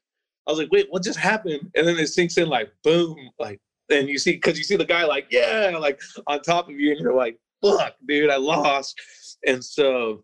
I 0.47 0.51
was 0.51 0.59
like, 0.59 0.71
wait, 0.71 0.87
what 0.89 1.03
just 1.03 1.19
happened? 1.19 1.69
And 1.75 1.87
then 1.87 1.97
it 1.97 2.07
sinks 2.07 2.37
in 2.37 2.47
like, 2.47 2.71
boom, 2.83 3.17
like, 3.37 3.59
and 3.89 4.07
you 4.07 4.17
see, 4.17 4.31
because 4.31 4.57
you 4.57 4.63
see 4.63 4.77
the 4.77 4.85
guy 4.85 5.03
like, 5.03 5.27
yeah, 5.29 5.77
like 5.79 5.99
on 6.25 6.41
top 6.41 6.69
of 6.69 6.79
you, 6.79 6.91
and 6.91 6.99
you're 7.01 7.13
like, 7.13 7.37
fuck, 7.61 7.95
dude, 8.07 8.29
I 8.29 8.37
lost. 8.37 8.99
And 9.45 9.63
so 9.63 10.23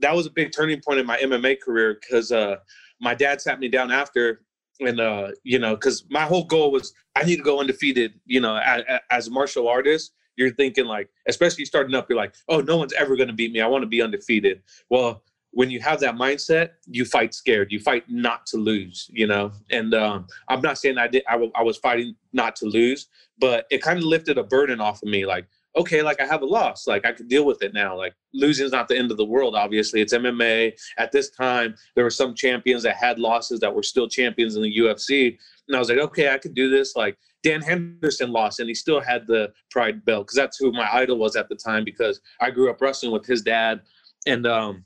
that 0.00 0.14
was 0.14 0.26
a 0.26 0.30
big 0.30 0.52
turning 0.52 0.80
point 0.80 0.98
in 0.98 1.06
my 1.06 1.18
MMA 1.18 1.60
career 1.60 1.98
because 2.00 2.32
uh, 2.32 2.56
my 3.00 3.14
dad 3.14 3.40
sat 3.40 3.60
me 3.60 3.68
down 3.68 3.90
after 3.90 4.42
and 4.80 5.00
uh, 5.00 5.28
you 5.44 5.58
know, 5.58 5.74
because 5.74 6.04
my 6.10 6.22
whole 6.22 6.44
goal 6.44 6.72
was 6.72 6.92
I 7.14 7.24
need 7.24 7.36
to 7.36 7.42
go 7.42 7.60
undefeated. 7.60 8.14
You 8.26 8.40
know, 8.40 8.56
as, 8.56 8.82
as, 9.10 9.28
a 9.28 9.30
martial 9.30 9.68
artist, 9.68 10.12
you're 10.36 10.54
thinking 10.54 10.86
like, 10.86 11.08
especially 11.28 11.64
starting 11.64 11.94
up, 11.94 12.08
you're 12.08 12.16
like, 12.16 12.34
oh, 12.48 12.60
no 12.60 12.76
one's 12.76 12.94
ever 12.94 13.16
going 13.16 13.28
to 13.28 13.34
beat 13.34 13.52
me. 13.52 13.60
I 13.60 13.66
want 13.66 13.82
to 13.82 13.88
be 13.88 14.02
undefeated. 14.02 14.62
Well, 14.88 15.22
when 15.52 15.68
you 15.68 15.80
have 15.80 16.00
that 16.00 16.14
mindset, 16.14 16.70
you 16.86 17.04
fight 17.04 17.34
scared. 17.34 17.72
You 17.72 17.80
fight 17.80 18.04
not 18.08 18.46
to 18.46 18.56
lose. 18.56 19.10
You 19.12 19.26
know, 19.26 19.52
and 19.70 19.94
um, 19.94 20.26
I'm 20.48 20.62
not 20.62 20.78
saying 20.78 20.98
I 20.98 21.08
did. 21.08 21.24
I, 21.28 21.32
w- 21.32 21.52
I 21.54 21.62
was 21.62 21.76
fighting 21.76 22.14
not 22.32 22.56
to 22.56 22.66
lose, 22.66 23.08
but 23.38 23.66
it 23.70 23.82
kind 23.82 23.98
of 23.98 24.04
lifted 24.04 24.38
a 24.38 24.44
burden 24.44 24.80
off 24.80 25.02
of 25.02 25.08
me. 25.08 25.26
Like, 25.26 25.46
okay, 25.76 26.02
like 26.02 26.20
I 26.20 26.26
have 26.26 26.42
a 26.42 26.46
loss, 26.46 26.86
like 26.86 27.06
I 27.06 27.12
could 27.12 27.28
deal 27.28 27.44
with 27.44 27.62
it 27.62 27.72
now. 27.72 27.96
Like 27.96 28.14
losing 28.34 28.66
is 28.66 28.72
not 28.72 28.88
the 28.88 28.96
end 28.96 29.10
of 29.10 29.16
the 29.16 29.24
world. 29.24 29.54
Obviously, 29.54 30.00
it's 30.00 30.14
MMA. 30.14 30.72
At 30.98 31.12
this 31.12 31.30
time, 31.30 31.74
there 31.94 32.04
were 32.04 32.10
some 32.10 32.34
champions 32.34 32.82
that 32.82 32.96
had 32.96 33.18
losses 33.18 33.60
that 33.60 33.74
were 33.74 33.82
still 33.82 34.08
champions 34.08 34.56
in 34.56 34.62
the 34.62 34.78
UFC, 34.78 35.36
and 35.68 35.76
I 35.76 35.78
was 35.78 35.88
like, 35.88 35.98
okay, 35.98 36.32
I 36.32 36.38
could 36.38 36.54
do 36.54 36.70
this. 36.70 36.96
Like 36.96 37.16
Dan 37.42 37.60
Henderson 37.60 38.32
lost, 38.32 38.60
and 38.60 38.68
he 38.68 38.74
still 38.74 39.00
had 39.00 39.26
the 39.26 39.52
Pride 39.70 40.04
belt 40.04 40.26
because 40.26 40.36
that's 40.36 40.58
who 40.58 40.72
my 40.72 40.88
idol 40.92 41.18
was 41.18 41.36
at 41.36 41.48
the 41.48 41.56
time. 41.56 41.84
Because 41.84 42.20
I 42.40 42.50
grew 42.50 42.70
up 42.70 42.80
wrestling 42.80 43.12
with 43.12 43.26
his 43.26 43.42
dad, 43.42 43.80
and 44.26 44.46
um, 44.46 44.84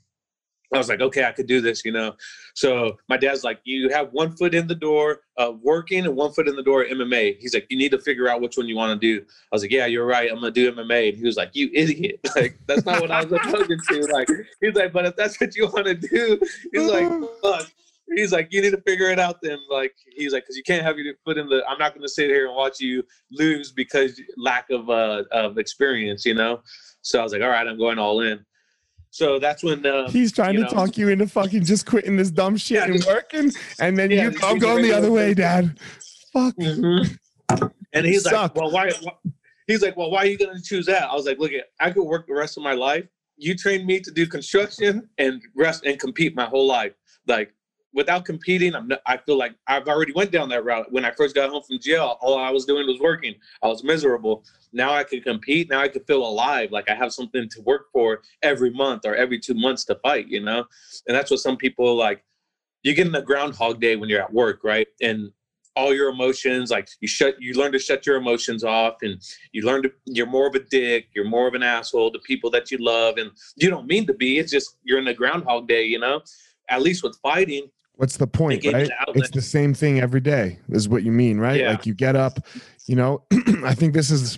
I 0.73 0.77
was 0.77 0.89
like, 0.89 1.01
okay, 1.01 1.25
I 1.25 1.31
could 1.31 1.47
do 1.47 1.61
this, 1.61 1.85
you 1.85 1.91
know. 1.91 2.13
So 2.53 2.97
my 3.07 3.17
dad's 3.17 3.43
like, 3.43 3.59
you 3.63 3.89
have 3.89 4.11
one 4.11 4.35
foot 4.35 4.55
in 4.55 4.67
the 4.67 4.75
door 4.75 5.21
of 5.37 5.59
working 5.61 6.05
and 6.05 6.15
one 6.15 6.31
foot 6.31 6.47
in 6.47 6.55
the 6.55 6.63
door 6.63 6.83
of 6.83 6.89
MMA. 6.89 7.37
He's 7.39 7.53
like, 7.53 7.67
you 7.69 7.77
need 7.77 7.91
to 7.91 7.99
figure 7.99 8.27
out 8.27 8.41
which 8.41 8.57
one 8.57 8.67
you 8.67 8.75
want 8.75 8.99
to 8.99 9.07
do. 9.07 9.23
I 9.23 9.55
was 9.55 9.61
like, 9.61 9.71
yeah, 9.71 9.85
you're 9.85 10.05
right. 10.05 10.29
I'm 10.29 10.35
gonna 10.35 10.51
do 10.51 10.71
MMA. 10.71 11.09
And 11.09 11.17
he 11.17 11.23
was 11.23 11.37
like, 11.37 11.51
you 11.53 11.69
idiot. 11.73 12.19
Like 12.35 12.59
that's 12.67 12.85
not 12.85 12.99
what 12.99 13.11
I 13.11 13.23
was 13.23 13.39
talking 13.39 13.79
to. 13.79 14.01
Like 14.11 14.27
he's 14.59 14.75
like, 14.75 14.91
but 14.91 15.05
if 15.05 15.15
that's 15.15 15.39
what 15.39 15.55
you 15.55 15.67
want 15.67 15.85
to 15.85 15.93
do, 15.93 16.37
he's 16.73 16.89
like, 16.89 17.09
fuck. 17.41 17.71
He's 18.13 18.33
like, 18.33 18.49
you 18.51 18.61
need 18.61 18.71
to 18.71 18.81
figure 18.81 19.09
it 19.09 19.19
out 19.19 19.41
then. 19.41 19.57
Like 19.69 19.95
he's 20.15 20.33
like, 20.33 20.43
because 20.43 20.57
you 20.57 20.63
can't 20.63 20.83
have 20.83 20.97
your 20.97 21.13
foot 21.23 21.37
in 21.37 21.47
the. 21.47 21.63
I'm 21.65 21.77
not 21.77 21.95
gonna 21.95 22.09
sit 22.09 22.29
here 22.29 22.47
and 22.47 22.55
watch 22.55 22.81
you 22.81 23.03
lose 23.31 23.71
because 23.71 24.19
lack 24.37 24.69
of 24.69 24.89
uh 24.89 25.23
of 25.31 25.57
experience, 25.57 26.25
you 26.25 26.33
know. 26.33 26.61
So 27.03 27.19
I 27.19 27.23
was 27.23 27.31
like, 27.31 27.41
all 27.41 27.49
right, 27.49 27.65
I'm 27.65 27.77
going 27.77 27.99
all 27.99 28.19
in. 28.19 28.45
So 29.15 29.39
that's 29.39 29.63
when 29.63 29.85
uh, 29.85 30.09
he's 30.09 30.33
trying 30.33 30.55
to 30.55 30.63
know, 30.63 30.67
talk 30.67 30.97
you 30.97 31.07
into 31.07 31.25
fucking 31.25 31.63
just 31.63 31.85
quitting 31.85 32.17
this 32.17 32.29
dumb 32.29 32.57
shit 32.57 32.79
yeah, 32.79 32.93
and 32.93 33.05
working, 33.05 33.49
and 33.79 33.97
then 33.97 34.11
yeah, 34.11 34.29
you, 34.29 34.37
I'm 34.43 34.59
going 34.59 34.83
the 34.83 34.91
other 34.91 35.09
way, 35.09 35.33
Dad. 35.33 35.79
Fuck. 36.33 36.53
Mm-hmm. 36.57 37.67
And 37.93 38.05
he's 38.05 38.25
like, 38.25 38.53
well, 38.55 38.71
why, 38.71 38.91
why? 39.03 39.13
He's 39.67 39.81
like, 39.81 39.95
well, 39.95 40.11
why 40.11 40.23
are 40.23 40.25
you 40.25 40.37
going 40.37 40.53
to 40.53 40.61
choose 40.61 40.85
that? 40.87 41.09
I 41.09 41.15
was 41.15 41.25
like, 41.25 41.39
look, 41.39 41.53
at, 41.53 41.67
I 41.79 41.91
could 41.91 42.03
work 42.03 42.27
the 42.27 42.33
rest 42.33 42.57
of 42.57 42.63
my 42.63 42.73
life. 42.73 43.05
You 43.37 43.55
trained 43.55 43.85
me 43.85 44.01
to 44.01 44.11
do 44.11 44.27
construction 44.27 45.07
and 45.17 45.41
rest 45.55 45.85
and 45.85 45.97
compete 45.97 46.35
my 46.35 46.45
whole 46.45 46.67
life. 46.67 46.91
Like 47.25 47.53
without 47.95 48.25
competing, 48.25 48.75
I'm 48.75 48.89
not, 48.89 48.99
I 49.07 49.17
feel 49.17 49.37
like 49.37 49.55
I've 49.67 49.87
already 49.87 50.11
went 50.11 50.31
down 50.31 50.49
that 50.49 50.65
route. 50.65 50.91
When 50.91 51.05
I 51.05 51.11
first 51.11 51.33
got 51.33 51.49
home 51.49 51.63
from 51.63 51.79
jail, 51.79 52.17
all 52.21 52.37
I 52.37 52.51
was 52.51 52.65
doing 52.65 52.85
was 52.85 52.99
working. 52.99 53.33
I 53.63 53.67
was 53.67 53.83
miserable. 53.83 54.43
Now 54.73 54.93
I 54.93 55.05
can 55.05 55.21
compete. 55.21 55.69
Now 55.69 55.79
I 55.79 55.87
can 55.87 56.03
feel 56.03 56.23
alive. 56.23 56.71
Like 56.71 56.89
I 56.89 56.93
have 56.93 57.13
something 57.13 57.47
to 57.49 57.61
work 57.61 57.85
for 57.93 58.21
every 58.43 58.69
month 58.69 59.05
or 59.05 59.15
every 59.15 59.39
two 59.39 59.53
months 59.53 59.85
to 59.85 59.95
fight, 60.03 60.27
you 60.27 60.41
know? 60.41 60.65
And 61.07 61.15
that's 61.15 61.31
what 61.31 61.39
some 61.39 61.55
people 61.55 61.95
like. 61.95 62.23
You 62.83 62.93
get 62.93 63.07
in 63.07 63.15
a 63.15 63.21
groundhog 63.21 63.79
day 63.79 63.95
when 63.95 64.09
you're 64.09 64.21
at 64.21 64.31
work, 64.31 64.63
right? 64.63 64.87
And 65.01 65.31
all 65.77 65.93
your 65.93 66.09
emotions, 66.09 66.71
like 66.71 66.87
you 66.99 67.07
shut, 67.07 67.35
you 67.39 67.53
learn 67.53 67.71
to 67.71 67.79
shut 67.79 68.05
your 68.05 68.17
emotions 68.17 68.63
off 68.63 68.97
and 69.01 69.19
you 69.53 69.63
learn 69.63 69.81
to, 69.83 69.91
you're 70.05 70.27
more 70.27 70.47
of 70.47 70.55
a 70.55 70.59
dick. 70.59 71.07
You're 71.15 71.25
more 71.25 71.47
of 71.47 71.53
an 71.53 71.63
asshole 71.63 72.11
to 72.11 72.19
people 72.19 72.51
that 72.51 72.71
you 72.71 72.77
love. 72.77 73.17
And 73.17 73.31
you 73.55 73.69
don't 73.69 73.87
mean 73.87 74.05
to 74.07 74.13
be, 74.13 74.37
it's 74.37 74.51
just, 74.51 74.77
you're 74.83 74.99
in 74.99 75.07
a 75.07 75.13
groundhog 75.13 75.67
day, 75.67 75.85
you 75.85 75.99
know? 75.99 76.21
At 76.69 76.81
least 76.81 77.03
with 77.03 77.17
fighting, 77.23 77.69
What's 77.97 78.17
the 78.17 78.27
point, 78.27 78.65
right? 78.65 78.89
It's 79.09 79.31
the 79.31 79.41
same 79.41 79.73
thing 79.73 79.99
every 79.99 80.19
day, 80.19 80.59
is 80.69 80.89
what 80.89 81.03
you 81.03 81.11
mean, 81.11 81.39
right? 81.39 81.59
Yeah. 81.59 81.71
Like 81.71 81.85
you 81.85 81.93
get 81.93 82.15
up, 82.15 82.39
you 82.87 82.95
know. 82.95 83.23
I 83.63 83.73
think 83.73 83.93
this 83.93 84.11
is 84.11 84.37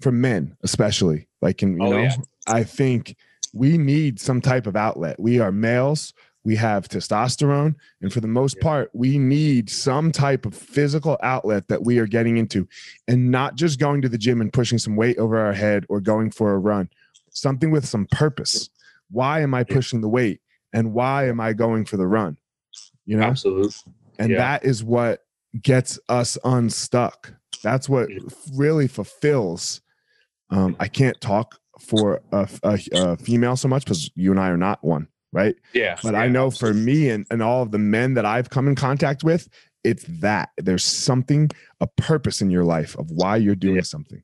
for 0.00 0.10
men, 0.10 0.56
especially. 0.62 1.28
Like, 1.40 1.62
in, 1.62 1.80
you 1.80 1.86
oh, 1.86 1.90
know, 1.90 1.98
yeah. 1.98 2.16
I 2.46 2.64
think 2.64 3.16
we 3.52 3.78
need 3.78 4.18
some 4.20 4.40
type 4.40 4.66
of 4.66 4.76
outlet. 4.76 5.18
We 5.20 5.38
are 5.38 5.52
males. 5.52 6.12
We 6.42 6.56
have 6.56 6.88
testosterone, 6.88 7.74
and 8.00 8.12
for 8.12 8.20
the 8.20 8.26
most 8.26 8.56
yeah. 8.56 8.62
part, 8.62 8.90
we 8.94 9.18
need 9.18 9.68
some 9.68 10.10
type 10.10 10.46
of 10.46 10.54
physical 10.54 11.18
outlet 11.22 11.68
that 11.68 11.84
we 11.84 11.98
are 11.98 12.06
getting 12.06 12.38
into, 12.38 12.66
and 13.06 13.30
not 13.30 13.56
just 13.56 13.78
going 13.78 14.00
to 14.02 14.08
the 14.08 14.18
gym 14.18 14.40
and 14.40 14.52
pushing 14.52 14.78
some 14.78 14.96
weight 14.96 15.18
over 15.18 15.38
our 15.38 15.52
head 15.52 15.84
or 15.90 16.00
going 16.00 16.30
for 16.30 16.54
a 16.54 16.58
run. 16.58 16.88
Something 17.30 17.70
with 17.70 17.86
some 17.86 18.06
purpose. 18.06 18.70
Why 19.10 19.42
am 19.42 19.54
I 19.54 19.64
pushing 19.64 20.00
the 20.00 20.08
weight? 20.08 20.40
and 20.72 20.92
why 20.92 21.28
am 21.28 21.40
I 21.40 21.52
going 21.52 21.84
for 21.84 21.96
the 21.96 22.06
run? 22.06 22.36
You 23.10 23.16
know, 23.16 23.24
absolutely. 23.24 23.72
And 24.20 24.30
yeah. 24.30 24.38
that 24.38 24.64
is 24.64 24.84
what 24.84 25.24
gets 25.60 25.98
us 26.08 26.38
unstuck. 26.44 27.34
That's 27.60 27.88
what 27.88 28.08
really 28.54 28.86
fulfills. 28.86 29.80
Um, 30.50 30.76
I 30.78 30.86
can't 30.86 31.20
talk 31.20 31.58
for 31.80 32.20
a, 32.30 32.48
a, 32.62 32.78
a 32.92 33.16
female 33.16 33.56
so 33.56 33.66
much 33.66 33.84
because 33.84 34.12
you 34.14 34.30
and 34.30 34.38
I 34.38 34.48
are 34.48 34.56
not 34.56 34.84
one, 34.84 35.08
right? 35.32 35.56
Yeah. 35.72 35.98
But 36.00 36.12
yeah, 36.12 36.20
I 36.20 36.28
know 36.28 36.52
for 36.52 36.72
me 36.72 37.10
and, 37.10 37.26
and 37.32 37.42
all 37.42 37.62
of 37.62 37.72
the 37.72 37.80
men 37.80 38.14
that 38.14 38.24
I've 38.24 38.48
come 38.48 38.68
in 38.68 38.76
contact 38.76 39.24
with, 39.24 39.48
it's 39.82 40.04
that 40.20 40.50
there's 40.56 40.84
something, 40.84 41.50
a 41.80 41.88
purpose 41.88 42.40
in 42.40 42.48
your 42.48 42.62
life 42.62 42.96
of 42.96 43.10
why 43.10 43.38
you're 43.38 43.56
doing 43.56 43.74
yeah. 43.74 43.82
something. 43.82 44.22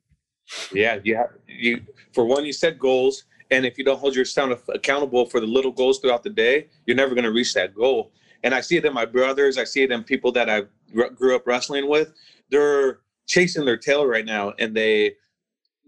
Yeah, 0.71 0.99
Yeah. 1.03 1.23
you 1.45 1.81
for 2.13 2.23
one, 2.23 2.45
you 2.45 2.53
set 2.53 2.79
goals, 2.79 3.25
and 3.51 3.65
if 3.65 3.77
you 3.77 3.83
don't 3.83 3.99
hold 3.99 4.15
yourself 4.15 4.63
accountable 4.69 5.25
for 5.25 5.41
the 5.41 5.45
little 5.45 5.73
goals 5.73 5.99
throughout 5.99 6.23
the 6.23 6.29
day, 6.29 6.67
you're 6.85 6.95
never 6.95 7.15
going 7.15 7.25
to 7.25 7.33
reach 7.33 7.53
that 7.55 7.75
goal. 7.75 8.13
And 8.43 8.53
I 8.53 8.61
see 8.61 8.77
it 8.77 8.85
in 8.85 8.93
my 8.93 9.05
brothers. 9.05 9.57
I 9.57 9.63
see 9.63 9.83
it 9.83 9.91
in 9.91 10.03
people 10.03 10.31
that 10.33 10.49
I 10.49 10.63
grew 11.15 11.35
up 11.35 11.45
wrestling 11.45 11.89
with. 11.89 12.13
They're 12.49 12.99
chasing 13.27 13.65
their 13.65 13.77
tail 13.77 14.05
right 14.05 14.25
now, 14.25 14.53
and 14.59 14.75
they 14.75 15.15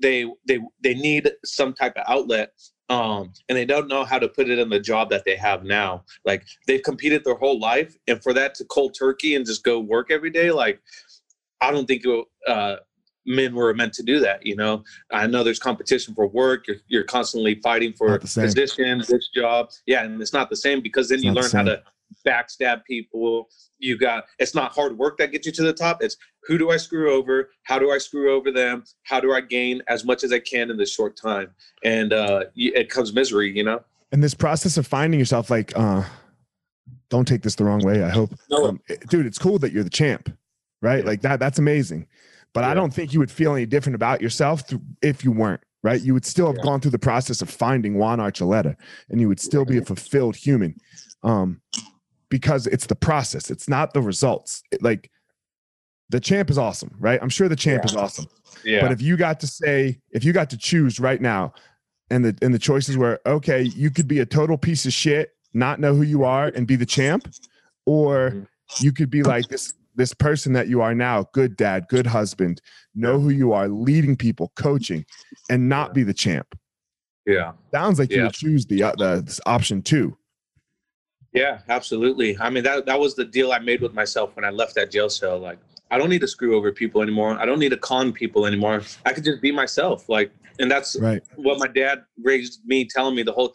they 0.02 0.26
they 0.48 0.60
they 0.82 0.94
need 0.94 1.32
some 1.44 1.74
type 1.74 1.96
of 1.98 2.04
outlet 2.08 2.54
um, 2.90 3.34
and 3.48 3.58
they 3.58 3.66
don't 3.66 3.88
know 3.88 4.04
how 4.04 4.18
to 4.18 4.28
put 4.28 4.50
it 4.50 4.58
in 4.58 4.70
the 4.70 4.80
job 4.80 5.10
that 5.12 5.24
they 5.24 5.36
have 5.36 5.64
now. 5.64 6.04
Like 6.26 6.46
they've 6.66 6.82
competed 6.82 7.24
their 7.24 7.36
whole 7.36 7.60
life, 7.60 7.96
and 8.08 8.22
for 8.22 8.34
that 8.34 8.56
to 8.56 8.66
cold 8.66 8.96
turkey 8.98 9.36
and 9.36 9.46
just 9.46 9.64
go 9.64 9.80
work 9.80 10.10
every 10.10 10.32
day, 10.32 10.52
like 10.52 10.82
I 11.62 11.72
don't 11.72 11.86
think 11.86 12.04
it, 12.04 12.26
uh, 12.48 12.78
men 13.28 13.54
were 13.54 13.74
meant 13.76 13.94
to 13.94 14.04
do 14.04 14.20
that. 14.22 14.44
You 14.44 14.56
know, 14.56 14.84
I 15.12 15.28
know 15.28 15.44
there's 15.44 15.60
competition 15.60 16.16
for 16.16 16.28
work. 16.28 16.68
You're, 16.68 16.78
you're 16.88 17.04
constantly 17.04 17.56
fighting 17.62 17.94
for 17.94 18.18
position, 18.18 19.04
this 19.08 19.30
job. 19.36 19.70
Yeah, 19.86 20.04
and 20.04 20.20
it's 20.20 20.34
not 20.34 20.50
the 20.50 20.56
same 20.56 20.82
because 20.82 21.10
then 21.10 21.18
it's 21.18 21.26
you 21.26 21.32
learn 21.32 21.52
how 21.52 21.64
to 21.64 21.84
backstab 22.26 22.84
people. 22.86 23.50
You 23.78 23.98
got 23.98 24.26
it's 24.40 24.56
not 24.56 24.74
hard 24.74 24.98
work 24.98 25.18
that 25.18 25.32
gets 25.32 25.46
you 25.46 25.52
to 25.54 25.64
the 25.64 25.74
top. 25.74 26.04
It's 26.04 26.18
who 26.44 26.58
do 26.58 26.72
I 26.72 26.78
screw 26.78 27.14
over? 27.14 27.50
How 27.64 27.80
do 27.80 27.92
I 27.92 27.98
screw 27.98 28.34
over 28.34 28.52
them? 28.52 28.84
How 29.04 29.20
do 29.20 29.34
I 29.34 29.42
gain 29.42 29.82
as 29.88 30.06
much 30.06 30.24
as 30.24 30.32
I 30.32 30.40
can 30.40 30.72
in 30.72 30.78
this 30.78 30.94
short 30.94 31.16
time? 31.16 31.52
And 31.84 32.14
uh, 32.14 32.46
it 32.56 32.90
comes 32.90 33.14
misery, 33.14 33.56
you 33.56 33.64
know. 33.64 33.82
And 34.12 34.24
this 34.24 34.34
process 34.34 34.78
of 34.78 34.88
finding 34.88 35.20
yourself, 35.20 35.52
like, 35.52 35.72
uh, 35.76 36.04
don't 37.10 37.28
take 37.28 37.44
this 37.44 37.56
the 37.56 37.64
wrong 37.64 37.84
way. 37.84 38.04
I 38.04 38.10
hope, 38.10 38.32
no. 38.50 38.66
um, 38.66 38.82
dude. 39.10 39.26
It's 39.26 39.38
cool 39.38 39.60
that 39.60 39.72
you're 39.72 39.84
the 39.84 39.90
champ, 39.90 40.36
right? 40.82 41.04
Yeah. 41.04 41.10
Like 41.10 41.22
that. 41.22 41.40
That's 41.40 41.60
amazing. 41.60 42.08
But 42.54 42.62
yeah. 42.62 42.72
I 42.72 42.74
don't 42.74 42.94
think 42.94 43.14
you 43.14 43.20
would 43.20 43.32
feel 43.32 43.54
any 43.54 43.66
different 43.66 43.96
about 43.96 44.22
yourself 44.22 44.64
if 45.02 45.24
you 45.24 45.32
weren't, 45.32 45.62
right? 45.84 46.02
You 46.02 46.14
would 46.14 46.26
still 46.26 46.48
have 46.48 46.58
yeah. 46.58 46.64
gone 46.64 46.82
through 46.82 46.92
the 46.92 47.00
process 47.00 47.42
of 47.42 47.50
finding 47.50 47.96
Juan 47.96 48.20
Archuleta 48.20 48.76
and 49.10 49.22
you 49.22 49.28
would 49.28 49.40
still 49.40 49.66
be 49.66 49.78
a 49.78 49.86
fulfilled 49.86 50.36
human 50.36 50.76
um, 51.24 51.62
because 52.30 52.68
it's 52.68 52.86
the 52.86 52.96
process, 52.96 53.50
it's 53.50 53.68
not 53.68 53.94
the 53.94 54.02
results. 54.02 54.64
It, 54.72 54.82
like 54.82 55.12
the 56.10 56.20
champ 56.20 56.50
is 56.50 56.58
awesome, 56.58 56.96
right? 57.00 57.20
I'm 57.22 57.30
sure 57.30 57.48
the 57.48 57.56
champ 57.56 57.84
yeah. 57.84 57.92
is 57.92 57.96
awesome. 57.96 58.28
Yeah. 58.64 58.82
But 58.82 58.92
if 58.92 59.02
you 59.02 59.18
got 59.18 59.40
to 59.42 59.48
say, 59.48 60.00
if 60.12 60.24
you 60.24 60.34
got 60.34 60.50
to 60.52 60.58
choose 60.58 61.00
right 61.00 61.22
now, 61.22 61.54
and 62.12 62.26
the 62.26 62.36
and 62.42 62.54
the 62.54 62.60
choices 62.60 62.98
were 62.98 63.22
okay, 63.26 63.62
you 63.62 63.92
could 63.92 64.08
be 64.08 64.20
a 64.20 64.26
total 64.26 64.58
piece 64.58 64.86
of 64.86 64.94
shit, 64.94 65.32
not 65.54 65.80
know 65.80 65.94
who 65.94 66.02
you 66.02 66.24
are, 66.24 66.48
and 66.48 66.66
be 66.66 66.76
the 66.76 66.86
champ, 66.86 67.32
or 67.86 68.32
mm-hmm. 68.32 68.84
you 68.84 68.92
could 68.92 69.10
be 69.10 69.24
like 69.24 69.48
this 69.48 69.74
this 69.96 70.14
person 70.14 70.54
that 70.54 70.68
you 70.68 70.82
are 70.82 70.96
now 70.96 71.26
good 71.34 71.58
dad 71.58 71.86
good 71.90 72.08
husband 72.08 72.62
know 72.96 73.20
who 73.20 73.30
you 73.30 73.52
are 73.52 73.68
leading 73.68 74.16
people 74.16 74.52
coaching 74.56 75.06
and 75.50 75.68
not 75.68 75.94
be 75.94 76.04
the 76.04 76.14
champ 76.14 76.58
yeah 77.26 77.52
sounds 77.74 78.00
like 78.00 78.10
yeah. 78.10 78.18
you 78.18 78.24
would 78.24 78.34
choose 78.34 78.66
the, 78.68 78.82
uh, 78.82 78.94
the 78.94 79.40
option 79.46 79.82
two 79.82 80.18
yeah 81.34 81.60
absolutely 81.70 82.38
i 82.40 82.50
mean 82.50 82.64
that, 82.64 82.86
that 82.86 83.00
was 83.00 83.16
the 83.16 83.26
deal 83.26 83.52
i 83.52 83.60
made 83.60 83.82
with 83.82 83.94
myself 83.94 84.36
when 84.36 84.46
i 84.46 84.50
left 84.50 84.76
that 84.76 84.92
jail 84.92 85.10
cell 85.10 85.38
like 85.40 85.60
i 85.92 85.98
don't 85.98 86.10
need 86.10 86.22
to 86.22 86.28
screw 86.28 86.56
over 86.56 86.72
people 86.72 87.02
anymore 87.02 87.38
i 87.40 87.46
don't 87.46 87.60
need 87.60 87.70
to 87.70 87.78
con 87.78 88.12
people 88.12 88.46
anymore 88.46 88.82
i 89.06 89.14
could 89.14 89.24
just 89.24 89.42
be 89.42 89.52
myself 89.52 90.10
like 90.10 90.32
and 90.60 90.70
that's 90.70 90.98
right. 91.00 91.24
what 91.36 91.58
my 91.58 91.68
dad 91.68 92.04
raised 92.22 92.62
me 92.66 92.86
telling 92.86 93.16
me 93.16 93.24
the 93.24 93.32
whole 93.32 93.54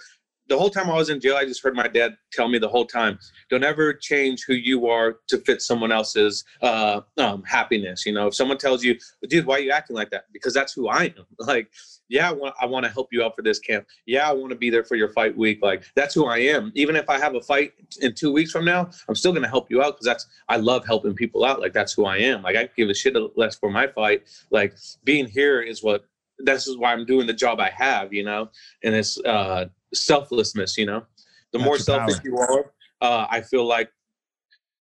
the 0.48 0.58
whole 0.58 0.70
time 0.70 0.90
I 0.90 0.94
was 0.94 1.08
in 1.08 1.20
jail, 1.20 1.36
I 1.36 1.44
just 1.44 1.62
heard 1.62 1.74
my 1.74 1.88
dad 1.88 2.16
tell 2.32 2.48
me 2.48 2.58
the 2.58 2.68
whole 2.68 2.86
time, 2.86 3.18
don't 3.48 3.64
ever 3.64 3.94
change 3.94 4.44
who 4.46 4.54
you 4.54 4.86
are 4.88 5.16
to 5.28 5.38
fit 5.38 5.62
someone 5.62 5.90
else's 5.90 6.44
uh, 6.60 7.00
um, 7.16 7.42
happiness. 7.44 8.04
You 8.04 8.12
know, 8.12 8.26
if 8.26 8.34
someone 8.34 8.58
tells 8.58 8.84
you, 8.84 8.98
dude, 9.28 9.46
why 9.46 9.56
are 9.56 9.60
you 9.60 9.70
acting 9.70 9.96
like 9.96 10.10
that? 10.10 10.24
Because 10.32 10.52
that's 10.52 10.72
who 10.72 10.88
I 10.88 11.04
am. 11.04 11.26
Like, 11.38 11.70
yeah, 12.08 12.28
I 12.28 12.32
want, 12.32 12.54
I 12.60 12.66
want 12.66 12.84
to 12.84 12.90
help 12.90 13.08
you 13.12 13.22
out 13.24 13.34
for 13.34 13.42
this 13.42 13.58
camp. 13.58 13.86
Yeah, 14.06 14.28
I 14.28 14.32
want 14.32 14.50
to 14.50 14.56
be 14.56 14.70
there 14.70 14.84
for 14.84 14.96
your 14.96 15.10
fight 15.12 15.36
week. 15.36 15.60
Like, 15.62 15.84
that's 15.94 16.14
who 16.14 16.26
I 16.26 16.38
am. 16.38 16.70
Even 16.74 16.96
if 16.96 17.08
I 17.08 17.18
have 17.18 17.34
a 17.34 17.40
fight 17.40 17.72
in 18.00 18.14
two 18.14 18.32
weeks 18.32 18.50
from 18.50 18.64
now, 18.64 18.90
I'm 19.08 19.14
still 19.14 19.32
going 19.32 19.42
to 19.42 19.48
help 19.48 19.70
you 19.70 19.82
out 19.82 19.94
because 19.94 20.06
that's, 20.06 20.26
I 20.48 20.56
love 20.56 20.86
helping 20.86 21.14
people 21.14 21.44
out. 21.44 21.60
Like, 21.60 21.72
that's 21.72 21.92
who 21.92 22.04
I 22.04 22.18
am. 22.18 22.42
Like, 22.42 22.56
I 22.56 22.68
give 22.76 22.88
a 22.90 22.94
shit 22.94 23.16
less 23.36 23.56
for 23.56 23.70
my 23.70 23.86
fight. 23.86 24.24
Like, 24.50 24.74
being 25.04 25.26
here 25.26 25.60
is 25.62 25.82
what, 25.82 26.06
this 26.38 26.66
is 26.66 26.76
why 26.76 26.92
I'm 26.92 27.06
doing 27.06 27.26
the 27.26 27.32
job 27.32 27.60
I 27.60 27.70
have, 27.70 28.12
you 28.12 28.24
know, 28.24 28.50
and 28.82 28.94
it's, 28.94 29.18
uh, 29.20 29.66
selflessness 29.94 30.76
you 30.76 30.86
know 30.86 31.04
the 31.52 31.58
That's 31.58 31.64
more 31.64 31.78
selfish 31.78 32.16
power. 32.16 32.22
you 32.24 32.36
are 32.36 32.72
uh, 33.00 33.26
i 33.30 33.40
feel 33.40 33.64
like 33.64 33.90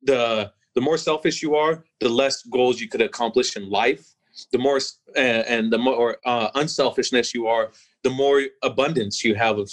the 0.02 0.52
the 0.76 0.82
more 0.82 0.98
selfish 0.98 1.42
you 1.42 1.56
are 1.56 1.84
the 2.00 2.10
less 2.10 2.44
goals 2.44 2.82
you 2.82 2.90
could 2.90 3.02
accomplish 3.02 3.56
in 3.56 3.70
life 3.70 4.16
the 4.52 4.58
more 4.58 4.78
uh, 5.16 5.20
and 5.20 5.72
the 5.72 5.78
more 5.78 6.18
uh, 6.26 6.50
unselfishness 6.56 7.34
you 7.34 7.48
are 7.48 7.72
the 8.04 8.10
more 8.10 8.42
abundance 8.64 9.24
you 9.24 9.36
have 9.36 9.58
of 9.58 9.70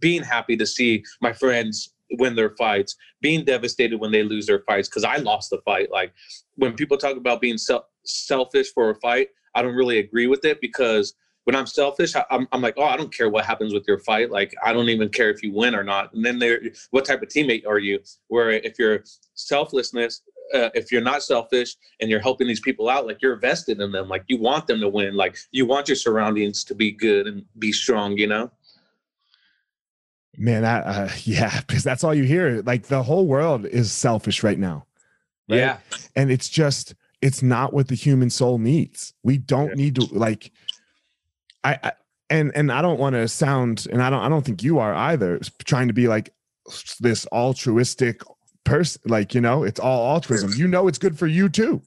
being 0.00 0.22
happy 0.22 0.56
to 0.56 0.66
see 0.66 1.02
my 1.20 1.32
friends 1.32 1.94
win 2.18 2.34
their 2.34 2.54
fights 2.56 2.96
being 3.20 3.44
devastated 3.44 3.98
when 3.98 4.12
they 4.12 4.22
lose 4.22 4.46
their 4.46 4.62
fights 4.66 4.88
because 4.88 5.04
i 5.04 5.16
lost 5.16 5.50
the 5.50 5.58
fight 5.64 5.90
like 5.90 6.12
when 6.56 6.74
people 6.74 6.96
talk 6.96 7.16
about 7.16 7.40
being 7.40 7.56
self 7.56 7.84
selfish 8.04 8.72
for 8.72 8.90
a 8.90 8.94
fight 8.96 9.28
i 9.54 9.62
don't 9.62 9.74
really 9.74 9.98
agree 9.98 10.26
with 10.26 10.44
it 10.44 10.60
because 10.60 11.14
when 11.44 11.56
I'm 11.56 11.66
selfish, 11.66 12.14
I, 12.14 12.24
am 12.30 12.46
I'm 12.52 12.62
like, 12.62 12.74
oh, 12.76 12.84
I 12.84 12.96
don't 12.96 13.14
care 13.14 13.28
what 13.28 13.44
happens 13.44 13.74
with 13.74 13.84
your 13.88 13.98
fight. 13.98 14.30
Like, 14.30 14.54
I 14.62 14.72
don't 14.72 14.88
even 14.88 15.08
care 15.08 15.30
if 15.30 15.42
you 15.42 15.52
win 15.52 15.74
or 15.74 15.82
not. 15.82 16.12
And 16.14 16.24
then 16.24 16.38
there, 16.38 16.60
what 16.90 17.04
type 17.04 17.22
of 17.22 17.28
teammate 17.28 17.66
are 17.66 17.78
you? 17.78 17.98
Where 18.28 18.50
if 18.50 18.78
you're 18.78 19.02
selflessness, 19.34 20.22
uh, 20.54 20.70
if 20.74 20.92
you're 20.92 21.02
not 21.02 21.22
selfish 21.22 21.76
and 22.00 22.10
you're 22.10 22.20
helping 22.20 22.46
these 22.46 22.60
people 22.60 22.88
out, 22.88 23.06
like 23.06 23.20
you're 23.22 23.36
vested 23.36 23.80
in 23.80 23.92
them, 23.92 24.08
like 24.08 24.24
you 24.28 24.38
want 24.38 24.66
them 24.66 24.80
to 24.80 24.88
win, 24.88 25.14
like 25.14 25.36
you 25.50 25.66
want 25.66 25.88
your 25.88 25.96
surroundings 25.96 26.64
to 26.64 26.74
be 26.74 26.90
good 26.90 27.26
and 27.26 27.44
be 27.58 27.72
strong, 27.72 28.16
you 28.16 28.26
know? 28.26 28.50
Man, 30.36 30.64
I, 30.64 30.80
uh, 30.80 31.10
yeah, 31.24 31.60
because 31.66 31.84
that's 31.84 32.04
all 32.04 32.14
you 32.14 32.24
hear. 32.24 32.62
Like 32.62 32.84
the 32.84 33.02
whole 33.02 33.26
world 33.26 33.66
is 33.66 33.92
selfish 33.92 34.42
right 34.42 34.58
now. 34.58 34.86
Right? 35.48 35.58
Yeah. 35.58 35.78
And 36.16 36.30
it's 36.30 36.48
just, 36.48 36.94
it's 37.20 37.42
not 37.42 37.72
what 37.72 37.88
the 37.88 37.94
human 37.94 38.30
soul 38.30 38.58
needs. 38.58 39.14
We 39.22 39.38
don't 39.38 39.68
yeah. 39.68 39.74
need 39.74 39.94
to 39.96 40.06
like 40.12 40.50
I, 41.64 41.78
I 41.82 41.92
and 42.30 42.50
and 42.54 42.72
I 42.72 42.82
don't 42.82 42.98
want 42.98 43.14
to 43.14 43.28
sound, 43.28 43.86
and 43.90 44.02
I 44.02 44.10
don't 44.10 44.20
I 44.20 44.28
don't 44.28 44.44
think 44.44 44.62
you 44.62 44.78
are 44.78 44.94
either, 44.94 45.38
trying 45.64 45.88
to 45.88 45.94
be 45.94 46.08
like 46.08 46.32
this 47.00 47.26
altruistic 47.32 48.22
person. 48.64 49.02
Like 49.06 49.34
you 49.34 49.40
know, 49.40 49.62
it's 49.62 49.80
all 49.80 50.14
altruism. 50.14 50.52
You 50.56 50.68
know, 50.68 50.88
it's 50.88 50.98
good 50.98 51.18
for 51.18 51.26
you 51.26 51.48
too. 51.48 51.82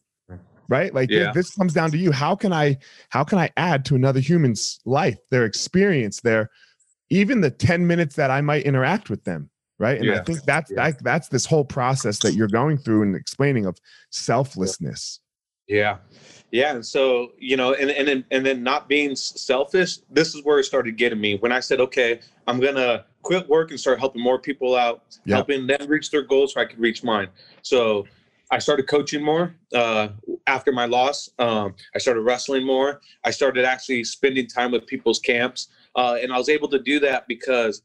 right? 0.68 0.94
Like 0.94 1.10
yeah. 1.10 1.32
this, 1.32 1.56
comes 1.56 1.74
down 1.74 1.92
to 1.92 1.98
you. 1.98 2.12
How 2.12 2.36
can 2.36 2.54
I 2.54 2.78
how 3.10 3.24
can 3.24 3.38
I 3.38 3.50
add 3.58 3.86
to 3.86 3.96
another 3.96 4.20
human's 4.20 4.80
life, 4.86 5.18
their 5.30 5.46
experience, 5.46 6.22
their 6.22 6.50
even 7.10 7.42
the 7.42 7.52
10 7.52 7.86
minutes 7.86 8.16
that 8.16 8.32
I 8.32 8.42
might 8.42 8.64
interact 8.64 9.10
with 9.10 9.24
them, 9.24 9.50
right? 9.78 9.98
And 9.98 10.06
yeah. 10.06 10.20
I 10.20 10.24
think 10.24 10.44
that's 10.44 10.72
yeah. 10.72 10.92
that, 10.92 11.04
that's 11.04 11.28
this 11.30 11.46
whole 11.46 11.66
process 11.66 12.20
that 12.20 12.34
you're 12.34 12.48
going 12.48 12.78
through 12.78 13.04
and 13.04 13.16
explaining 13.16 13.66
of 13.66 13.78
selflessness. 14.10 15.20
Yeah. 15.68 15.98
Yeah, 16.52 16.74
and 16.74 16.86
so 16.86 17.34
you 17.38 17.58
know, 17.58 17.74
and 17.74 17.90
and 17.92 18.08
then 18.08 18.24
and 18.32 18.46
then 18.46 18.64
not 18.64 18.88
being 18.88 19.16
selfish. 19.16 19.98
This 20.10 20.36
is 20.36 20.44
where 20.46 20.60
it 20.60 20.64
started 20.64 20.96
getting 20.96 21.20
me 21.20 21.36
when 21.36 21.52
I 21.52 21.60
said, 21.60 21.82
okay, 21.82 22.22
I'm 22.48 22.62
gonna 22.62 23.06
quit 23.26 23.50
work 23.50 23.72
and 23.72 23.80
start 23.80 24.00
helping 24.00 24.22
more 24.22 24.40
people 24.40 24.76
out, 24.76 25.02
yep. 25.26 25.36
helping 25.36 25.66
them 25.66 25.88
reach 25.88 26.12
their 26.12 26.22
goals 26.22 26.54
so 26.54 26.62
I 26.62 26.66
could 26.66 26.80
reach 26.80 27.04
mine. 27.04 27.28
So 27.64 28.06
I 28.52 28.60
started 28.60 28.88
coaching 28.88 29.24
more 29.24 29.56
uh, 29.74 30.10
after 30.46 30.72
my 30.72 30.86
loss. 30.86 31.30
Um, 31.40 31.74
I 31.96 31.98
started 31.98 32.22
wrestling 32.22 32.66
more. 32.66 33.02
I 33.24 33.32
started 33.32 33.66
actually 33.66 34.04
spending 34.04 34.48
time 34.48 34.72
with 34.72 34.86
people's 34.86 35.20
camps, 35.20 35.70
uh, 35.96 36.18
and 36.22 36.32
I 36.32 36.38
was 36.38 36.50
able 36.50 36.70
to 36.70 36.80
do 36.80 37.00
that 37.00 37.28
because 37.28 37.82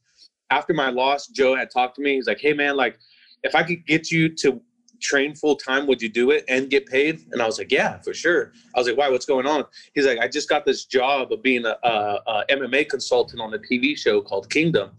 after 0.51 0.75
my 0.75 0.91
loss, 0.91 1.29
Joe 1.29 1.57
had 1.57 1.71
talked 1.71 1.97
to 1.97 2.03
me. 2.03 2.17
He's 2.17 2.27
like, 2.27 2.41
"Hey, 2.41 2.53
man, 2.53 2.77
like 2.77 2.99
if 3.43 3.55
I 3.55 3.63
could 3.63 3.87
get 3.87 4.11
you 4.11 4.29
to 4.37 4.61
train 5.01 5.35
full 5.35 5.57
time, 5.57 5.87
would 5.87 6.03
you 6.03 6.11
do 6.11 6.31
it 6.31 6.45
and 6.49 6.69
get 6.69 6.85
paid? 6.85 7.21
And 7.33 7.41
I 7.41 7.47
was 7.47 7.57
like, 7.59 7.73
yeah, 7.73 7.99
for 8.01 8.13
sure. 8.13 8.53
I 8.75 8.79
was 8.79 8.87
like, 8.87 8.99
why? 8.99 9.09
What's 9.09 9.25
going 9.25 9.47
on? 9.47 9.65
He's 9.95 10.05
like, 10.05 10.19
I 10.19 10.29
just 10.29 10.49
got 10.49 10.67
this 10.67 10.85
job 10.85 11.33
of 11.33 11.43
being 11.43 11.65
a, 11.65 11.77
a, 11.83 12.21
a 12.27 12.45
MMA 12.51 12.91
consultant 12.91 13.41
on 13.41 13.55
a 13.55 13.59
TV 13.59 13.97
show 13.97 14.21
called 14.21 14.51
Kingdom. 14.51 14.91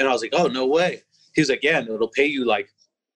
And 0.00 0.08
I 0.08 0.12
was 0.12 0.22
like, 0.22 0.32
oh, 0.32 0.48
no 0.48 0.66
way. 0.66 1.02
He's 1.34 1.48
like, 1.48 1.62
yeah, 1.62 1.78
no, 1.80 1.94
it'll 1.94 2.08
pay 2.08 2.26
you 2.26 2.44
like 2.44 2.68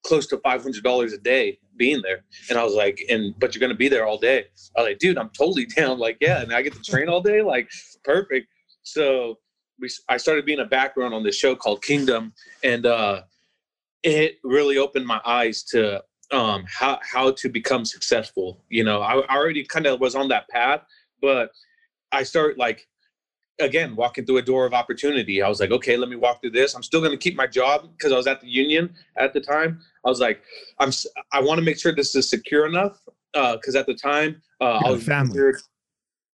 close 0.06 0.26
to 0.28 0.36
$500 0.36 1.12
a 1.12 1.18
day 1.18 1.58
being 1.76 2.00
there. 2.02 2.22
And 2.48 2.58
I 2.58 2.62
was 2.62 2.74
like, 2.74 3.00
and, 3.08 3.34
but 3.40 3.54
you're 3.54 3.60
going 3.60 3.72
to 3.72 3.76
be 3.76 3.88
there 3.88 4.06
all 4.06 4.18
day. 4.18 4.44
I 4.76 4.82
was 4.82 4.90
like, 4.90 4.98
dude, 4.98 5.18
I'm 5.18 5.30
totally 5.30 5.66
down. 5.76 5.98
Like, 5.98 6.18
yeah. 6.20 6.42
And 6.42 6.52
I 6.52 6.62
get 6.62 6.74
to 6.74 6.82
train 6.82 7.08
all 7.08 7.20
day. 7.20 7.42
Like, 7.42 7.68
perfect. 8.04 8.46
So 8.82 9.38
we, 9.80 9.88
I 10.08 10.18
started 10.18 10.46
being 10.46 10.60
a 10.60 10.64
background 10.66 11.14
on 11.14 11.24
this 11.24 11.36
show 11.36 11.56
called 11.56 11.82
Kingdom. 11.82 12.34
And, 12.62 12.86
uh, 12.86 13.22
it 14.04 14.36
really 14.44 14.76
opened 14.76 15.06
my 15.06 15.20
eyes 15.24 15.62
to 15.62 16.02
um, 16.30 16.64
how 16.68 16.98
how 17.02 17.32
to 17.32 17.48
become 17.48 17.84
successful. 17.84 18.62
You 18.68 18.84
know, 18.84 19.00
I, 19.00 19.18
I 19.20 19.36
already 19.36 19.64
kind 19.64 19.86
of 19.86 19.98
was 20.00 20.14
on 20.14 20.28
that 20.28 20.48
path, 20.48 20.82
but 21.20 21.50
I 22.12 22.22
start 22.22 22.58
like 22.58 22.86
again 23.60 23.94
walking 23.94 24.26
through 24.26 24.38
a 24.38 24.42
door 24.42 24.66
of 24.66 24.74
opportunity. 24.74 25.42
I 25.42 25.48
was 25.48 25.60
like, 25.60 25.70
okay, 25.70 25.96
let 25.96 26.08
me 26.08 26.16
walk 26.16 26.40
through 26.40 26.50
this. 26.50 26.74
I'm 26.74 26.82
still 26.82 27.00
going 27.00 27.12
to 27.12 27.18
keep 27.18 27.36
my 27.36 27.46
job 27.46 27.88
because 27.96 28.12
I 28.12 28.16
was 28.16 28.26
at 28.26 28.40
the 28.40 28.48
union 28.48 28.94
at 29.16 29.32
the 29.32 29.40
time. 29.40 29.80
I 30.04 30.08
was 30.08 30.20
like, 30.20 30.42
I'm 30.78 30.90
I 31.32 31.40
want 31.40 31.58
to 31.58 31.64
make 31.64 31.78
sure 31.78 31.94
this 31.94 32.14
is 32.14 32.28
secure 32.28 32.66
enough 32.66 33.00
because 33.32 33.76
uh, 33.76 33.80
at 33.80 33.86
the 33.86 33.94
time 33.94 34.42
uh, 34.60 34.80
I 34.84 34.90
was 34.90 35.04
family. 35.04 35.52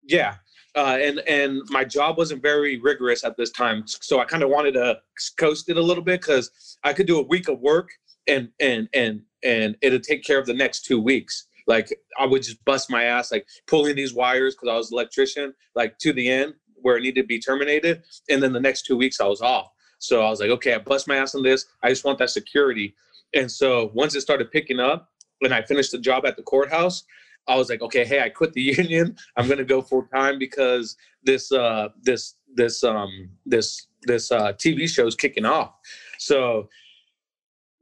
Yeah, 0.02 0.36
uh, 0.74 0.98
and 1.00 1.20
and 1.28 1.62
my 1.68 1.84
job 1.84 2.16
wasn't 2.16 2.42
very 2.42 2.78
rigorous 2.78 3.24
at 3.24 3.36
this 3.36 3.50
time, 3.50 3.84
so 3.86 4.20
I 4.20 4.24
kind 4.24 4.42
of 4.42 4.50
wanted 4.50 4.72
to 4.72 5.00
coast 5.38 5.68
it 5.68 5.76
a 5.76 5.82
little 5.82 6.02
bit 6.02 6.20
because 6.20 6.78
I 6.84 6.92
could 6.92 7.06
do 7.06 7.18
a 7.18 7.22
week 7.22 7.48
of 7.48 7.60
work 7.60 7.90
and 8.26 8.48
and 8.60 8.88
and 8.94 9.22
and 9.42 9.76
it'll 9.82 10.00
take 10.00 10.24
care 10.24 10.38
of 10.38 10.46
the 10.46 10.54
next 10.54 10.84
two 10.84 11.00
weeks. 11.00 11.46
Like 11.66 11.94
I 12.18 12.26
would 12.26 12.42
just 12.42 12.64
bust 12.64 12.90
my 12.90 13.04
ass, 13.04 13.30
like 13.30 13.46
pulling 13.66 13.94
these 13.94 14.14
wires 14.14 14.54
because 14.54 14.68
I 14.72 14.76
was 14.76 14.90
electrician, 14.90 15.54
like 15.74 15.98
to 15.98 16.12
the 16.12 16.28
end 16.28 16.54
where 16.82 16.96
it 16.96 17.02
needed 17.02 17.22
to 17.22 17.26
be 17.26 17.38
terminated. 17.38 18.02
And 18.28 18.42
then 18.42 18.52
the 18.52 18.60
next 18.60 18.82
two 18.82 18.96
weeks 18.96 19.20
I 19.20 19.26
was 19.26 19.40
off. 19.40 19.70
So 19.98 20.22
I 20.22 20.30
was 20.30 20.40
like, 20.40 20.50
okay, 20.50 20.74
I 20.74 20.78
bust 20.78 21.08
my 21.08 21.16
ass 21.16 21.34
on 21.34 21.42
this. 21.42 21.66
I 21.82 21.90
just 21.90 22.04
want 22.04 22.18
that 22.18 22.30
security. 22.30 22.94
And 23.34 23.50
so 23.50 23.90
once 23.94 24.14
it 24.14 24.22
started 24.22 24.50
picking 24.50 24.80
up 24.80 25.10
and 25.42 25.52
I 25.52 25.62
finished 25.62 25.92
the 25.92 25.98
job 25.98 26.24
at 26.26 26.36
the 26.36 26.42
courthouse, 26.42 27.04
I 27.48 27.56
was 27.56 27.68
like, 27.68 27.82
okay, 27.82 28.04
hey, 28.04 28.20
I 28.20 28.28
quit 28.28 28.52
the 28.52 28.62
union. 28.78 29.16
I'm 29.36 29.48
gonna 29.48 29.64
go 29.64 29.82
full 29.82 30.06
time 30.14 30.38
because 30.38 30.96
this 31.22 31.52
uh 31.52 31.88
this 32.02 32.36
this 32.54 32.82
um 32.82 33.30
this 33.44 33.86
this 34.02 34.32
uh 34.32 34.52
TV 34.54 34.88
show 34.88 35.06
is 35.06 35.14
kicking 35.14 35.44
off. 35.44 35.74
So 36.18 36.68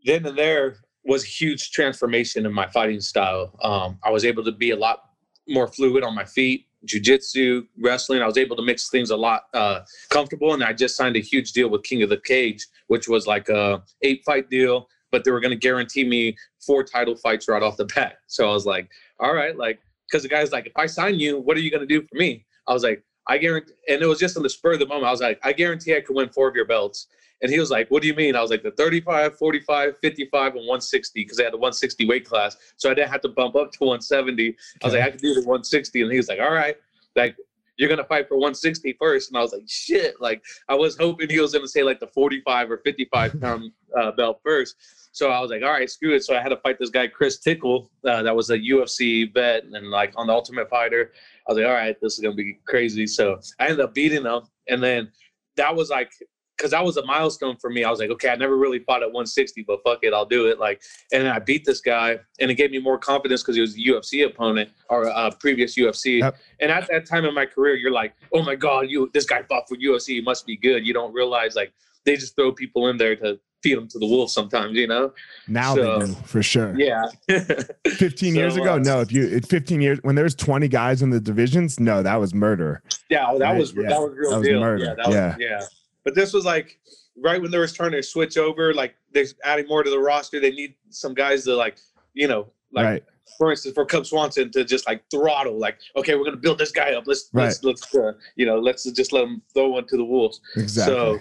then 0.04 0.26
and 0.26 0.38
there, 0.38 0.78
was 1.08 1.24
a 1.24 1.26
huge 1.26 1.72
transformation 1.72 2.46
in 2.46 2.52
my 2.52 2.68
fighting 2.68 3.00
style. 3.00 3.58
Um, 3.62 3.98
I 4.04 4.10
was 4.10 4.24
able 4.24 4.44
to 4.44 4.52
be 4.52 4.70
a 4.70 4.76
lot 4.76 5.04
more 5.48 5.66
fluid 5.66 6.04
on 6.04 6.14
my 6.14 6.24
feet, 6.24 6.66
jujitsu, 6.88 7.66
wrestling. 7.80 8.22
I 8.22 8.26
was 8.26 8.38
able 8.38 8.56
to 8.56 8.62
mix 8.62 8.90
things 8.90 9.10
a 9.10 9.16
lot 9.16 9.42
uh, 9.54 9.80
comfortable, 10.10 10.54
and 10.54 10.64
I 10.64 10.72
just 10.72 10.96
signed 10.96 11.16
a 11.16 11.20
huge 11.20 11.52
deal 11.52 11.68
with 11.68 11.82
King 11.84 12.02
of 12.02 12.08
the 12.08 12.20
Cage, 12.24 12.66
which 12.88 13.08
was 13.08 13.26
like 13.26 13.48
a 13.48 13.82
eight 14.02 14.22
fight 14.24 14.50
deal, 14.50 14.88
but 15.12 15.24
they 15.24 15.30
were 15.30 15.40
going 15.40 15.50
to 15.50 15.56
guarantee 15.56 16.04
me 16.04 16.36
four 16.66 16.82
title 16.82 17.14
fights 17.14 17.48
right 17.48 17.62
off 17.62 17.76
the 17.76 17.84
bat. 17.86 18.16
So 18.26 18.48
I 18.48 18.52
was 18.52 18.66
like, 18.66 18.90
all 19.20 19.34
right, 19.34 19.56
like 19.56 19.80
because 20.08 20.22
the 20.22 20.28
guy's 20.28 20.52
like, 20.52 20.66
if 20.66 20.72
I 20.76 20.86
sign 20.86 21.16
you, 21.16 21.38
what 21.38 21.56
are 21.56 21.60
you 21.60 21.70
going 21.70 21.86
to 21.86 21.86
do 21.86 22.00
for 22.00 22.16
me? 22.16 22.46
I 22.66 22.72
was 22.72 22.82
like, 22.82 23.02
I 23.28 23.38
guarantee, 23.38 23.74
and 23.88 24.02
it 24.02 24.06
was 24.06 24.18
just 24.18 24.36
in 24.36 24.42
the 24.42 24.50
spur 24.50 24.72
of 24.72 24.78
the 24.78 24.86
moment. 24.86 25.06
I 25.06 25.10
was 25.10 25.20
like, 25.20 25.38
I 25.42 25.52
guarantee 25.52 25.94
I 25.94 26.00
could 26.00 26.16
win 26.16 26.30
four 26.30 26.48
of 26.48 26.56
your 26.56 26.64
belts. 26.64 27.08
And 27.40 27.52
he 27.52 27.60
was 27.60 27.70
like, 27.70 27.88
What 27.90 28.02
do 28.02 28.08
you 28.08 28.14
mean? 28.14 28.34
I 28.34 28.40
was 28.40 28.50
like, 28.50 28.62
The 28.62 28.72
35, 28.72 29.38
45, 29.38 29.96
55, 30.00 30.46
and 30.46 30.54
160, 30.54 31.20
because 31.20 31.36
they 31.36 31.44
had 31.44 31.52
a 31.52 31.56
160 31.56 32.06
weight 32.06 32.24
class. 32.24 32.56
So 32.76 32.90
I 32.90 32.94
didn't 32.94 33.10
have 33.10 33.20
to 33.22 33.28
bump 33.28 33.54
up 33.54 33.70
to 33.72 33.78
170. 33.80 34.56
I 34.82 34.86
was 34.86 34.94
like, 34.94 35.02
I 35.02 35.10
could 35.10 35.20
do 35.20 35.34
the 35.34 35.40
160. 35.40 36.02
And 36.02 36.10
he 36.10 36.16
was 36.16 36.28
like, 36.28 36.40
All 36.40 36.52
right. 36.52 36.76
Like, 37.14 37.36
you're 37.78 37.88
gonna 37.88 38.04
fight 38.04 38.28
for 38.28 38.34
160 38.34 38.96
first. 38.98 39.30
And 39.30 39.38
I 39.38 39.40
was 39.40 39.52
like, 39.52 39.62
shit. 39.66 40.20
Like 40.20 40.42
I 40.68 40.74
was 40.74 40.96
hoping 40.98 41.30
he 41.30 41.40
was 41.40 41.52
gonna 41.52 41.68
say 41.68 41.82
like 41.82 42.00
the 42.00 42.08
45 42.08 42.70
or 42.72 42.78
55 42.78 43.40
pound 43.40 43.72
uh, 43.98 44.10
belt 44.12 44.40
first. 44.44 44.76
So 45.12 45.30
I 45.30 45.40
was 45.40 45.50
like, 45.50 45.62
all 45.62 45.70
right, 45.70 45.88
screw 45.88 46.14
it. 46.14 46.24
So 46.24 46.36
I 46.36 46.42
had 46.42 46.50
to 46.50 46.58
fight 46.58 46.78
this 46.78 46.90
guy 46.90 47.06
Chris 47.06 47.38
Tickle, 47.38 47.90
uh, 48.04 48.22
that 48.22 48.34
was 48.34 48.50
a 48.50 48.58
UFC 48.58 49.32
vet 49.32 49.64
and 49.64 49.90
like 49.90 50.12
on 50.16 50.26
the 50.26 50.32
Ultimate 50.32 50.68
Fighter. 50.68 51.12
I 51.48 51.52
was 51.52 51.58
like, 51.58 51.66
all 51.66 51.74
right, 51.74 51.96
this 52.00 52.14
is 52.14 52.20
gonna 52.20 52.34
be 52.34 52.58
crazy. 52.66 53.06
So 53.06 53.40
I 53.58 53.64
ended 53.64 53.80
up 53.80 53.94
beating 53.94 54.24
him, 54.24 54.42
and 54.68 54.82
then 54.82 55.10
that 55.56 55.74
was 55.74 55.90
like 55.90 56.12
because 56.58 56.72
that 56.72 56.84
was 56.84 56.96
a 56.96 57.06
milestone 57.06 57.56
for 57.56 57.70
me. 57.70 57.84
I 57.84 57.90
was 57.90 58.00
like, 58.00 58.10
okay, 58.10 58.30
I 58.30 58.34
never 58.34 58.56
really 58.56 58.80
fought 58.80 59.02
at 59.02 59.08
160, 59.08 59.62
but 59.62 59.78
fuck 59.84 60.00
it, 60.02 60.12
I'll 60.12 60.26
do 60.26 60.48
it. 60.48 60.58
Like, 60.58 60.82
and 61.12 61.28
I 61.28 61.38
beat 61.38 61.64
this 61.64 61.80
guy, 61.80 62.18
and 62.40 62.50
it 62.50 62.56
gave 62.56 62.72
me 62.72 62.80
more 62.80 62.98
confidence 62.98 63.42
because 63.42 63.54
he 63.54 63.60
was 63.60 63.76
a 63.76 63.78
UFC 63.78 64.26
opponent 64.26 64.70
or 64.90 65.04
a 65.04 65.30
previous 65.38 65.76
UFC. 65.76 66.18
Yep. 66.18 66.36
And 66.60 66.72
at 66.72 66.88
that 66.88 67.06
time 67.06 67.24
in 67.24 67.32
my 67.32 67.46
career, 67.46 67.76
you're 67.76 67.92
like, 67.92 68.14
oh 68.34 68.42
my 68.42 68.56
god, 68.56 68.90
you 68.90 69.08
this 69.14 69.24
guy 69.24 69.42
fought 69.42 69.68
for 69.68 69.76
UFC, 69.76 70.08
he 70.08 70.20
must 70.20 70.46
be 70.46 70.56
good. 70.56 70.84
You 70.84 70.92
don't 70.92 71.12
realize 71.14 71.54
like 71.54 71.72
they 72.04 72.16
just 72.16 72.34
throw 72.34 72.52
people 72.52 72.88
in 72.88 72.96
there 72.96 73.14
to 73.16 73.38
feed 73.62 73.76
them 73.76 73.88
to 73.88 73.98
the 73.98 74.06
wolves 74.06 74.32
sometimes, 74.32 74.76
you 74.76 74.86
know. 74.86 75.12
Now 75.46 75.74
so, 75.74 75.98
they 75.98 76.06
do 76.06 76.12
for 76.24 76.42
sure. 76.42 76.78
Yeah. 76.78 77.04
15 77.86 78.34
so, 78.34 78.38
years 78.38 78.56
ago, 78.56 78.74
uh, 78.74 78.78
no. 78.78 79.00
If 79.00 79.12
you 79.12 79.40
15 79.40 79.80
years 79.80 79.98
when 80.02 80.14
there's 80.14 80.34
20 80.34 80.68
guys 80.68 81.02
in 81.02 81.10
the 81.10 81.20
divisions, 81.20 81.80
no, 81.80 82.02
that 82.02 82.16
was 82.16 82.34
murder. 82.34 82.82
Yeah, 83.10 83.34
that 83.38 83.44
right? 83.44 83.58
was 83.58 83.74
yeah. 83.74 83.88
that 83.88 84.00
was 84.00 84.12
real 84.16 84.30
that 84.30 84.38
was 84.38 84.48
deal. 84.48 84.60
Murder. 84.60 84.84
Yeah, 84.84 85.10
yeah. 85.10 85.26
Was, 85.28 85.36
yeah. 85.40 85.60
But 86.04 86.14
this 86.14 86.32
was 86.32 86.44
like 86.44 86.78
right 87.22 87.40
when 87.40 87.50
they 87.50 87.58
was 87.58 87.72
trying 87.72 87.92
to 87.92 88.02
switch 88.02 88.36
over, 88.38 88.72
like 88.74 88.94
they're 89.12 89.26
adding 89.44 89.66
more 89.66 89.82
to 89.82 89.90
the 89.90 89.98
roster. 89.98 90.40
They 90.40 90.50
need 90.50 90.74
some 90.90 91.14
guys 91.14 91.44
to 91.44 91.54
like, 91.54 91.78
you 92.14 92.28
know, 92.28 92.50
like 92.72 92.84
right. 92.84 93.04
for 93.38 93.50
instance, 93.50 93.74
for 93.74 93.84
Cub 93.84 94.06
Swanson 94.06 94.50
to 94.52 94.64
just 94.64 94.86
like 94.86 95.02
throttle, 95.10 95.58
like, 95.58 95.78
okay, 95.96 96.14
we're 96.14 96.24
gonna 96.24 96.36
build 96.36 96.58
this 96.58 96.70
guy 96.70 96.92
up. 96.92 97.04
Let's 97.06 97.28
right. 97.32 97.44
let's 97.44 97.64
let's 97.64 97.94
uh, 97.94 98.12
you 98.36 98.46
know, 98.46 98.58
let's 98.58 98.84
just 98.84 99.12
let 99.12 99.24
him 99.24 99.42
throw 99.54 99.68
one 99.70 99.86
to 99.88 99.96
the 99.96 100.04
wolves. 100.04 100.40
Exactly. 100.56 100.94
So 100.94 101.18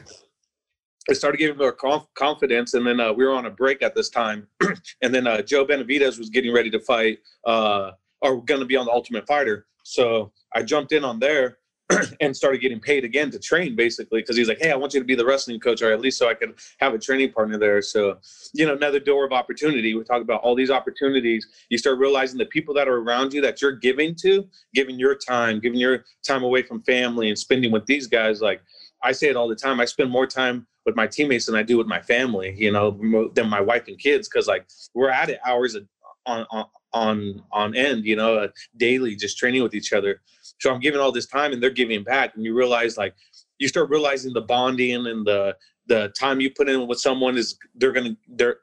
it 1.08 1.16
started 1.16 1.38
giving 1.38 1.58
more 1.58 1.72
conf- 1.72 2.08
confidence, 2.16 2.74
and 2.74 2.86
then 2.86 3.00
uh, 3.00 3.14
we 3.14 3.26
were 3.26 3.34
on 3.34 3.46
a 3.46 3.52
break 3.52 3.82
at 3.82 3.96
this 3.96 4.10
time, 4.10 4.48
and 5.02 5.14
then 5.14 5.28
uh, 5.28 5.42
Joe 5.42 5.66
Benavidez 5.66 6.18
was 6.18 6.30
getting 6.30 6.54
ready 6.54 6.70
to 6.70 6.80
fight, 6.80 7.20
uh, 7.46 7.92
or 8.22 8.44
going 8.44 8.60
to 8.60 8.66
be 8.66 8.76
on 8.76 8.86
the 8.86 8.92
Ultimate 8.92 9.28
Fighter. 9.28 9.68
So 9.84 10.32
I 10.54 10.64
jumped 10.64 10.92
in 10.92 11.04
on 11.04 11.20
there, 11.20 11.60
and 12.22 12.36
started 12.36 12.60
getting 12.60 12.80
paid 12.80 13.06
again 13.06 13.32
to 13.32 13.40
train 13.40 13.74
basically 13.76 14.20
because 14.20 14.36
he's 14.36 14.50
like 14.50 14.58
hey 14.60 14.72
i 14.72 14.76
want 14.76 14.94
you 14.94 15.00
to 15.00 15.06
be 15.06 15.16
the 15.16 15.26
wrestling 15.26 15.58
coach 15.58 15.82
or 15.82 15.92
at 15.92 16.02
least 16.02 16.18
so 16.18 16.28
i 16.28 16.34
can 16.34 16.54
have 16.80 16.94
a 16.94 17.00
training 17.00 17.32
partner 17.32 17.58
there. 17.58 17.82
So 17.82 18.18
you 18.54 18.66
know 18.66 18.74
another 18.74 19.00
door 19.00 19.26
of 19.26 19.32
opportunity. 19.32 19.94
We 19.96 20.04
talk 20.04 20.22
about 20.22 20.42
all 20.42 20.56
these 20.56 20.70
opportunities. 20.70 21.48
You 21.70 21.78
start 21.78 21.98
realizing 21.98 22.38
the 22.38 22.46
people 22.46 22.74
that 22.74 22.88
are 22.88 22.98
around 22.98 23.34
you 23.34 23.42
that 23.42 23.62
you're 23.62 23.72
giving 23.72 24.16
to 24.16 24.48
giving 24.74 25.00
your 25.00 25.16
time 25.16 25.60
giving 25.60 25.80
your 25.80 26.06
time 26.26 26.44
away 26.44 26.62
from 26.62 26.82
family 26.84 27.30
and 27.30 27.38
spending 27.38 27.72
with 27.72 27.86
these 27.86 28.08
guys 28.08 28.42
like 28.42 28.62
i 29.04 29.12
say 29.12 29.28
it 29.28 29.36
all 29.36 29.48
the 29.48 29.56
time 29.56 29.80
i 29.80 29.86
spend 29.86 30.10
more 30.10 30.28
time 30.28 30.68
with 30.88 30.96
my 30.96 31.06
teammates 31.06 31.46
than 31.46 31.56
i 31.56 31.62
do 31.62 31.78
with 31.78 31.86
my 31.86 32.02
family 32.02 32.56
you 32.58 32.72
know 32.72 33.30
than 33.36 33.48
my 33.48 33.62
wife 33.62 33.88
and 33.88 34.00
kids 34.00 34.28
because 34.28 34.48
like 34.48 34.66
we're 34.96 35.12
at 35.12 35.30
it 35.30 35.40
hours 35.46 35.78
on 36.26 36.46
on 36.52 36.66
on 36.94 37.44
on 37.52 37.76
end 37.76 38.04
you 38.06 38.16
know 38.16 38.50
daily 38.78 39.16
just 39.16 39.38
training 39.38 39.62
with 39.62 39.76
each 39.76 39.94
other 39.94 40.22
so 40.60 40.74
I'm 40.74 40.80
giving 40.80 41.00
all 41.00 41.12
this 41.12 41.28
time 41.28 41.54
and 41.54 41.62
they're 41.62 41.70
giving 41.70 42.04
back. 42.04 42.36
And 42.36 42.44
you 42.44 42.56
realize 42.56 42.98
like 42.98 43.16
you 43.60 43.68
start 43.68 43.90
realizing 43.90 44.34
the 44.34 44.42
bonding 44.42 45.08
and 45.08 45.26
the 45.26 45.56
the 45.88 46.10
time 46.20 46.42
you 46.42 46.52
put 46.52 46.68
in 46.68 46.88
with 46.88 47.00
someone 47.00 47.38
is 47.38 47.58
they're 47.76 47.92
gonna 47.92 48.16
they're 48.28 48.58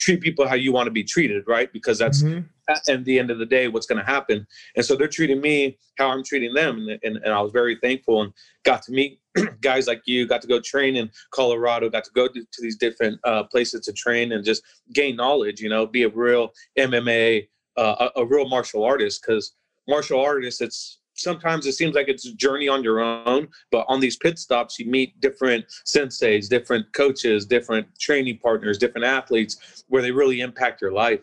treat 0.00 0.20
people 0.20 0.46
how 0.46 0.54
you 0.54 0.72
want 0.72 0.86
to 0.86 0.90
be 0.90 1.04
treated, 1.04 1.44
right? 1.46 1.72
Because 1.72 1.98
that's 1.98 2.22
mm-hmm. 2.22 2.46
At 2.70 3.04
the 3.04 3.18
end 3.18 3.30
of 3.30 3.38
the 3.38 3.46
day 3.46 3.68
what's 3.68 3.86
gonna 3.86 4.04
happen. 4.04 4.46
And 4.76 4.84
so 4.84 4.96
they're 4.96 5.08
treating 5.08 5.40
me 5.40 5.78
how 5.98 6.08
I'm 6.08 6.24
treating 6.24 6.54
them. 6.54 6.88
And, 6.88 6.98
and, 7.02 7.16
and 7.24 7.32
I 7.32 7.40
was 7.40 7.52
very 7.52 7.76
thankful 7.76 8.22
and 8.22 8.32
got 8.64 8.82
to 8.82 8.92
meet 8.92 9.20
guys 9.60 9.86
like 9.86 10.02
you, 10.06 10.26
got 10.26 10.42
to 10.42 10.48
go 10.48 10.60
train 10.60 10.96
in 10.96 11.10
Colorado, 11.30 11.88
got 11.88 12.04
to 12.04 12.10
go 12.14 12.26
to, 12.26 12.40
to 12.40 12.62
these 12.62 12.76
different 12.76 13.20
uh, 13.24 13.44
places 13.44 13.84
to 13.86 13.92
train 13.92 14.32
and 14.32 14.44
just 14.44 14.62
gain 14.92 15.16
knowledge, 15.16 15.60
you 15.60 15.68
know, 15.68 15.86
be 15.86 16.02
a 16.04 16.08
real 16.08 16.52
MMA, 16.78 17.48
uh, 17.76 18.08
a, 18.16 18.20
a 18.20 18.26
real 18.26 18.48
martial 18.48 18.84
artist. 18.84 19.24
Cause 19.24 19.52
martial 19.88 20.20
artist, 20.20 20.60
it's 20.60 21.00
sometimes 21.14 21.66
it 21.66 21.72
seems 21.72 21.94
like 21.94 22.08
it's 22.08 22.26
a 22.26 22.34
journey 22.34 22.68
on 22.68 22.82
your 22.82 23.00
own, 23.00 23.48
but 23.70 23.84
on 23.88 24.00
these 24.00 24.16
pit 24.16 24.38
stops, 24.38 24.78
you 24.78 24.86
meet 24.90 25.20
different 25.20 25.64
senseis, 25.86 26.48
different 26.48 26.90
coaches, 26.92 27.46
different 27.46 27.86
training 27.98 28.38
partners, 28.38 28.78
different 28.78 29.04
athletes 29.04 29.84
where 29.88 30.02
they 30.02 30.10
really 30.10 30.40
impact 30.40 30.80
your 30.80 30.92
life 30.92 31.20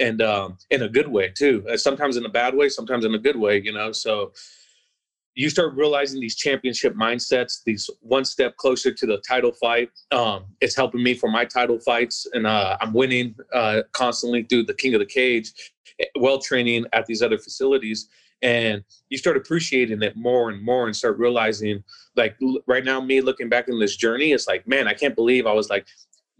and 0.00 0.22
um, 0.22 0.56
in 0.70 0.82
a 0.82 0.88
good 0.88 1.06
way 1.06 1.28
too. 1.28 1.64
Uh, 1.70 1.76
sometimes 1.76 2.16
in 2.16 2.24
a 2.24 2.28
bad 2.28 2.54
way, 2.54 2.68
sometimes 2.68 3.04
in 3.04 3.14
a 3.14 3.18
good 3.18 3.36
way, 3.36 3.60
you 3.60 3.72
know. 3.72 3.92
So 3.92 4.32
you 5.34 5.48
start 5.48 5.74
realizing 5.76 6.20
these 6.20 6.34
championship 6.34 6.94
mindsets, 6.94 7.62
these 7.64 7.88
one 8.00 8.24
step 8.24 8.56
closer 8.56 8.92
to 8.92 9.06
the 9.06 9.22
title 9.26 9.52
fight. 9.52 9.90
Um, 10.10 10.46
it's 10.60 10.74
helping 10.74 11.02
me 11.02 11.14
for 11.14 11.30
my 11.30 11.44
title 11.44 11.78
fights, 11.78 12.26
and 12.32 12.46
uh, 12.46 12.76
I'm 12.80 12.92
winning 12.92 13.36
uh, 13.54 13.82
constantly 13.92 14.42
through 14.42 14.64
the 14.64 14.74
King 14.74 14.94
of 14.94 15.00
the 15.00 15.06
Cage, 15.06 15.52
eh, 16.00 16.06
well 16.18 16.38
training 16.38 16.86
at 16.92 17.06
these 17.06 17.22
other 17.22 17.38
facilities. 17.38 18.08
And 18.42 18.82
you 19.10 19.18
start 19.18 19.36
appreciating 19.36 20.02
it 20.02 20.16
more 20.16 20.48
and 20.48 20.62
more, 20.64 20.86
and 20.86 20.96
start 20.96 21.18
realizing, 21.18 21.84
like 22.16 22.36
right 22.66 22.84
now, 22.84 22.98
me 22.98 23.20
looking 23.20 23.50
back 23.50 23.68
in 23.68 23.78
this 23.78 23.96
journey, 23.96 24.32
it's 24.32 24.48
like, 24.48 24.66
man, 24.66 24.88
I 24.88 24.94
can't 24.94 25.14
believe 25.14 25.46
I 25.46 25.52
was 25.52 25.68
like 25.68 25.86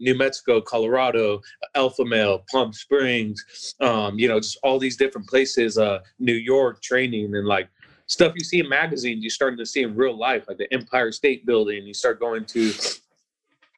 New 0.01 0.15
Mexico, 0.15 0.59
Colorado, 0.59 1.41
Alpha 1.75 2.03
Male, 2.03 2.43
Palm 2.51 2.73
Springs, 2.73 3.75
um, 3.79 4.17
you 4.19 4.27
know, 4.27 4.39
just 4.39 4.57
all 4.63 4.79
these 4.79 4.97
different 4.97 5.27
places, 5.27 5.77
uh, 5.77 5.99
New 6.19 6.33
York 6.33 6.81
training 6.81 7.35
and 7.35 7.47
like 7.47 7.69
stuff 8.07 8.33
you 8.35 8.43
see 8.43 8.59
in 8.59 8.67
magazines, 8.67 9.23
you're 9.23 9.29
starting 9.29 9.57
to 9.57 9.65
see 9.65 9.83
in 9.83 9.95
real 9.95 10.17
life, 10.17 10.45
like 10.47 10.57
the 10.57 10.71
Empire 10.73 11.11
State 11.11 11.45
Building. 11.45 11.85
You 11.85 11.93
start 11.93 12.19
going 12.19 12.45
to 12.45 12.73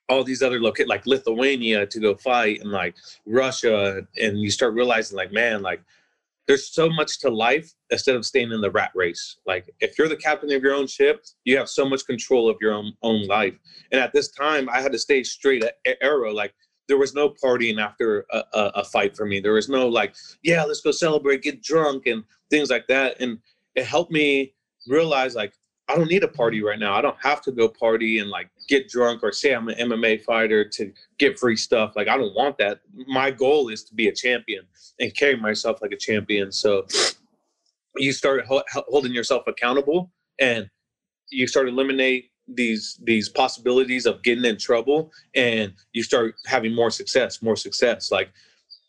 all 0.09 0.23
these 0.23 0.41
other 0.41 0.59
locations, 0.59 0.89
like 0.89 1.05
Lithuania, 1.05 1.85
to 1.85 1.99
go 1.99 2.15
fight, 2.15 2.61
and 2.61 2.71
like 2.71 2.95
Russia, 3.25 4.01
and 4.19 4.39
you 4.39 4.49
start 4.49 4.73
realizing, 4.73 5.17
like, 5.17 5.31
man, 5.31 5.61
like 5.61 5.81
there's 6.47 6.73
so 6.73 6.89
much 6.89 7.19
to 7.19 7.29
life 7.29 7.71
instead 7.89 8.15
of 8.15 8.25
staying 8.25 8.51
in 8.51 8.61
the 8.61 8.71
rat 8.71 8.91
race. 8.95 9.37
Like 9.45 9.69
if 9.79 9.97
you're 9.97 10.09
the 10.09 10.15
captain 10.15 10.51
of 10.51 10.61
your 10.61 10.73
own 10.73 10.87
ship, 10.87 11.23
you 11.45 11.57
have 11.57 11.69
so 11.69 11.87
much 11.87 12.05
control 12.05 12.49
of 12.49 12.57
your 12.59 12.73
own 12.73 12.93
own 13.01 13.25
life. 13.27 13.55
And 13.91 14.01
at 14.01 14.13
this 14.13 14.29
time, 14.29 14.69
I 14.69 14.81
had 14.81 14.91
to 14.91 14.99
stay 14.99 15.23
straight 15.23 15.63
at 15.63 15.75
arrow. 16.01 16.33
Like 16.33 16.53
there 16.87 16.97
was 16.97 17.13
no 17.13 17.29
partying 17.29 17.79
after 17.79 18.25
a, 18.31 18.43
a, 18.53 18.71
a, 18.75 18.83
fight 18.83 19.15
for 19.15 19.25
me. 19.25 19.39
There 19.39 19.53
was 19.53 19.69
no 19.69 19.87
like, 19.87 20.15
yeah, 20.43 20.63
let's 20.63 20.81
go 20.81 20.91
celebrate, 20.91 21.41
get 21.41 21.63
drunk, 21.63 22.07
and 22.07 22.23
things 22.49 22.69
like 22.69 22.87
that. 22.87 23.15
And 23.21 23.39
it 23.75 23.85
helped 23.85 24.11
me 24.11 24.53
realize 24.87 25.33
like 25.33 25.53
I 25.89 25.95
don't 25.95 26.09
need 26.09 26.23
a 26.23 26.29
party 26.29 26.63
right 26.63 26.79
now. 26.79 26.93
I 26.93 27.01
don't 27.01 27.17
have 27.21 27.41
to 27.41 27.51
go 27.51 27.67
party 27.67 28.19
and 28.19 28.29
like 28.29 28.49
get 28.69 28.87
drunk 28.87 29.21
or 29.21 29.31
say 29.31 29.53
I'm 29.53 29.67
an 29.67 29.89
MMA 29.89 30.23
fighter 30.23 30.67
to 30.69 30.91
get 31.19 31.37
free 31.37 31.57
stuff. 31.57 31.93
Like 31.95 32.07
I 32.07 32.17
don't 32.17 32.33
want 32.33 32.57
that. 32.59 32.79
My 33.07 33.31
goal 33.31 33.69
is 33.69 33.83
to 33.85 33.93
be 33.93 34.07
a 34.07 34.13
champion 34.13 34.63
and 34.99 35.13
carry 35.13 35.35
myself 35.35 35.81
like 35.81 35.91
a 35.91 35.97
champion. 35.97 36.51
So 36.51 36.85
you 37.97 38.13
start 38.13 38.45
ho- 38.45 38.63
holding 38.71 39.13
yourself 39.13 39.43
accountable 39.47 40.11
and 40.39 40.69
you 41.29 41.47
start 41.47 41.67
eliminate 41.67 42.31
these 42.47 42.99
these 43.03 43.29
possibilities 43.29 44.05
of 44.05 44.21
getting 44.23 44.45
in 44.45 44.57
trouble 44.57 45.11
and 45.35 45.73
you 45.93 46.03
start 46.03 46.35
having 46.45 46.75
more 46.75 46.91
success 46.91 47.41
more 47.41 47.55
success 47.55 48.11
like 48.11 48.33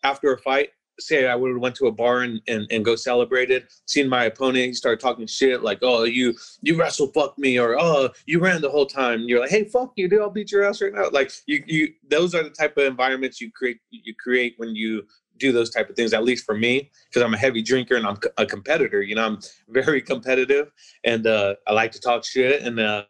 after 0.03 0.33
a 0.33 0.37
fight 0.39 0.69
say 0.99 1.27
I 1.27 1.35
would 1.35 1.51
have 1.51 1.61
went 1.61 1.75
to 1.75 1.87
a 1.87 1.91
bar 1.91 2.21
and, 2.21 2.41
and, 2.47 2.67
and 2.71 2.85
go 2.85 2.95
celebrated, 2.95 3.67
seen 3.85 4.07
my 4.07 4.25
opponent, 4.25 4.65
he 4.65 4.73
started 4.73 4.99
talking 4.99 5.27
shit 5.27 5.63
like, 5.63 5.79
oh, 5.81 6.03
you 6.03 6.33
you 6.61 6.77
wrestle 6.77 7.07
fuck 7.07 7.37
me, 7.37 7.59
or 7.59 7.77
oh, 7.79 8.09
you 8.25 8.39
ran 8.39 8.61
the 8.61 8.69
whole 8.69 8.85
time. 8.85 9.21
And 9.21 9.29
you're 9.29 9.41
like, 9.41 9.49
hey, 9.49 9.65
fuck 9.65 9.93
you, 9.95 10.07
dude, 10.07 10.21
I'll 10.21 10.29
beat 10.29 10.51
your 10.51 10.63
ass 10.63 10.81
right 10.81 10.93
now. 10.93 11.09
Like 11.11 11.31
you 11.45 11.63
you 11.65 11.93
those 12.09 12.33
are 12.35 12.43
the 12.43 12.49
type 12.49 12.77
of 12.77 12.85
environments 12.85 13.41
you 13.41 13.51
create 13.51 13.79
you 13.89 14.13
create 14.15 14.55
when 14.57 14.75
you 14.75 15.03
do 15.37 15.51
those 15.51 15.69
type 15.69 15.89
of 15.89 15.95
things, 15.95 16.13
at 16.13 16.23
least 16.23 16.45
for 16.45 16.55
me, 16.55 16.89
because 17.09 17.21
I'm 17.21 17.33
a 17.33 17.37
heavy 17.37 17.61
drinker 17.61 17.95
and 17.95 18.07
I'm 18.07 18.17
a 18.37 18.45
competitor, 18.45 19.01
you 19.01 19.15
know, 19.15 19.25
I'm 19.25 19.39
very 19.69 20.01
competitive 20.01 20.71
and 21.03 21.27
uh, 21.27 21.55
I 21.67 21.73
like 21.73 21.91
to 21.91 21.99
talk 21.99 22.23
shit. 22.23 22.61
And 22.61 22.79
uh, 22.79 23.03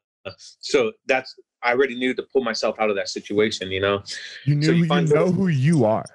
so 0.60 0.92
that's 1.08 1.36
I 1.64 1.72
already 1.72 1.96
knew 1.96 2.14
to 2.14 2.24
pull 2.24 2.44
myself 2.44 2.80
out 2.80 2.90
of 2.90 2.96
that 2.96 3.10
situation, 3.10 3.72
you 3.72 3.80
know. 3.80 4.04
You 4.46 4.56
knew 4.56 4.66
so 4.66 4.72
you, 4.72 4.86
you 4.86 5.02
know 5.08 5.32
who 5.32 5.48
you 5.48 5.86
are. 5.86 6.06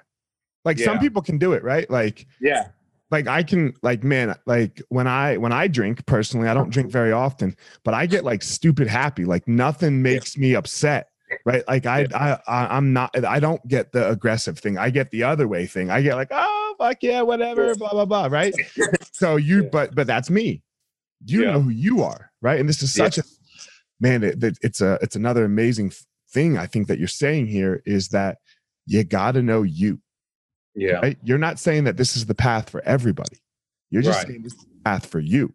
Like 0.65 0.77
yeah. 0.77 0.85
some 0.85 0.99
people 0.99 1.21
can 1.21 1.37
do 1.37 1.53
it, 1.53 1.63
right? 1.63 1.89
Like 1.89 2.27
yeah. 2.39 2.67
Like 3.09 3.27
I 3.27 3.43
can 3.43 3.73
like 3.81 4.03
man, 4.03 4.35
like 4.45 4.81
when 4.89 5.07
I 5.07 5.37
when 5.37 5.51
I 5.51 5.67
drink 5.67 6.05
personally, 6.05 6.47
I 6.47 6.53
don't 6.53 6.69
drink 6.69 6.91
very 6.91 7.11
often, 7.11 7.57
but 7.83 7.93
I 7.93 8.05
get 8.05 8.23
like 8.23 8.41
stupid 8.41 8.87
happy. 8.87 9.25
Like 9.25 9.47
nothing 9.47 10.01
makes 10.01 10.37
yeah. 10.37 10.41
me 10.41 10.55
upset. 10.55 11.09
Right. 11.45 11.63
Like 11.67 11.85
I, 11.85 12.07
I 12.13 12.39
I 12.47 12.77
I'm 12.77 12.93
not 12.93 13.23
I 13.25 13.39
don't 13.39 13.65
get 13.67 13.91
the 13.91 14.09
aggressive 14.09 14.59
thing. 14.59 14.77
I 14.77 14.89
get 14.89 15.11
the 15.11 15.23
other 15.23 15.47
way 15.47 15.65
thing. 15.65 15.89
I 15.89 16.01
get 16.01 16.15
like, 16.15 16.29
oh 16.31 16.75
fuck 16.77 16.97
yeah, 17.01 17.21
whatever, 17.21 17.75
blah, 17.75 17.91
blah, 17.91 18.05
blah. 18.05 18.27
Right. 18.27 18.53
so 19.11 19.35
you 19.35 19.63
but 19.63 19.93
but 19.93 20.07
that's 20.07 20.29
me. 20.29 20.61
You 21.25 21.45
know 21.45 21.61
who 21.61 21.69
you 21.69 22.01
are, 22.01 22.31
right? 22.41 22.59
And 22.59 22.67
this 22.67 22.81
is 22.81 22.93
such 22.93 23.17
a 23.17 23.23
man, 23.99 24.23
it, 24.23 24.43
it, 24.43 24.57
it's 24.61 24.81
a 24.81 24.97
it's 25.01 25.15
another 25.15 25.45
amazing 25.45 25.91
thing 26.31 26.57
I 26.57 26.65
think 26.65 26.87
that 26.87 26.97
you're 26.99 27.07
saying 27.07 27.47
here 27.47 27.81
is 27.85 28.09
that 28.09 28.37
you 28.85 29.03
got 29.03 29.33
to 29.33 29.41
know 29.41 29.63
you 29.63 29.99
yeah. 30.75 30.93
Right? 30.93 31.17
You're 31.23 31.37
not 31.37 31.59
saying 31.59 31.83
that 31.85 31.97
this 31.97 32.15
is 32.15 32.25
the 32.25 32.35
path 32.35 32.69
for 32.69 32.81
everybody. 32.83 33.37
You're 33.89 34.01
just 34.01 34.19
right. 34.19 34.27
saying 34.27 34.43
this 34.43 34.53
is 34.53 34.63
the 34.63 34.81
path 34.85 35.05
for 35.05 35.19
you. 35.19 35.53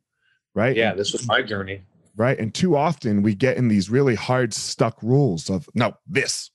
Right. 0.55 0.77
Yeah. 0.77 0.95
This 0.95 1.13
was 1.13 1.27
my 1.27 1.43
journey. 1.43 1.83
Right. 2.17 2.39
And 2.39 2.55
too 2.55 2.77
often 2.77 3.23
we 3.23 3.35
get 3.35 3.57
in 3.57 3.69
these 3.69 3.91
really 3.91 4.15
hard 4.15 4.55
stuck 4.55 5.03
rules 5.03 5.51
of 5.51 5.69
no, 5.75 5.95
this, 6.07 6.51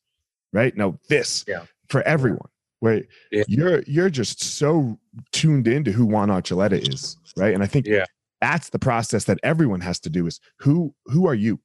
right? 0.53 0.76
No, 0.76 0.99
this 1.07 1.45
yeah. 1.47 1.66
for 1.89 2.01
everyone. 2.03 2.49
Where 2.80 3.03
yeah. 3.32 3.43
you're 3.47 3.84
you're 3.84 4.09
just 4.09 4.41
so 4.41 4.97
tuned 5.32 5.68
into 5.68 5.91
who 5.91 6.03
Juan 6.03 6.30
Archuleta 6.30 6.82
is, 6.91 7.16
right? 7.38 7.53
And 7.53 7.62
I 7.62 7.68
think 7.68 7.86
yeah. 7.86 8.05
that's 8.41 8.72
the 8.72 8.80
process 8.80 9.26
that 9.26 9.38
everyone 9.43 9.82
has 9.82 9.99
to 9.99 10.09
do 10.09 10.26
is 10.26 10.39
who 10.57 10.91
who 11.05 11.28
are 11.28 11.36
you? 11.36 11.59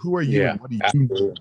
Who 0.00 0.16
are 0.16 0.22
you 0.22 0.42
yeah, 0.42 0.56
what 0.56 0.68
do 0.68 0.74
you 0.74 0.82
absolutely. 0.82 1.34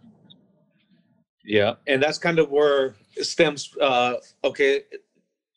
Yeah, 1.44 1.74
and 1.88 2.02
that's 2.02 2.20
kind 2.20 2.38
of 2.38 2.52
where 2.52 2.94
stems. 3.22 3.76
Uh, 3.80 4.16
okay, 4.44 4.84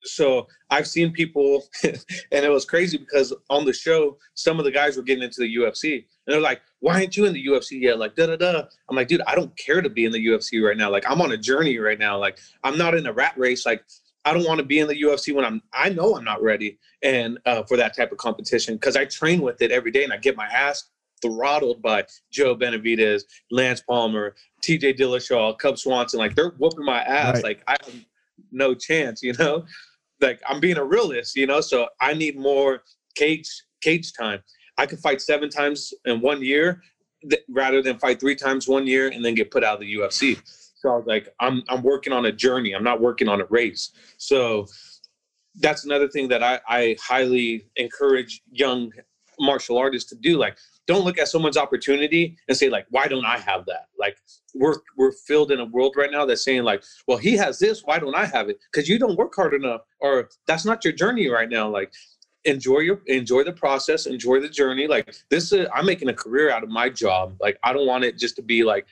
so 0.04 0.46
I've 0.70 0.86
seen 0.86 1.12
people, 1.12 1.64
and 1.84 2.44
it 2.44 2.50
was 2.50 2.64
crazy 2.64 2.98
because 2.98 3.32
on 3.50 3.64
the 3.64 3.72
show, 3.72 4.18
some 4.34 4.58
of 4.58 4.64
the 4.64 4.70
guys 4.70 4.96
were 4.96 5.02
getting 5.02 5.24
into 5.24 5.40
the 5.40 5.56
UFC, 5.56 5.94
and 5.94 6.04
they're 6.26 6.40
like, 6.40 6.60
"Why 6.80 6.94
aren't 6.94 7.16
you 7.16 7.24
in 7.24 7.32
the 7.32 7.46
UFC 7.46 7.80
yet?" 7.80 7.98
Like, 7.98 8.14
da 8.14 8.26
da 8.26 8.36
da. 8.36 8.62
I'm 8.88 8.96
like, 8.96 9.08
dude, 9.08 9.22
I 9.26 9.34
don't 9.34 9.56
care 9.56 9.82
to 9.82 9.90
be 9.90 10.04
in 10.04 10.12
the 10.12 10.26
UFC 10.26 10.62
right 10.62 10.76
now. 10.76 10.90
Like, 10.90 11.08
I'm 11.10 11.20
on 11.20 11.32
a 11.32 11.36
journey 11.36 11.78
right 11.78 11.98
now. 11.98 12.18
Like, 12.18 12.38
I'm 12.62 12.78
not 12.78 12.94
in 12.94 13.06
a 13.06 13.12
rat 13.12 13.34
race. 13.36 13.66
Like, 13.66 13.84
I 14.24 14.32
don't 14.32 14.46
want 14.46 14.58
to 14.58 14.64
be 14.64 14.78
in 14.78 14.88
the 14.88 15.00
UFC 15.00 15.34
when 15.34 15.44
I'm. 15.44 15.62
I 15.72 15.90
know 15.90 16.16
I'm 16.16 16.24
not 16.24 16.42
ready, 16.42 16.78
and 17.02 17.38
uh, 17.46 17.62
for 17.64 17.76
that 17.76 17.96
type 17.96 18.12
of 18.12 18.18
competition 18.18 18.74
because 18.74 18.96
I 18.96 19.04
train 19.04 19.40
with 19.42 19.62
it 19.62 19.70
every 19.70 19.90
day, 19.90 20.04
and 20.04 20.12
I 20.12 20.18
get 20.18 20.36
my 20.36 20.46
ass 20.46 20.84
throttled 21.22 21.82
by 21.82 22.04
Joe 22.30 22.56
Benavidez, 22.56 23.22
Lance 23.50 23.80
Palmer, 23.80 24.34
TJ 24.62 24.98
Dillashaw, 24.98 25.58
Cub 25.58 25.78
Swanson. 25.78 26.18
Like 26.18 26.34
they're 26.34 26.50
whooping 26.50 26.84
my 26.84 27.02
ass. 27.02 27.36
Right. 27.36 27.44
Like 27.44 27.62
I 27.66 27.76
have 27.84 27.94
no 28.52 28.74
chance, 28.74 29.22
you 29.22 29.32
know. 29.34 29.64
Like 30.20 30.40
I'm 30.48 30.60
being 30.60 30.76
a 30.76 30.84
realist, 30.84 31.36
you 31.36 31.46
know. 31.46 31.60
So 31.60 31.88
I 32.00 32.14
need 32.14 32.38
more 32.38 32.82
cage 33.14 33.48
cage 33.80 34.12
time. 34.12 34.40
I 34.78 34.86
could 34.86 34.98
fight 34.98 35.20
seven 35.20 35.50
times 35.50 35.92
in 36.04 36.20
one 36.20 36.42
year 36.42 36.82
th- 37.28 37.42
rather 37.48 37.82
than 37.82 37.98
fight 37.98 38.20
three 38.20 38.34
times 38.34 38.66
one 38.66 38.86
year 38.86 39.08
and 39.08 39.24
then 39.24 39.34
get 39.34 39.50
put 39.50 39.62
out 39.64 39.74
of 39.74 39.80
the 39.80 39.94
UFC. 39.94 40.40
So 40.76 40.90
I 40.90 40.96
was 40.96 41.06
like, 41.06 41.28
I'm 41.40 41.62
I'm 41.68 41.82
working 41.82 42.12
on 42.12 42.26
a 42.26 42.32
journey. 42.32 42.74
I'm 42.74 42.84
not 42.84 43.00
working 43.00 43.28
on 43.28 43.40
a 43.40 43.44
race. 43.46 43.90
So 44.18 44.66
that's 45.60 45.84
another 45.84 46.08
thing 46.08 46.28
that 46.28 46.42
I, 46.42 46.60
I 46.68 46.96
highly 47.00 47.66
encourage 47.76 48.42
young 48.50 48.92
martial 49.38 49.78
artists 49.78 50.08
to 50.10 50.16
do. 50.16 50.36
Like 50.36 50.58
don't 50.86 51.04
look 51.04 51.18
at 51.18 51.28
someone's 51.28 51.56
opportunity 51.56 52.36
and 52.48 52.56
say 52.56 52.68
like 52.68 52.86
why 52.90 53.06
don't 53.06 53.24
i 53.24 53.38
have 53.38 53.64
that? 53.66 53.88
Like 53.98 54.18
we're 54.54 54.76
we're 54.96 55.12
filled 55.12 55.50
in 55.50 55.60
a 55.60 55.64
world 55.64 55.94
right 55.96 56.10
now 56.10 56.24
that's 56.26 56.44
saying 56.44 56.64
like 56.64 56.82
well 57.06 57.18
he 57.18 57.36
has 57.36 57.58
this 57.58 57.82
why 57.84 57.98
don't 57.98 58.14
i 58.14 58.24
have 58.24 58.48
it? 58.48 58.58
Because 58.72 58.88
you 58.88 58.98
don't 58.98 59.16
work 59.16 59.34
hard 59.34 59.54
enough 59.54 59.82
or 60.00 60.28
that's 60.46 60.64
not 60.64 60.84
your 60.84 60.92
journey 60.92 61.28
right 61.28 61.48
now. 61.48 61.68
Like 61.68 61.92
enjoy 62.44 62.80
your 62.80 63.00
enjoy 63.06 63.42
the 63.44 63.52
process 63.52 64.06
enjoy 64.06 64.40
the 64.40 64.48
journey. 64.48 64.86
Like 64.86 65.14
this 65.30 65.52
is 65.52 65.66
i'm 65.74 65.86
making 65.86 66.08
a 66.08 66.14
career 66.14 66.50
out 66.50 66.62
of 66.62 66.68
my 66.68 66.88
job. 66.88 67.36
Like 67.40 67.58
i 67.62 67.72
don't 67.72 67.86
want 67.86 68.04
it 68.04 68.18
just 68.18 68.36
to 68.36 68.42
be 68.42 68.64
like 68.64 68.86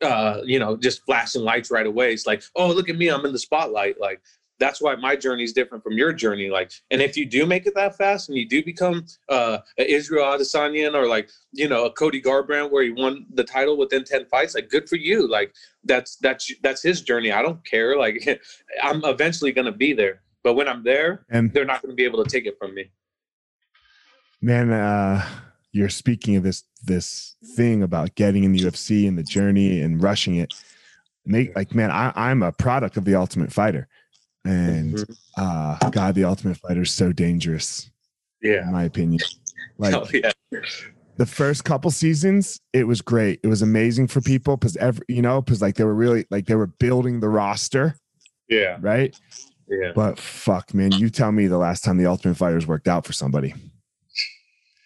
uh 0.00 0.40
you 0.42 0.58
know 0.58 0.74
just 0.74 1.04
flashing 1.04 1.42
lights 1.42 1.70
right 1.70 1.86
away. 1.86 2.12
It's 2.12 2.26
like 2.26 2.42
oh 2.54 2.68
look 2.68 2.88
at 2.88 2.96
me 2.96 3.08
i'm 3.08 3.26
in 3.26 3.32
the 3.32 3.38
spotlight. 3.38 4.00
Like 4.00 4.22
that's 4.58 4.80
why 4.80 4.96
my 4.96 5.16
journey 5.16 5.44
is 5.44 5.52
different 5.52 5.84
from 5.84 5.94
your 5.94 6.12
journey. 6.12 6.48
Like, 6.48 6.72
and 6.90 7.02
if 7.02 7.16
you 7.16 7.26
do 7.26 7.46
make 7.46 7.66
it 7.66 7.74
that 7.74 7.96
fast 7.96 8.28
and 8.28 8.38
you 8.38 8.48
do 8.48 8.64
become 8.64 9.04
uh, 9.28 9.58
an 9.78 9.86
Israel 9.86 10.24
Adesanya 10.24 10.94
or 10.94 11.06
like, 11.06 11.30
you 11.52 11.68
know, 11.68 11.84
a 11.84 11.90
Cody 11.90 12.22
Garbrandt 12.22 12.70
where 12.70 12.82
he 12.82 12.90
won 12.90 13.26
the 13.34 13.44
title 13.44 13.76
within 13.76 14.04
10 14.04 14.26
fights, 14.26 14.54
like 14.54 14.70
good 14.70 14.88
for 14.88 14.96
you. 14.96 15.28
Like 15.28 15.54
that's, 15.84 16.16
that's, 16.16 16.50
that's 16.62 16.82
his 16.82 17.02
journey. 17.02 17.32
I 17.32 17.42
don't 17.42 17.64
care. 17.64 17.98
Like 17.98 18.40
I'm 18.82 19.04
eventually 19.04 19.52
going 19.52 19.66
to 19.66 19.72
be 19.72 19.92
there, 19.92 20.22
but 20.42 20.54
when 20.54 20.68
I'm 20.68 20.82
there 20.82 21.26
and 21.28 21.52
they're 21.52 21.64
not 21.64 21.82
going 21.82 21.92
to 21.92 21.96
be 21.96 22.04
able 22.04 22.24
to 22.24 22.30
take 22.30 22.46
it 22.46 22.56
from 22.58 22.74
me. 22.74 22.90
Man, 24.40 24.70
uh, 24.70 25.26
you're 25.72 25.88
speaking 25.88 26.36
of 26.36 26.42
this, 26.42 26.64
this 26.84 27.36
thing 27.56 27.82
about 27.82 28.14
getting 28.14 28.44
in 28.44 28.52
the 28.52 28.60
UFC 28.60 29.06
and 29.06 29.18
the 29.18 29.22
journey 29.22 29.80
and 29.80 30.02
rushing 30.02 30.36
it. 30.36 30.54
Make 31.28 31.56
like, 31.56 31.74
man, 31.74 31.90
I, 31.90 32.12
I'm 32.14 32.42
a 32.42 32.52
product 32.52 32.96
of 32.96 33.04
the 33.04 33.16
ultimate 33.16 33.52
fighter 33.52 33.88
and 34.46 34.94
mm-hmm. 34.94 35.42
uh 35.42 35.90
god 35.90 36.14
the 36.14 36.24
ultimate 36.24 36.56
fighter 36.56 36.82
is 36.82 36.90
so 36.90 37.12
dangerous 37.12 37.90
Yeah. 38.42 38.62
In 38.66 38.72
my 38.72 38.84
opinion. 38.84 39.20
Like 39.78 39.94
oh, 39.94 40.06
yeah. 40.14 40.30
the 41.18 41.26
first 41.26 41.64
couple 41.64 41.90
seasons, 41.90 42.58
it 42.72 42.84
was 42.84 43.02
great. 43.02 43.40
It 43.42 43.48
was 43.48 43.60
amazing 43.60 44.06
for 44.08 44.22
people 44.22 44.56
because 44.56 44.74
every 44.78 45.04
you 45.08 45.20
know, 45.20 45.42
because 45.42 45.60
like 45.60 45.74
they 45.74 45.84
were 45.84 45.94
really 45.94 46.24
like 46.30 46.46
they 46.46 46.54
were 46.54 46.66
building 46.68 47.20
the 47.20 47.28
roster, 47.28 47.94
Yeah. 48.48 48.78
right? 48.80 49.14
Yeah. 49.68 49.92
But 49.94 50.18
fuck, 50.18 50.72
man, 50.72 50.92
you 50.92 51.10
tell 51.10 51.30
me 51.30 51.46
the 51.46 51.58
last 51.58 51.84
time 51.84 51.98
the 51.98 52.06
Ultimate 52.06 52.36
Fighters 52.38 52.66
worked 52.66 52.88
out 52.88 53.04
for 53.04 53.12
somebody 53.12 53.52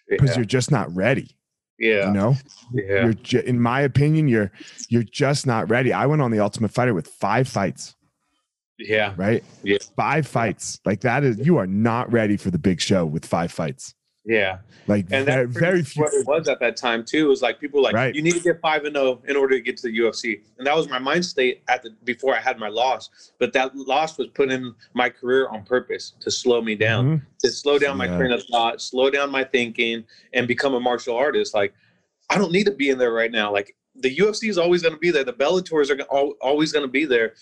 because 0.09 0.31
Yeah. 0.31 0.37
you're 0.39 0.45
just 0.45 0.73
not 0.73 0.93
ready. 0.95 1.37
Yeah. 1.79 2.09
You 2.09 2.13
know, 2.13 2.37
Yeah. 2.73 3.05
you're 3.05 3.15
ju- 3.15 3.45
in 3.47 3.61
my 3.61 3.81
opinion, 3.83 4.27
you're 4.27 4.51
you're 4.89 5.05
just 5.05 5.47
not 5.47 5.71
ready. 5.71 5.93
I 5.93 6.07
went 6.07 6.21
on 6.21 6.33
the 6.33 6.41
Ultimate 6.41 6.73
Fighter 6.73 6.95
with 6.95 7.07
five 7.07 7.47
fights, 7.47 7.95
Yeah. 8.81 9.15
right? 9.17 9.45
Yeah. 9.63 9.79
Five 9.97 10.27
fights. 10.27 10.81
Like 10.85 11.01
that 11.03 11.23
is 11.25 11.39
you 11.39 11.57
are 11.59 11.67
not 11.67 12.11
ready 12.13 12.37
for 12.37 12.51
the 12.51 12.59
big 12.59 12.81
show 12.81 13.05
with 13.07 13.25
five 13.27 13.53
fights. 13.53 13.95
Yeah. 14.25 14.59
Like 14.87 15.07
And 15.11 15.25
very, 15.25 15.47
that's 15.47 15.59
very 15.59 15.71
very 15.73 15.83
few. 15.83 16.03
what 16.03 16.13
it 16.15 16.27
was 16.27 16.49
at 16.49 16.61
that 16.61 16.77
time 16.77 17.05
too. 17.05 17.29
Was 17.29 17.41
like 17.43 17.59
people 17.61 17.79
were 17.81 17.85
like 17.85 17.95
Right. 17.95 18.15
you 18.15 18.23
need 18.23 18.35
to 18.35 18.41
get 18.41 18.61
five 18.61 18.85
and 18.85 18.95
zero 18.95 19.23
in 19.27 19.37
order 19.37 19.55
to 19.55 19.61
get 19.61 19.77
to 19.79 19.89
the 19.89 19.99
UFC, 19.99 20.41
and 20.59 20.67
that 20.67 20.77
was 20.77 20.89
my 20.89 20.99
mind 20.99 21.25
state 21.25 21.63
at 21.69 21.83
the 21.83 21.91
before 22.05 22.37
I 22.37 22.41
had 22.41 22.59
my 22.59 22.69
loss. 22.69 23.33
But 23.39 23.53
that 23.55 23.75
loss 23.75 24.19
was 24.19 24.29
put 24.29 24.51
in 24.51 24.75
my 24.95 25.09
career 25.09 25.49
on 25.49 25.65
purpose 25.65 26.13
to 26.21 26.31
slow 26.31 26.61
me 26.61 26.75
down, 26.75 27.07
Mhm. 27.19 27.23
to 27.41 27.51
slow 27.51 27.79
down 27.79 27.97
my 27.97 28.07
Yeah. 28.07 28.19
train 28.19 28.31
of 28.33 28.43
thought, 28.45 28.81
slow 28.83 29.09
down 29.11 29.31
my 29.31 29.43
thinking, 29.45 30.05
and 30.35 30.47
become 30.47 30.75
a 30.75 30.81
martial 30.81 31.17
artist. 31.17 31.55
Like 31.55 31.73
I 32.29 32.37
don't 32.39 32.53
need 32.53 32.65
to 32.67 32.73
be 32.73 32.91
in 32.91 32.99
there 32.99 33.13
right 33.13 33.33
now. 33.33 33.53
Like 33.53 33.75
the 33.97 34.15
UFC 34.19 34.49
is 34.49 34.59
always 34.59 34.83
going 34.83 34.95
to 34.95 35.01
be 35.01 35.11
there. 35.11 35.25
The 35.25 35.33
Bellators 35.33 35.91
are 35.91 36.03
always 36.41 36.73
going 36.73 36.85
to 36.85 36.91
be 36.93 37.05
there. 37.05 37.35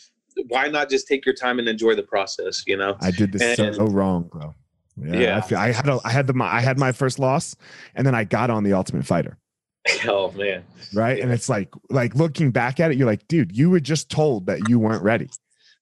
Why 0.48 0.68
not 0.68 0.88
just 0.90 1.08
take 1.08 1.24
your 1.26 1.34
time 1.34 1.58
and 1.58 1.68
enjoy 1.68 1.94
the 1.94 2.02
process? 2.02 2.62
You 2.66 2.76
know? 2.76 2.96
I 3.00 3.10
did 3.10 3.32
this 3.32 3.58
And- 3.58 3.74
so 3.74 3.86
wrong, 3.86 4.28
bro. 4.30 4.54
Yeah, 5.00 5.12
I, 5.12 5.16
Yeah. 5.20 5.40
feel, 5.42 5.58
I 5.58 5.70
had 5.72 5.88
a, 5.88 6.00
I 6.04 6.10
had 6.10 6.26
the 6.26 6.34
I 6.42 6.60
had 6.60 6.76
my 6.78 6.90
first 6.92 7.18
loss, 7.20 7.54
and 7.94 8.04
then 8.06 8.14
I 8.16 8.24
got 8.24 8.50
on 8.50 8.64
the 8.64 8.72
Ultimate 8.72 9.06
Fighter, 9.06 9.38
oh 10.06 10.32
man. 10.32 10.64
right? 10.92 11.20
And 11.22 11.30
it's 11.32 11.48
like 11.48 11.68
like 11.88 12.14
looking 12.16 12.50
back 12.50 12.80
at 12.80 12.90
it, 12.90 12.96
you're 12.98 13.06
like, 13.06 13.26
dude, 13.28 13.56
you 13.56 13.70
were 13.70 13.78
just 13.80 14.10
told 14.10 14.46
that 14.46 14.68
you 14.68 14.78
weren't 14.80 15.02
ready, 15.04 15.28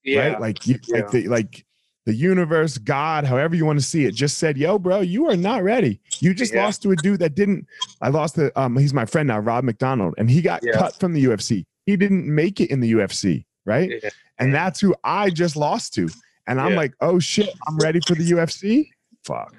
Yeah. 0.03 0.27
right? 0.33 0.39
Like 0.41 0.67
you, 0.67 0.77
Yeah. 0.87 0.97
like 0.97 1.11
the 1.11 1.27
like 1.29 1.65
the 2.05 2.13
universe, 2.13 2.77
God, 2.77 3.25
however 3.25 3.55
you 3.55 3.65
want 3.65 3.79
to 3.79 3.85
see 3.85 4.05
it, 4.05 4.13
just 4.13 4.37
said, 4.37 4.55
yo, 4.57 4.77
bro, 4.79 5.01
you 5.01 5.27
are 5.29 5.35
not 5.35 5.61
ready. 5.63 5.99
You 6.19 6.33
just 6.35 6.53
Yeah. 6.53 6.63
lost 6.63 6.83
to 6.83 6.91
a 6.91 6.95
dude 6.95 7.19
that 7.19 7.33
didn't. 7.35 7.65
I 8.01 8.09
lost 8.09 8.35
the 8.35 8.57
um, 8.59 8.77
he's 8.77 8.93
my 8.93 9.05
friend 9.05 9.27
now, 9.27 9.39
Rob 9.39 9.63
McDonald, 9.63 10.13
and 10.19 10.29
he 10.29 10.41
got 10.43 10.61
Yeah. 10.63 10.73
cut 10.73 10.99
from 10.99 11.13
the 11.13 11.23
UFC. 11.25 11.65
He 11.87 11.97
didn't 11.97 12.27
make 12.27 12.61
it 12.61 12.69
in 12.69 12.81
the 12.81 12.91
UFC, 12.93 13.45
right? 13.65 13.89
Yeah. 14.03 14.09
And 14.39 14.53
that's 14.53 14.79
who 14.79 14.95
I 15.03 15.29
just 15.29 15.55
lost 15.55 15.93
to. 15.95 16.09
And 16.47 16.61
I'm 16.61 16.71
Yeah. 16.71 16.77
like, 16.77 16.93
oh 17.01 17.19
shit, 17.19 17.49
I'm 17.67 17.77
ready 17.77 17.99
for 18.05 18.15
the 18.15 18.23
UFC. 18.31 18.89
Fuck. 19.23 19.53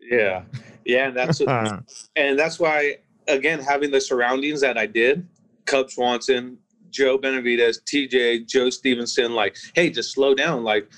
Yeah. 0.00 0.42
Yeah. 0.84 1.08
And 1.08 1.16
that's 1.16 1.40
and 2.16 2.38
that's 2.38 2.58
why 2.58 2.96
again 3.28 3.60
having 3.60 3.90
the 3.90 4.00
surroundings 4.00 4.60
that 4.62 4.78
I 4.78 4.86
did, 4.86 5.26
Cub 5.66 5.90
Swanson, 5.90 6.58
Joe 6.90 7.18
Benavidez, 7.18 7.78
TJ, 7.84 8.46
Joe 8.48 8.70
Stevenson, 8.70 9.34
like, 9.34 9.56
hey, 9.74 9.90
just 9.90 10.12
slow 10.12 10.34
down, 10.34 10.62
like, 10.64 10.88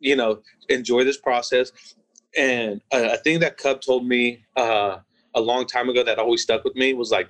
you 0.00 0.16
know, 0.16 0.40
enjoy 0.68 1.04
this 1.04 1.16
process. 1.18 1.72
And 2.36 2.80
a, 2.92 3.14
a 3.14 3.16
thing 3.18 3.40
that 3.40 3.56
Cub 3.58 3.80
told 3.80 4.06
me 4.06 4.44
uh, 4.56 4.98
a 5.34 5.40
long 5.40 5.66
time 5.66 5.88
ago 5.88 6.02
that 6.04 6.18
always 6.18 6.42
stuck 6.42 6.64
with 6.64 6.74
me 6.76 6.94
was 6.94 7.10
like, 7.10 7.28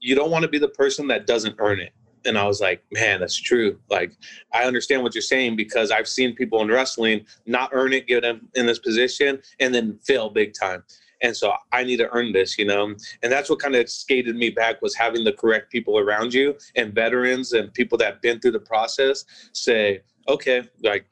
you 0.00 0.14
don't 0.14 0.30
want 0.30 0.42
to 0.42 0.48
be 0.48 0.58
the 0.58 0.68
person 0.68 1.06
that 1.08 1.26
doesn't 1.26 1.56
earn 1.58 1.80
it. 1.80 1.92
And 2.26 2.38
I 2.38 2.46
was 2.46 2.60
like, 2.60 2.82
man, 2.92 3.20
that's 3.20 3.36
true. 3.36 3.78
Like, 3.90 4.12
I 4.52 4.64
understand 4.64 5.02
what 5.02 5.14
you're 5.14 5.22
saying 5.22 5.56
because 5.56 5.90
I've 5.90 6.08
seen 6.08 6.34
people 6.34 6.60
in 6.62 6.68
wrestling 6.68 7.26
not 7.46 7.70
earn 7.72 7.92
it, 7.92 8.06
get 8.06 8.22
them 8.22 8.48
in 8.54 8.66
this 8.66 8.78
position, 8.78 9.40
and 9.60 9.74
then 9.74 9.98
fail 10.04 10.30
big 10.30 10.54
time. 10.54 10.82
And 11.22 11.34
so 11.34 11.54
i 11.72 11.82
need 11.82 11.96
to 11.96 12.08
earn 12.14 12.32
this 12.32 12.58
you 12.58 12.66
know? 12.66 12.94
And 13.22 13.32
that's 13.32 13.48
what 13.48 13.58
kind 13.58 13.74
of 13.74 13.88
skated 13.88 14.36
me 14.36 14.50
back 14.50 14.82
was 14.82 14.94
having 14.94 15.24
the 15.24 15.32
correct 15.32 15.72
people 15.72 15.98
around 15.98 16.34
you 16.34 16.56
and 16.76 16.94
veterans 16.94 17.52
and 17.52 17.72
people 17.72 17.96
that 17.98 18.20
been 18.20 18.40
through 18.40 18.52
the 18.52 18.60
process 18.60 19.24
say 19.52 20.02
okay 20.28 20.62
like 20.82 21.06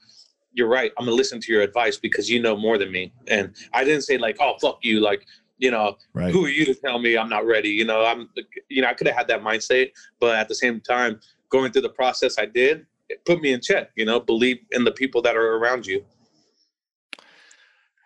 you're 0.53 0.69
right 0.69 0.93
i'm 0.99 1.07
gonna 1.07 1.17
listen 1.17 1.41
to 1.41 1.53
your 1.53 1.63
advice 1.63 1.97
because 1.97 2.29
you 2.29 2.41
know 2.41 2.57
more 2.57 2.79
than 2.79 2.93
me. 2.93 3.13
And 3.29 3.55
i 3.73 3.85
didn't 3.85 4.03
say 4.03 4.19
like 4.19 4.37
oh 4.41 4.55
fuck 4.61 4.79
you 4.83 5.01
like 5.01 5.27
you 5.63 5.71
know 5.71 5.97
right. 6.13 6.33
who 6.33 6.45
are 6.45 6.49
you 6.49 6.65
to 6.65 6.75
tell 6.75 6.99
me 6.99 7.17
i'm 7.17 7.29
not 7.29 7.47
ready 7.47 7.71
you 7.71 7.85
know 7.85 8.05
i'm 8.05 8.29
you 8.69 8.83
know 8.83 8.89
i 8.89 8.95
could 8.95 9.07
have 9.07 9.17
had 9.17 9.29
that 9.29 9.41
mindset 9.41 9.91
but 10.21 10.35
at 10.37 10.49
the 10.49 10.55
same 10.55 10.81
time 10.81 11.21
going 11.51 11.71
through 11.71 11.83
the 11.83 11.89
process 11.91 12.39
i 12.39 12.45
did 12.45 12.85
it 13.09 13.25
put 13.25 13.41
me 13.41 13.53
in 13.53 13.61
check 13.61 13.91
you 13.95 14.05
know 14.05 14.19
believe 14.19 14.59
in 14.73 14.83
the 14.85 14.93
people 14.93 15.23
that 15.23 15.37
are 15.37 15.57
around 15.57 15.87
you 15.87 16.05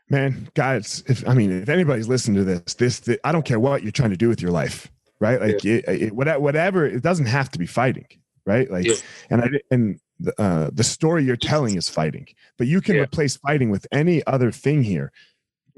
Man, 0.08 0.48
guys, 0.54 1.02
if 1.08 1.26
I 1.28 1.34
mean, 1.34 1.50
if 1.50 1.68
anybody's 1.68 2.06
listening 2.06 2.36
to 2.36 2.44
this, 2.44 2.74
this, 2.74 3.00
th- 3.00 3.18
I 3.24 3.32
don't 3.32 3.44
care 3.44 3.58
what 3.58 3.82
you're 3.82 3.90
trying 3.90 4.10
to 4.10 4.16
do 4.16 4.28
with 4.28 4.40
your 4.40 4.52
life, 4.52 4.88
right? 5.18 5.40
Like, 5.40 5.64
it, 5.64 5.84
it, 5.88 6.12
whatever, 6.12 6.38
whatever, 6.38 6.86
it 6.86 7.02
doesn't 7.02 7.26
have 7.26 7.50
to 7.50 7.58
be 7.58 7.66
fighting, 7.66 8.06
right? 8.46 8.70
Like, 8.70 8.86
Yeah. 8.86 8.94
and 9.30 9.42
I 9.42 9.48
and 9.72 9.98
the, 10.20 10.40
uh, 10.40 10.70
the 10.72 10.84
story 10.84 11.24
you're 11.24 11.34
telling 11.34 11.74
is 11.74 11.88
fighting, 11.88 12.28
but 12.56 12.68
you 12.68 12.80
can 12.80 12.94
Yeah. 12.94 13.02
replace 13.02 13.36
fighting 13.36 13.68
with 13.68 13.84
any 13.90 14.24
other 14.28 14.52
thing 14.52 14.84
here. 14.84 15.10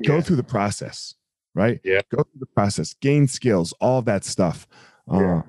Go 0.06 0.20
through 0.20 0.36
the 0.36 0.44
process, 0.44 1.14
right? 1.58 1.80
Yeah. 1.84 2.00
Go 2.10 2.22
through 2.22 2.40
the 2.40 2.46
process, 2.46 2.94
gain 2.94 3.26
skills, 3.28 3.74
all 3.80 4.00
that 4.02 4.24
stuff. 4.24 4.66
Uh, 5.12 5.18
Yeah. 5.20 5.42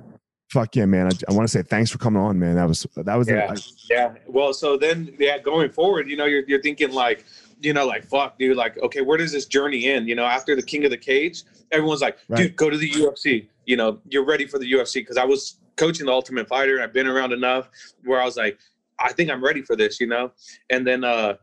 Fuck 0.52 0.76
yeah, 0.76 0.86
man! 0.86 1.06
I, 1.06 1.12
I 1.30 1.34
want 1.34 1.44
to 1.44 1.48
say 1.48 1.62
thanks 1.62 1.92
for 1.92 2.00
coming 2.00 2.20
on, 2.20 2.40
man. 2.40 2.56
That 2.56 2.68
was 2.68 2.88
that 2.96 3.16
was 3.16 3.30
Yeah. 3.30 3.54
Yeah. 3.88 4.16
Well, 4.26 4.52
so 4.52 4.78
then, 4.78 5.14
yeah, 5.20 5.38
going 5.38 5.70
forward, 5.70 6.10
you 6.10 6.18
know, 6.18 6.26
you're, 6.26 6.42
you're 6.48 6.60
thinking 6.62 6.92
like, 6.92 7.24
you 7.62 7.72
know, 7.72 7.86
like, 7.86 8.04
fuck, 8.04 8.40
dude, 8.40 8.58
like, 8.58 8.76
okay, 8.80 9.02
where 9.02 9.16
does 9.20 9.32
this 9.32 9.46
journey 9.46 9.86
end? 9.86 10.10
You 10.10 10.16
know, 10.16 10.26
after 10.26 10.56
the 10.56 10.64
King 10.64 10.86
of 10.86 10.90
the 10.90 10.98
Cage, 10.98 11.44
everyone's 11.72 12.02
like, 12.02 12.18
Right. 12.30 12.38
dude, 12.40 12.56
go 12.56 12.68
to 12.72 12.78
the 12.78 12.90
UFC. 12.90 13.48
You 13.68 13.78
know, 13.78 14.00
you're 14.10 14.26
ready 14.26 14.48
for 14.48 14.58
the 14.58 14.66
UFC. 14.74 15.06
Cause 15.06 15.18
I 15.18 15.24
was 15.24 15.60
coaching 15.76 16.08
the 16.08 16.12
Ultimate 16.12 16.48
Fighter 16.48 16.74
and 16.74 16.84
I've 16.84 16.94
been 16.94 17.06
around 17.06 17.32
enough 17.32 17.70
where 18.06 18.20
I 18.20 18.26
was 18.26 18.36
like, 18.36 18.58
I 18.98 19.14
think 19.14 19.30
I'm 19.30 19.44
ready 19.44 19.62
for 19.62 19.76
this, 19.76 20.00
you 20.02 20.08
know? 20.08 20.32
And 20.72 20.86
then, 20.88 21.04
uh, 21.04 21.36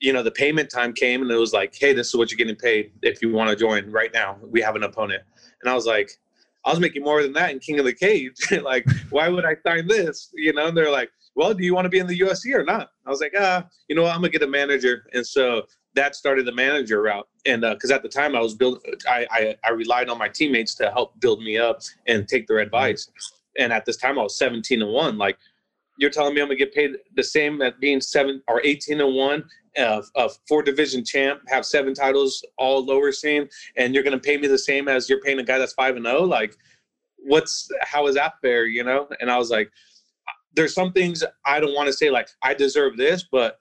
you 0.00 0.12
know, 0.12 0.22
the 0.22 0.30
payment 0.30 0.70
time 0.70 0.92
came 0.92 1.22
and 1.22 1.30
it 1.30 1.36
was 1.36 1.52
like, 1.52 1.74
hey, 1.78 1.92
this 1.92 2.08
is 2.08 2.14
what 2.14 2.30
you're 2.30 2.38
getting 2.38 2.56
paid 2.56 2.92
if 3.02 3.20
you 3.22 3.32
want 3.32 3.50
to 3.50 3.56
join 3.56 3.90
right 3.90 4.12
now. 4.12 4.38
We 4.42 4.60
have 4.62 4.74
an 4.74 4.82
opponent. 4.82 5.22
And 5.62 5.70
I 5.70 5.74
was 5.74 5.86
like, 5.86 6.10
I 6.64 6.70
was 6.70 6.80
making 6.80 7.02
more 7.02 7.22
than 7.22 7.32
that 7.34 7.50
in 7.50 7.58
King 7.58 7.78
of 7.78 7.84
the 7.84 7.92
Cage. 7.92 8.34
like, 8.62 8.86
why 9.10 9.28
would 9.28 9.44
I 9.44 9.56
sign 9.66 9.86
this? 9.86 10.30
You 10.34 10.52
know, 10.52 10.68
and 10.68 10.76
they're 10.76 10.90
like, 10.90 11.10
well, 11.34 11.54
do 11.54 11.64
you 11.64 11.74
want 11.74 11.84
to 11.84 11.90
be 11.90 11.98
in 11.98 12.06
the 12.06 12.18
UFC 12.18 12.54
or 12.54 12.64
not? 12.64 12.90
I 13.06 13.10
was 13.10 13.20
like, 13.20 13.34
ah, 13.38 13.66
you 13.88 13.94
know 13.94 14.02
what? 14.02 14.14
I'm 14.14 14.20
gonna 14.20 14.30
get 14.30 14.42
a 14.42 14.46
manager, 14.46 15.06
and 15.14 15.26
so 15.26 15.62
that 15.94 16.14
started 16.14 16.46
the 16.46 16.52
manager 16.52 17.02
route. 17.02 17.28
And 17.46 17.62
because 17.62 17.90
at 17.90 18.02
the 18.02 18.08
time 18.08 18.34
I 18.34 18.40
was 18.40 18.54
building, 18.54 18.80
I, 19.08 19.26
I 19.30 19.56
I 19.64 19.70
relied 19.70 20.08
on 20.08 20.18
my 20.18 20.28
teammates 20.28 20.74
to 20.76 20.90
help 20.90 21.18
build 21.20 21.40
me 21.42 21.56
up 21.56 21.80
and 22.06 22.28
take 22.28 22.46
their 22.46 22.58
advice. 22.58 23.10
And 23.58 23.72
at 23.72 23.84
this 23.84 23.96
time 23.96 24.18
I 24.18 24.22
was 24.22 24.36
17 24.38 24.82
and 24.82 24.92
one. 24.92 25.18
Like, 25.18 25.38
you're 26.00 26.10
telling 26.10 26.34
me 26.34 26.40
I'm 26.40 26.48
gonna 26.48 26.56
get 26.56 26.74
paid 26.74 26.92
the 27.14 27.22
same 27.22 27.60
at 27.62 27.78
being 27.78 28.00
seven 28.00 28.42
or 28.48 28.60
18 28.64 29.00
and 29.02 29.14
one, 29.14 29.44
uh, 29.78 30.02
a 30.16 30.30
four 30.48 30.62
division 30.62 31.04
champ, 31.04 31.40
have 31.48 31.64
seven 31.66 31.92
titles, 31.94 32.42
all 32.56 32.84
lower 32.84 33.12
scene, 33.12 33.48
and 33.76 33.94
you're 33.94 34.02
gonna 34.02 34.18
pay 34.18 34.36
me 34.38 34.48
the 34.48 34.58
same 34.58 34.88
as 34.88 35.08
you're 35.10 35.20
paying 35.20 35.38
a 35.38 35.42
guy 35.44 35.58
that's 35.58 35.74
five 35.74 35.96
and 35.96 36.06
zero? 36.06 36.22
Like, 36.22 36.56
what's 37.18 37.68
how 37.82 38.06
is 38.06 38.14
that 38.14 38.34
fair? 38.40 38.64
You 38.66 38.82
know? 38.82 39.06
And 39.20 39.30
I 39.30 39.36
was 39.38 39.50
like 39.50 39.70
there's 40.54 40.74
some 40.74 40.92
things 40.92 41.22
I 41.44 41.60
don't 41.60 41.74
want 41.74 41.86
to 41.86 41.92
say 41.92 42.10
like 42.10 42.28
I 42.42 42.54
deserve 42.54 42.96
this, 42.96 43.24
but 43.30 43.58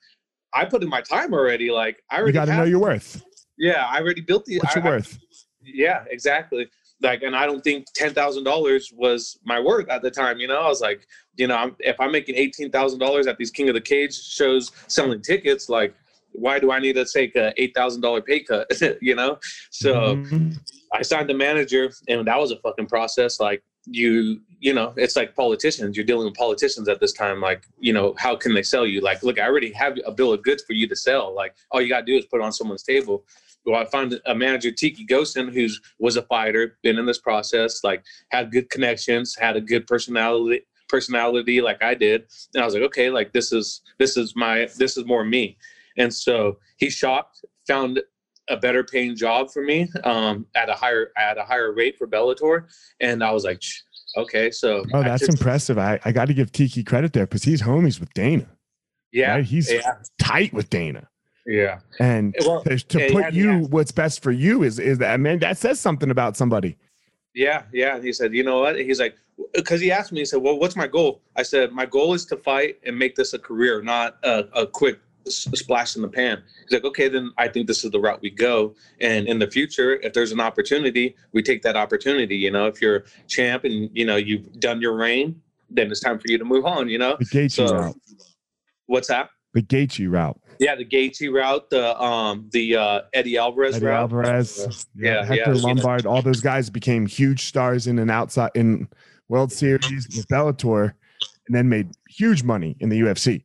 I 0.54 0.66
put 0.66 0.82
in 0.82 0.90
my 0.90 1.02
time 1.02 1.34
already. 1.34 1.70
Like 1.70 2.02
I 2.10 2.16
You 2.16 2.22
already 2.24 2.34
got 2.34 2.46
to 2.46 2.56
know 2.58 2.64
your 2.64 2.80
worth. 2.80 3.22
yeah, 3.60 3.86
I 3.86 4.00
already 4.00 4.22
built 4.22 4.46
the 4.46 4.58
What's 4.60 4.74
your 4.76 4.84
I- 4.86 4.88
I- 4.88 4.92
worth? 4.92 5.20
yeah, 5.62 6.06
exactly. 6.10 6.68
Like, 7.02 7.22
and 7.22 7.36
I 7.36 7.46
don't 7.46 7.64
think 7.64 7.86
ten 7.94 8.14
thousand 8.14 8.44
dollars 8.44 8.92
was 8.96 9.40
my 9.46 9.60
worth 9.60 9.88
at 9.90 10.02
the 10.02 10.10
time. 10.12 10.40
You 10.40 10.48
know, 10.48 10.60
I 10.60 10.68
was 10.68 10.82
like, 10.82 11.06
you 11.40 11.48
know, 11.48 11.56
I'm, 11.56 11.76
if 11.80 12.00
I'm 12.00 12.12
making 12.12 12.36
eighteen 12.36 12.70
thousand 12.70 13.00
dollars 13.00 13.28
at 13.28 13.38
these 13.38 13.52
King 13.52 13.70
of 13.70 13.76
the 13.76 13.82
Cage 13.82 14.14
shows 14.14 14.72
selling 14.88 15.22
tickets, 15.22 15.70
like, 15.70 15.96
why 16.34 16.60
do 16.60 16.72
I 16.72 16.80
need 16.80 16.94
to 16.94 17.06
take 17.06 17.36
a 17.36 17.54
eight 17.58 17.74
thousand 17.74 18.02
dollar 18.02 18.22
pay 18.22 18.42
cut? 18.42 18.72
you 19.02 19.16
know, 19.16 19.40
so. 19.72 20.16
Mhm. 20.16 20.58
I 20.92 21.04
signed 21.04 21.30
the 21.30 21.36
manager, 21.36 21.92
and 22.08 22.26
that 22.28 22.40
was 22.40 22.50
a 22.50 22.58
fucking 22.58 22.88
process. 22.88 23.40
Like 23.40 23.62
you, 23.86 24.42
you 24.60 24.74
know, 24.74 24.94
it's 24.98 25.16
like 25.16 25.36
politicians. 25.36 25.96
You're 25.96 26.06
dealing 26.06 26.26
with 26.26 26.36
politicians 26.36 26.88
at 26.90 27.00
this 27.00 27.14
time. 27.14 27.42
Like, 27.42 27.66
you 27.80 27.94
know, 27.94 28.14
how 28.18 28.36
can 28.36 28.54
they 28.54 28.64
sell 28.64 28.86
you? 28.86 29.02
Like, 29.02 29.24
look, 29.24 29.40
I 29.40 29.44
already 29.44 29.72
have 29.74 29.98
a 30.06 30.12
bill 30.12 30.34
of 30.34 30.44
goods 30.44 30.64
for 30.64 30.74
you 30.74 30.88
to 30.88 30.96
sell. 30.96 31.34
Like, 31.34 31.56
all 31.72 31.82
you 31.82 31.90
gotta 31.90 32.06
do 32.06 32.18
is 32.18 32.26
put 32.26 32.42
it 32.42 32.44
on 32.44 32.52
someone's 32.52 32.84
table. 32.84 33.24
Well, 33.66 33.80
I 33.80 33.86
found 33.86 34.20
a 34.26 34.34
manager, 34.34 34.72
Tiki 34.72 35.06
Ghosn, 35.06 35.54
who's 35.54 35.80
was 36.00 36.16
a 36.16 36.24
fighter, 36.24 36.78
been 36.82 36.98
in 36.98 37.06
this 37.06 37.20
process, 37.20 37.84
like 37.84 38.04
had 38.30 38.52
good 38.52 38.70
connections, 38.70 39.36
had 39.36 39.58
a 39.58 39.62
good 39.62 39.86
personality, 39.86 40.62
personality 40.90 41.62
like 41.62 41.82
I 41.82 41.94
did. 41.94 42.26
And 42.54 42.62
I 42.62 42.66
was 42.66 42.74
like, 42.74 42.84
okay, 42.84 43.10
like 43.10 43.32
this 43.32 43.54
is 43.54 43.82
this 43.98 44.18
is 44.18 44.36
my 44.36 44.68
this 44.78 44.98
is 44.98 45.06
more 45.06 45.24
me. 45.24 45.58
And 45.98 46.14
so 46.14 46.58
he 46.78 46.90
shopped, 46.90 47.46
found 47.68 48.02
a 48.50 48.58
better 48.58 48.84
paying 48.84 49.16
job 49.16 49.52
for 49.52 49.62
me 49.62 49.88
um, 50.04 50.46
at 50.56 50.70
a 50.70 50.74
higher 50.74 51.12
at 51.18 51.38
a 51.38 51.44
higher 51.44 51.72
rate 51.74 51.98
for 51.98 52.08
Bellator, 52.08 52.66
and 53.00 53.24
I 53.24 53.32
was 53.32 53.44
like, 53.44 53.62
okay, 54.18 54.52
so 54.52 54.84
Oh, 54.94 55.00
I 55.00 55.04
that's 55.04 55.28
impressive. 55.30 55.78
I, 55.78 56.00
I 56.04 56.12
got 56.12 56.26
to 56.26 56.34
give 56.34 56.52
Tiki 56.52 56.84
credit 56.84 57.14
there 57.14 57.26
because 57.26 57.44
he's 57.44 57.62
homies 57.62 58.00
with 58.00 58.14
Dana. 58.14 58.48
yeah, 59.12 59.36
right? 59.36 59.46
He's 59.46 59.72
yeah, 59.72 59.94
tight 60.20 60.54
with 60.54 60.70
Dana. 60.70 61.08
Yeah. 61.46 61.80
And 62.00 62.36
well, 62.46 62.62
to, 62.64 62.78
to 62.78 63.12
put 63.12 63.34
you 63.34 63.52
yeah. 63.52 63.68
what's 63.70 63.92
best 63.92 64.22
for 64.22 64.32
you 64.32 64.64
is 64.64 64.78
is 64.78 65.00
that 65.00 65.14
I 65.14 65.18
mean 65.18 65.40
that 65.40 65.58
says 65.58 65.80
something 65.80 66.12
about 66.12 66.38
somebody. 66.38 66.78
Yeah, 67.34 67.64
yeah. 67.74 67.96
And 67.96 68.04
he 68.04 68.14
said, 68.14 68.34
you 68.34 68.44
know 68.44 68.60
what? 68.60 68.80
He's 68.80 69.00
like, 69.00 69.16
because 69.54 69.82
he 69.82 69.92
asked 69.92 70.12
me, 70.12 70.20
he 70.20 70.26
said, 70.26 70.42
well, 70.42 70.58
what's 70.58 70.76
my 70.76 70.88
goal? 70.88 71.22
I 71.36 71.44
said, 71.44 71.72
my 71.72 71.86
goal 71.86 72.14
is 72.14 72.26
to 72.26 72.38
fight 72.38 72.80
and 72.86 72.98
make 72.98 73.16
this 73.16 73.34
a 73.34 73.40
career, 73.40 73.82
not 73.82 74.18
a, 74.24 74.46
a 74.54 74.68
quick 74.68 75.00
splash 75.28 75.96
in 75.96 76.02
the 76.02 76.08
pan. 76.08 76.42
He's 76.64 76.74
like, 76.74 76.84
okay, 76.86 77.08
then 77.08 77.32
I 77.38 77.48
think 77.48 77.68
this 77.68 77.84
is 77.84 77.92
the 77.92 78.00
route 78.00 78.22
we 78.22 78.30
go. 78.30 78.76
And 79.02 79.28
in 79.28 79.40
the 79.40 79.50
future, 79.50 80.00
if 80.02 80.14
there's 80.14 80.32
an 80.32 80.40
opportunity, 80.40 81.16
we 81.34 81.44
take 81.44 81.62
that 81.64 81.76
opportunity. 81.76 82.36
You 82.36 82.52
know, 82.52 82.68
if 82.68 82.82
you're 82.82 83.06
champ 83.28 83.64
and 83.64 83.90
you 83.94 84.06
know 84.06 84.16
you've 84.16 84.60
done 84.60 84.82
your 84.82 84.96
reign, 84.96 85.42
then 85.70 85.92
it's 85.92 86.00
time 86.00 86.20
for 86.20 86.28
you 86.28 86.38
to 86.38 86.46
move 86.46 86.66
on. 86.66 86.90
You 86.90 86.98
know, 86.98 87.18
the 87.20 87.26
Gaethje 87.26 87.52
so, 87.52 87.76
route. 87.76 87.96
What's 88.88 89.08
that? 89.10 89.30
The 89.54 89.62
Gaethje 89.62 90.10
route. 90.10 90.40
Yeah, 90.60 90.76
the 90.76 90.86
Gaethje 90.86 91.32
route, 91.32 91.70
the 91.70 92.00
um, 92.02 92.50
the 92.52 92.76
uh, 92.76 93.02
Eddie 93.14 93.38
Alvarez 93.38 93.76
Eddie 93.76 93.86
route. 93.86 94.00
Alvarez, 94.00 94.88
yeah, 94.96 95.14
yeah 95.14 95.26
Hector 95.26 95.54
yeah, 95.54 95.62
Lombard, 95.62 96.06
all 96.06 96.22
those 96.22 96.42
guys 96.42 96.70
became 96.70 97.06
huge 97.06 97.46
stars 97.46 97.88
in 97.88 98.00
and 98.00 98.12
outside 98.12 98.52
in 98.56 98.88
World 99.30 99.52
Series 99.52 100.08
with 100.16 100.28
Bellator, 100.28 100.94
and 101.48 101.56
then 101.56 101.70
made 101.70 101.92
huge 102.10 102.44
money 102.44 102.76
in 102.80 102.90
the 102.90 103.00
UFC. 103.00 103.44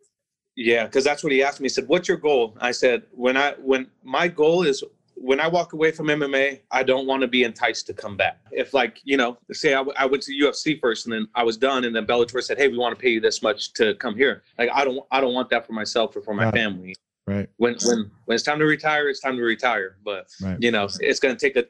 Yeah, 0.57 0.85
because 0.85 1.05
that's 1.05 1.23
what 1.23 1.33
he 1.33 1.43
asked 1.43 1.61
me. 1.61 1.67
He 1.67 1.69
said, 1.69 1.89
"What's 1.89 2.09
your 2.09 2.17
goal?" 2.17 2.57
I 2.61 2.71
said, 2.71 3.05
"When 3.13 3.37
I 3.37 3.53
when 3.53 3.87
my 4.03 4.29
goal 4.29 4.63
is 4.63 4.83
when 5.17 5.41
I 5.41 5.49
walk 5.49 5.73
away 5.73 5.91
from 5.91 6.07
MMA, 6.07 6.61
I 6.71 6.83
don't 6.83 7.07
want 7.07 7.23
to 7.23 7.29
be 7.29 7.45
enticed 7.45 7.87
to 7.87 7.95
come 7.95 8.17
back. 8.17 8.39
If 8.53 8.75
like 8.75 9.01
you 9.05 9.17
know, 9.17 9.39
say 9.53 9.73
I, 9.73 9.79
w- 9.79 9.95
I 9.97 10.07
went 10.07 10.23
to 10.25 10.33
UFC 10.33 10.81
first 10.81 11.07
and 11.07 11.13
then 11.13 11.29
I 11.35 11.43
was 11.43 11.57
done, 11.57 11.85
and 11.85 11.95
then 11.95 12.07
Bellator 12.07 12.43
said, 12.43 12.59
"Hey, 12.59 12.69
we 12.69 12.79
want 12.79 12.97
to 12.97 13.01
pay 13.01 13.11
you 13.11 13.21
this 13.21 13.43
much 13.43 13.73
to 13.75 13.95
come 13.97 14.17
here." 14.17 14.43
Like 14.59 14.71
I 14.73 14.85
don't 14.85 15.05
I 15.11 15.21
don't 15.21 15.35
want 15.35 15.51
that 15.51 15.67
for 15.67 15.73
myself 15.73 16.15
or 16.17 16.23
for 16.23 16.35
my 16.35 16.45
right. 16.45 16.55
family. 16.55 16.95
Right. 17.27 17.49
When 17.57 17.77
when 17.85 18.11
when 18.27 18.35
it's 18.35 18.45
time 18.45 18.59
to 18.59 18.65
retire, 18.65 19.09
it's 19.09 19.21
time 19.21 19.37
to 19.37 19.43
retire. 19.43 19.97
But 20.05 20.29
right. 20.41 20.59
you 20.61 20.71
know, 20.71 20.89
it's 21.01 21.21
going 21.21 21.35
to 21.35 21.41
take 21.41 21.57
a 21.57 21.65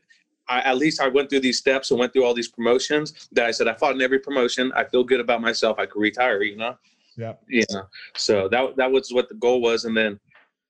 I, 0.48 0.60
at 0.60 0.76
least 0.76 1.00
I 1.00 1.08
went 1.08 1.30
through 1.30 1.40
these 1.40 1.58
steps 1.58 1.90
and 1.90 1.98
went 1.98 2.12
through 2.12 2.24
all 2.24 2.34
these 2.34 2.48
promotions 2.48 3.28
that 3.32 3.46
I 3.46 3.50
said 3.50 3.68
I 3.68 3.74
fought 3.74 3.94
in 3.94 4.02
every 4.02 4.18
promotion. 4.18 4.72
I 4.74 4.84
feel 4.84 5.04
good 5.04 5.20
about 5.20 5.40
myself. 5.40 5.78
I 5.78 5.86
could 5.86 6.00
retire, 6.00 6.42
you 6.42 6.56
know? 6.56 6.76
Yeah. 7.16 7.34
You 7.48 7.64
know, 7.70 7.84
so 8.16 8.48
that, 8.48 8.76
that 8.76 8.90
was 8.90 9.10
what 9.12 9.28
the 9.28 9.36
goal 9.36 9.60
was. 9.60 9.84
And 9.84 9.96
then, 9.96 10.18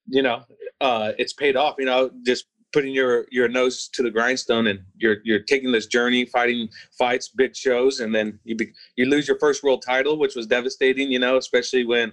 you 0.07 0.21
know, 0.21 0.43
uh, 0.79 1.11
it's 1.17 1.33
paid 1.33 1.55
off, 1.55 1.75
you 1.79 1.85
know, 1.85 2.11
just 2.23 2.45
putting 2.71 2.93
your, 2.93 3.25
your 3.31 3.47
nose 3.47 3.87
to 3.93 4.03
the 4.03 4.11
grindstone 4.11 4.67
and 4.67 4.79
you're, 4.97 5.17
you're 5.23 5.39
taking 5.39 5.71
this 5.71 5.87
journey, 5.87 6.25
fighting 6.25 6.69
fights, 6.97 7.29
big 7.29 7.55
shows. 7.55 7.99
And 7.99 8.13
then 8.13 8.39
you, 8.43 8.55
be, 8.55 8.71
you 8.95 9.05
lose 9.05 9.27
your 9.27 9.39
first 9.39 9.63
world 9.63 9.83
title, 9.85 10.17
which 10.19 10.35
was 10.35 10.45
devastating, 10.45 11.11
you 11.11 11.19
know, 11.19 11.37
especially 11.37 11.85
when 11.85 12.11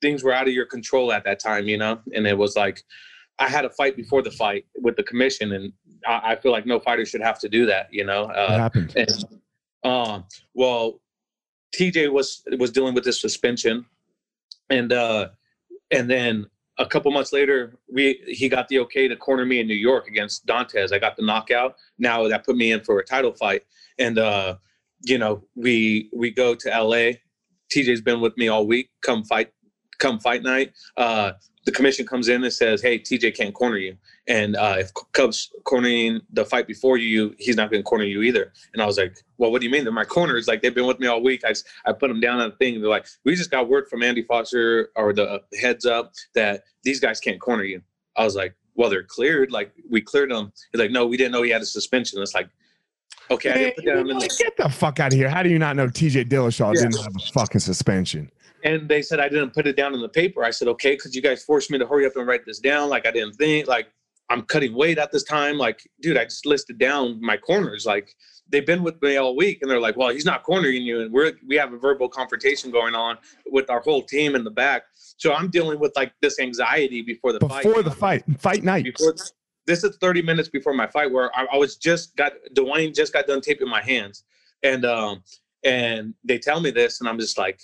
things 0.00 0.24
were 0.24 0.32
out 0.32 0.48
of 0.48 0.54
your 0.54 0.66
control 0.66 1.12
at 1.12 1.24
that 1.24 1.38
time, 1.38 1.66
you 1.68 1.76
know? 1.76 2.00
And 2.14 2.26
it 2.26 2.36
was 2.36 2.56
like, 2.56 2.82
I 3.38 3.48
had 3.48 3.66
a 3.66 3.70
fight 3.70 3.96
before 3.96 4.22
the 4.22 4.30
fight 4.30 4.64
with 4.80 4.96
the 4.96 5.02
commission, 5.02 5.52
and 5.52 5.70
I, 6.06 6.32
I 6.32 6.36
feel 6.36 6.52
like 6.52 6.66
no 6.66 6.78
fighter 6.78 7.04
should 7.04 7.22
have 7.22 7.38
to 7.40 7.48
do 7.48 7.66
that. 7.66 7.88
You 7.92 8.04
know, 8.04 8.24
uh, 8.24 8.48
what 8.48 8.60
happened? 8.60 8.94
And, 8.96 9.24
um, 9.84 10.24
well, 10.54 11.00
TJ 11.74 12.12
was 12.12 12.42
was 12.58 12.70
dealing 12.70 12.94
with 12.94 13.04
this 13.04 13.20
suspension, 13.20 13.86
and 14.70 14.92
uh, 14.92 15.28
and 15.90 16.10
then 16.10 16.46
a 16.78 16.86
couple 16.86 17.10
months 17.10 17.32
later, 17.32 17.78
we 17.92 18.22
he 18.26 18.48
got 18.48 18.68
the 18.68 18.78
okay 18.80 19.08
to 19.08 19.16
corner 19.16 19.44
me 19.44 19.60
in 19.60 19.66
New 19.66 19.74
York 19.74 20.08
against 20.08 20.46
Dantas. 20.46 20.92
I 20.92 20.98
got 20.98 21.16
the 21.16 21.24
knockout. 21.24 21.76
Now 21.98 22.28
that 22.28 22.44
put 22.44 22.56
me 22.56 22.72
in 22.72 22.82
for 22.82 22.98
a 22.98 23.04
title 23.04 23.32
fight, 23.32 23.62
and 23.98 24.18
uh, 24.18 24.56
you 25.02 25.18
know, 25.18 25.44
we 25.54 26.10
we 26.12 26.30
go 26.30 26.54
to 26.54 26.68
LA. 26.68 27.12
TJ's 27.74 28.00
been 28.00 28.20
with 28.20 28.36
me 28.36 28.48
all 28.48 28.66
week. 28.66 28.90
Come 29.02 29.24
fight, 29.24 29.52
come 29.98 30.18
fight 30.20 30.42
night. 30.42 30.72
Uh, 30.96 31.32
the 31.66 31.72
commission 31.72 32.06
comes 32.06 32.28
in 32.28 32.42
and 32.44 32.52
says, 32.52 32.80
"Hey, 32.80 32.98
TJ 32.98 33.36
can't 33.36 33.52
corner 33.52 33.76
you, 33.76 33.96
and 34.28 34.56
uh, 34.56 34.76
if 34.78 34.92
Cubs 35.12 35.50
cornering 35.64 36.20
the 36.32 36.44
fight 36.44 36.66
before 36.68 36.96
you, 36.96 37.34
he's 37.38 37.56
not 37.56 37.70
going 37.70 37.82
to 37.82 37.84
corner 37.84 38.04
you 38.04 38.22
either." 38.22 38.52
And 38.72 38.80
I 38.80 38.86
was 38.86 38.96
like, 38.96 39.16
"Well, 39.36 39.50
what 39.50 39.60
do 39.60 39.66
you 39.66 39.72
mean? 39.72 39.82
They're 39.82 39.92
my 39.92 40.04
corners. 40.04 40.46
Like 40.46 40.62
they've 40.62 40.74
been 40.74 40.86
with 40.86 41.00
me 41.00 41.08
all 41.08 41.22
week. 41.22 41.42
I 41.44 41.54
I 41.84 41.92
put 41.92 42.06
them 42.08 42.20
down 42.20 42.40
on 42.40 42.50
the 42.50 42.56
thing. 42.56 42.80
They're 42.80 42.88
like, 42.88 43.06
we 43.24 43.34
just 43.34 43.50
got 43.50 43.68
word 43.68 43.88
from 43.88 44.02
Andy 44.04 44.22
Foster 44.22 44.90
or 44.94 45.12
the 45.12 45.42
heads 45.60 45.84
up 45.84 46.12
that 46.34 46.62
these 46.84 47.00
guys 47.00 47.20
can't 47.20 47.40
corner 47.40 47.64
you." 47.64 47.82
I 48.16 48.24
was 48.24 48.36
like, 48.36 48.54
"Well, 48.76 48.88
they're 48.88 49.02
cleared. 49.02 49.50
Like 49.50 49.72
we 49.90 50.00
cleared 50.00 50.30
them." 50.30 50.52
He's 50.72 50.80
like, 50.80 50.92
"No, 50.92 51.06
we 51.06 51.16
didn't 51.16 51.32
know 51.32 51.42
he 51.42 51.50
had 51.50 51.62
a 51.62 51.66
suspension." 51.66 52.22
It's 52.22 52.34
like. 52.34 52.48
Okay, 53.30 53.74
hey, 53.76 53.84
get 54.38 54.56
the 54.56 54.68
fuck 54.70 55.00
out 55.00 55.12
of 55.12 55.18
here! 55.18 55.28
How 55.28 55.42
do 55.42 55.48
you 55.48 55.58
not 55.58 55.76
know 55.76 55.88
T.J. 55.88 56.26
Dillashaw 56.26 56.74
yeah. 56.74 56.82
didn't 56.82 57.02
have 57.02 57.14
a 57.16 57.32
fucking 57.32 57.60
suspension? 57.60 58.30
and 58.66 58.88
they 58.88 59.00
said 59.00 59.20
I 59.20 59.28
didn't 59.28 59.50
put 59.50 59.66
it 59.66 59.76
down 59.76 59.94
in 59.94 60.00
the 60.00 60.08
paper. 60.08 60.42
I 60.42 60.50
said, 60.50 60.66
okay, 60.68 60.94
because 60.94 61.14
you 61.14 61.22
guys 61.22 61.44
forced 61.44 61.70
me 61.70 61.78
to 61.78 61.86
hurry 61.86 62.04
up 62.04 62.16
and 62.16 62.26
write 62.26 62.44
this 62.44 62.58
down? 62.58 62.88
Like 62.88 63.06
I 63.06 63.12
didn't 63.12 63.34
think, 63.34 63.68
like 63.68 63.88
I'm 64.28 64.42
cutting 64.42 64.74
weight 64.74 64.98
at 64.98 65.12
this 65.12 65.22
time. 65.22 65.56
Like, 65.56 65.88
dude, 66.00 66.16
I 66.16 66.24
just 66.24 66.46
listed 66.46 66.78
down 66.78 67.20
my 67.20 67.36
corners. 67.36 67.86
Like 67.86 68.14
they've 68.48 68.66
been 68.66 68.82
with 68.82 69.00
me 69.02 69.16
all 69.16 69.36
week, 69.36 69.58
and 69.62 69.70
they're 69.70 69.80
like, 69.80 69.96
well, 69.96 70.08
he's 70.08 70.24
not 70.24 70.42
cornering 70.42 70.82
you, 70.82 71.00
and 71.00 71.12
we're 71.12 71.32
we 71.46 71.56
have 71.56 71.72
a 71.72 71.78
verbal 71.78 72.08
confrontation 72.08 72.70
going 72.70 72.94
on 72.94 73.18
with 73.46 73.70
our 73.70 73.80
whole 73.80 74.02
team 74.02 74.34
in 74.34 74.42
the 74.42 74.50
back. 74.50 74.82
So 74.94 75.32
I'm 75.32 75.48
dealing 75.48 75.78
with 75.78 75.92
like 75.94 76.12
this 76.20 76.40
anxiety 76.40 77.02
before 77.02 77.32
the 77.32 77.38
before 77.38 77.56
fight. 77.56 77.64
Before 77.64 77.82
the 77.82 77.90
fight, 77.90 78.24
fight 78.40 78.64
night. 78.64 78.84
Before, 78.84 79.14
this 79.66 79.84
is 79.84 79.96
30 80.00 80.22
minutes 80.22 80.48
before 80.48 80.74
my 80.74 80.86
fight, 80.86 81.10
where 81.10 81.36
I, 81.36 81.46
I 81.52 81.56
was 81.56 81.76
just 81.76 82.16
got 82.16 82.32
Dwayne 82.54 82.94
just 82.94 83.12
got 83.12 83.26
done 83.26 83.40
taping 83.40 83.68
my 83.68 83.82
hands, 83.82 84.24
and 84.62 84.84
um 84.84 85.22
and 85.64 86.14
they 86.24 86.38
tell 86.38 86.60
me 86.60 86.70
this, 86.70 87.00
and 87.00 87.08
I'm 87.08 87.18
just 87.18 87.38
like 87.38 87.60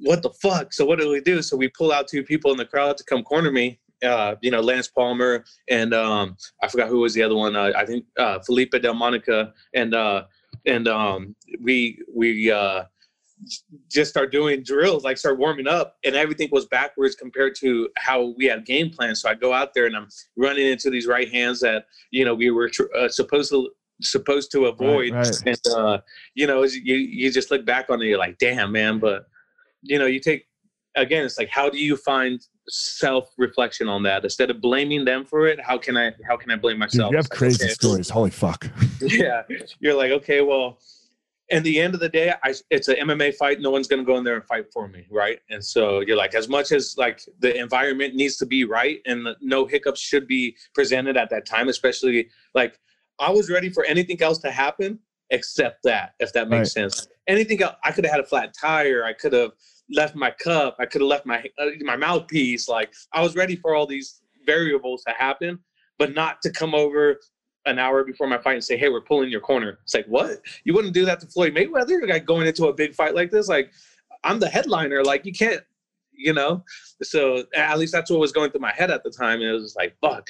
what 0.00 0.22
the 0.22 0.30
fuck? 0.30 0.72
So 0.72 0.84
what 0.84 0.98
do 0.98 1.08
we 1.10 1.20
do? 1.20 1.42
So 1.42 1.56
we 1.56 1.68
pull 1.68 1.92
out 1.92 2.08
two 2.08 2.22
people 2.22 2.52
in 2.52 2.56
the 2.56 2.64
crowd 2.64 2.96
to 2.98 3.04
come 3.04 3.22
corner 3.22 3.50
me. 3.50 3.80
Uh, 4.02 4.36
you 4.42 4.52
know, 4.52 4.60
Lance 4.60 4.86
Palmer 4.86 5.44
and 5.68 5.92
um, 5.92 6.36
I 6.62 6.68
forgot 6.68 6.88
who 6.88 7.00
was 7.00 7.14
the 7.14 7.22
other 7.24 7.34
one. 7.34 7.56
Uh, 7.56 7.72
I 7.74 7.84
think 7.84 8.04
uh, 8.16 8.38
Felipe 8.40 8.70
Del 8.80 8.94
Monica 8.94 9.52
and 9.74 9.92
uh, 9.92 10.24
and 10.66 10.86
um, 10.86 11.34
we 11.60 11.98
we 12.14 12.50
uh, 12.50 12.84
just 13.90 14.10
start 14.10 14.32
doing 14.32 14.62
drills, 14.62 15.04
like 15.04 15.18
start 15.18 15.38
warming 15.38 15.68
up, 15.68 15.96
and 16.04 16.14
everything 16.14 16.48
was 16.50 16.66
backwards 16.66 17.14
compared 17.14 17.54
to 17.56 17.88
how 17.96 18.34
we 18.36 18.46
had 18.46 18.64
game 18.64 18.90
plans. 18.90 19.22
So 19.22 19.28
I 19.28 19.34
go 19.34 19.52
out 19.52 19.74
there 19.74 19.86
and 19.86 19.96
I'm 19.96 20.08
running 20.36 20.66
into 20.66 20.90
these 20.90 21.06
right 21.06 21.30
hands 21.30 21.60
that 21.60 21.86
you 22.10 22.24
know 22.24 22.34
we 22.34 22.50
were 22.50 22.68
tr- 22.68 22.94
uh, 22.96 23.08
supposed 23.08 23.50
to 23.50 23.70
supposed 24.00 24.52
to 24.52 24.66
avoid, 24.66 25.12
right, 25.12 25.26
right. 25.26 25.42
and 25.46 25.74
uh, 25.74 25.98
you 26.34 26.46
know 26.46 26.62
you 26.64 26.96
you 26.96 27.30
just 27.30 27.50
look 27.50 27.64
back 27.64 27.90
on 27.90 28.02
it, 28.02 28.06
you're 28.06 28.18
like, 28.18 28.38
damn 28.38 28.72
man, 28.72 28.98
but 28.98 29.26
you 29.82 29.98
know, 29.98 30.06
you 30.06 30.20
take 30.20 30.46
again, 30.96 31.24
it's 31.24 31.38
like 31.38 31.48
how 31.48 31.68
do 31.68 31.78
you 31.78 31.96
find 31.96 32.44
self 32.68 33.32
reflection 33.38 33.88
on 33.88 34.02
that 34.02 34.24
instead 34.24 34.50
of 34.50 34.60
blaming 34.60 35.04
them 35.04 35.24
for 35.24 35.46
it? 35.46 35.60
How 35.60 35.78
can 35.78 35.96
I 35.96 36.12
how 36.26 36.36
can 36.36 36.50
I 36.50 36.56
blame 36.56 36.78
myself? 36.78 37.08
Dude, 37.08 37.12
you 37.12 37.16
have 37.18 37.30
crazy 37.30 37.64
okay. 37.64 37.72
stories. 37.72 38.08
Holy 38.08 38.30
fuck. 38.30 38.66
yeah, 39.00 39.42
you're 39.80 39.94
like 39.94 40.12
okay, 40.12 40.40
well. 40.40 40.78
In 41.50 41.62
the 41.62 41.80
end 41.80 41.94
of 41.94 42.00
the 42.00 42.08
day, 42.08 42.34
I, 42.42 42.54
it's 42.70 42.88
an 42.88 42.96
MMA 42.96 43.34
fight. 43.34 43.60
No 43.60 43.70
one's 43.70 43.88
going 43.88 44.04
to 44.04 44.06
go 44.06 44.18
in 44.18 44.24
there 44.24 44.34
and 44.34 44.44
fight 44.44 44.70
for 44.72 44.86
me, 44.86 45.06
right? 45.10 45.40
And 45.48 45.64
so 45.64 46.00
you're 46.00 46.16
like, 46.16 46.34
as 46.34 46.48
much 46.48 46.72
as 46.72 46.94
like 46.98 47.22
the 47.38 47.56
environment 47.56 48.14
needs 48.14 48.36
to 48.36 48.46
be 48.46 48.64
right 48.64 49.00
and 49.06 49.24
the, 49.24 49.34
no 49.40 49.64
hiccups 49.64 50.00
should 50.00 50.26
be 50.26 50.56
presented 50.74 51.16
at 51.16 51.30
that 51.30 51.46
time, 51.46 51.68
especially 51.68 52.28
like 52.54 52.78
I 53.18 53.30
was 53.30 53.50
ready 53.50 53.70
for 53.70 53.84
anything 53.84 54.20
else 54.22 54.38
to 54.38 54.50
happen 54.50 54.98
except 55.30 55.82
that, 55.84 56.14
if 56.20 56.32
that 56.34 56.48
makes 56.48 56.76
right. 56.76 56.90
sense 56.90 57.08
anything 57.28 57.62
else. 57.62 57.76
I 57.84 57.92
could 57.92 58.04
have 58.04 58.12
had 58.12 58.20
a 58.20 58.26
flat 58.26 58.54
tire. 58.58 59.04
I 59.04 59.12
could 59.12 59.32
have 59.34 59.52
left 59.90 60.16
my 60.16 60.30
cup. 60.30 60.76
I 60.80 60.86
could 60.86 61.02
have 61.02 61.08
left 61.08 61.26
my 61.26 61.44
uh, 61.58 61.66
my 61.82 61.96
mouthpiece. 61.96 62.68
Like 62.68 62.92
I 63.12 63.22
was 63.22 63.36
ready 63.36 63.54
for 63.54 63.74
all 63.74 63.86
these 63.86 64.22
variables 64.44 65.04
to 65.04 65.12
happen, 65.12 65.60
but 65.98 66.14
not 66.14 66.42
to 66.42 66.50
come 66.50 66.74
over 66.74 67.20
an 67.68 67.78
hour 67.78 68.04
before 68.04 68.26
my 68.26 68.38
fight 68.38 68.54
and 68.54 68.64
say, 68.64 68.76
"Hey, 68.76 68.88
we're 68.88 69.00
pulling 69.00 69.30
your 69.30 69.40
corner." 69.40 69.78
It's 69.82 69.94
like, 69.94 70.06
what? 70.06 70.40
You 70.64 70.74
wouldn't 70.74 70.94
do 70.94 71.04
that 71.04 71.20
to 71.20 71.26
Floyd 71.26 71.54
Mayweather? 71.54 72.08
Like 72.08 72.24
going 72.24 72.46
into 72.46 72.66
a 72.66 72.72
big 72.72 72.94
fight 72.94 73.14
like 73.14 73.30
this? 73.30 73.48
Like 73.48 73.70
I'm 74.24 74.38
the 74.38 74.48
headliner. 74.48 75.04
Like 75.04 75.24
you 75.24 75.32
can't, 75.32 75.62
you 76.12 76.32
know. 76.32 76.64
So 77.02 77.44
at 77.54 77.78
least 77.78 77.92
that's 77.92 78.10
what 78.10 78.20
was 78.20 78.32
going 78.32 78.50
through 78.50 78.60
my 78.60 78.72
head 78.72 78.90
at 78.90 79.04
the 79.04 79.10
time. 79.10 79.40
And 79.40 79.48
it 79.48 79.52
was 79.52 79.76
like, 79.76 79.96
fuck. 80.00 80.26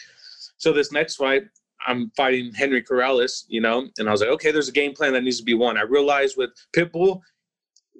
So 0.59 0.73
this 0.73 0.93
next 0.93 1.17
fight, 1.17 1.45
I'm 1.87 2.11
fighting 2.17 2.53
Henry 2.53 2.83
Corrales, 2.83 3.45
you 3.49 3.61
know, 3.61 3.89
and 3.99 4.09
I 4.09 4.13
was 4.13 4.21
like, 4.21 4.31
okay, 4.31 4.51
there's 4.51 4.69
a 4.69 4.73
game 4.73 4.93
plan 4.93 5.13
that 5.13 5.23
needs 5.23 5.39
to 5.39 5.45
be 5.45 5.55
won. 5.55 5.79
I 5.79 5.83
realized 5.83 6.37
with 6.37 6.51
Pitbull, 6.77 7.21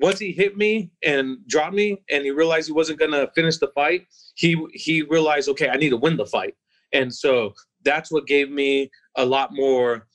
once 0.01 0.19
he 0.19 0.33
hit 0.33 0.57
me 0.57 0.91
and 1.03 1.39
dropped 1.47 1.75
me, 1.75 2.03
and 2.11 2.25
he 2.25 2.31
realized 2.31 2.67
he 2.67 2.73
wasn't 2.73 2.99
gonna 2.99 3.29
finish 3.35 3.59
the 3.59 3.69
fight, 3.69 4.07
he 4.35 4.57
he 4.73 5.03
realized, 5.03 5.49
okay, 5.49 5.69
I 5.69 5.77
need 5.77 5.91
to 5.91 5.97
win 5.97 6.17
the 6.17 6.27
fight, 6.27 6.55
and 6.93 7.13
so 7.13 7.53
that's 7.85 8.11
what 8.11 8.27
gave 8.27 8.51
me 8.51 8.91
a 9.17 9.25
lot 9.25 9.53
more 9.53 10.07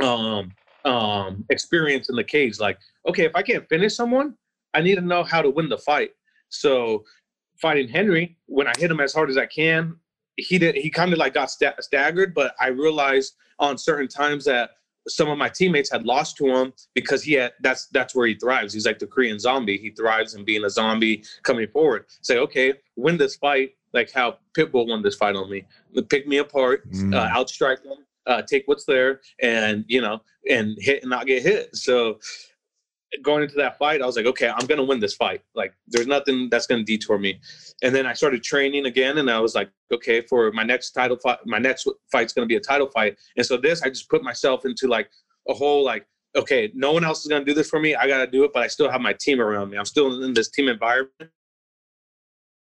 um 0.00 0.52
um 0.84 1.44
experience 1.50 2.08
in 2.08 2.16
the 2.16 2.24
cage. 2.24 2.60
Like, 2.60 2.78
okay, 3.08 3.24
if 3.24 3.34
I 3.34 3.42
can't 3.42 3.68
finish 3.68 3.94
someone, 3.94 4.34
I 4.74 4.80
need 4.80 4.96
to 4.96 5.00
know 5.00 5.22
how 5.22 5.42
to 5.42 5.50
win 5.50 5.68
the 5.68 5.78
fight. 5.78 6.10
So 6.48 7.04
fighting 7.60 7.88
Henry, 7.88 8.36
when 8.46 8.66
I 8.66 8.72
hit 8.78 8.90
him 8.90 9.00
as 9.00 9.14
hard 9.14 9.30
as 9.30 9.36
I 9.36 9.46
can, 9.46 9.96
he 10.36 10.58
did 10.58 10.74
he 10.74 10.90
kind 10.90 11.12
of 11.12 11.18
like 11.18 11.34
got 11.34 11.50
st- 11.50 11.82
staggered 11.82 12.34
but 12.34 12.54
i 12.60 12.68
realized 12.68 13.36
on 13.58 13.76
certain 13.78 14.08
times 14.08 14.44
that 14.44 14.70
some 15.08 15.28
of 15.28 15.38
my 15.38 15.48
teammates 15.48 15.90
had 15.90 16.04
lost 16.04 16.36
to 16.36 16.46
him 16.46 16.72
because 16.94 17.22
he 17.22 17.32
had 17.32 17.52
that's 17.60 17.86
that's 17.88 18.14
where 18.14 18.26
he 18.26 18.34
thrives 18.34 18.72
he's 18.72 18.86
like 18.86 18.98
the 18.98 19.06
korean 19.06 19.38
zombie 19.38 19.78
he 19.78 19.90
thrives 19.90 20.34
in 20.34 20.44
being 20.44 20.64
a 20.64 20.70
zombie 20.70 21.24
coming 21.42 21.68
forward 21.68 22.04
say 22.22 22.38
okay 22.38 22.74
win 22.96 23.16
this 23.16 23.36
fight 23.36 23.70
like 23.96 24.12
how 24.12 24.38
Pitbull 24.56 24.86
won 24.88 25.02
this 25.02 25.16
fight 25.16 25.34
on 25.34 25.50
me. 25.50 25.64
Pick 26.08 26.28
me 26.28 26.36
apart, 26.38 26.88
Mm. 26.92 27.14
uh, 27.14 27.28
outstrike 27.30 27.82
them, 27.82 27.98
uh, 28.26 28.42
take 28.42 28.68
what's 28.68 28.84
there, 28.84 29.20
and 29.42 29.84
you 29.88 30.00
know, 30.00 30.20
and 30.48 30.76
hit 30.78 31.02
and 31.02 31.10
not 31.10 31.26
get 31.26 31.42
hit. 31.42 31.74
So 31.74 32.20
going 33.22 33.42
into 33.42 33.54
that 33.56 33.78
fight, 33.78 34.02
I 34.02 34.06
was 34.06 34.16
like, 34.16 34.26
okay, 34.26 34.48
I'm 34.48 34.66
gonna 34.66 34.84
win 34.84 35.00
this 35.00 35.14
fight. 35.14 35.40
Like, 35.54 35.72
there's 35.88 36.06
nothing 36.06 36.48
that's 36.50 36.66
gonna 36.66 36.82
detour 36.84 37.18
me. 37.18 37.40
And 37.82 37.94
then 37.94 38.04
I 38.06 38.12
started 38.12 38.42
training 38.42 38.86
again, 38.86 39.18
and 39.18 39.30
I 39.30 39.40
was 39.40 39.54
like, 39.54 39.70
okay, 39.92 40.20
for 40.22 40.52
my 40.52 40.64
next 40.64 40.90
title 40.90 41.16
fight, 41.16 41.38
my 41.46 41.58
next 41.58 41.88
fight's 42.12 42.32
gonna 42.32 42.46
be 42.46 42.56
a 42.56 42.60
title 42.60 42.88
fight. 42.90 43.16
And 43.36 43.46
so 43.46 43.56
this, 43.56 43.82
I 43.82 43.88
just 43.88 44.08
put 44.10 44.22
myself 44.22 44.64
into 44.66 44.86
like 44.88 45.08
a 45.48 45.54
whole 45.54 45.84
like, 45.84 46.06
okay, 46.34 46.70
no 46.74 46.92
one 46.92 47.04
else 47.04 47.20
is 47.22 47.28
gonna 47.28 47.44
do 47.44 47.54
this 47.54 47.70
for 47.70 47.80
me. 47.80 47.94
I 47.94 48.06
gotta 48.08 48.26
do 48.26 48.44
it, 48.44 48.50
but 48.52 48.62
I 48.62 48.66
still 48.66 48.90
have 48.90 49.00
my 49.00 49.14
team 49.14 49.40
around 49.40 49.70
me. 49.70 49.78
I'm 49.78 49.86
still 49.86 50.22
in 50.22 50.34
this 50.34 50.50
team 50.50 50.68
environment. 50.68 51.30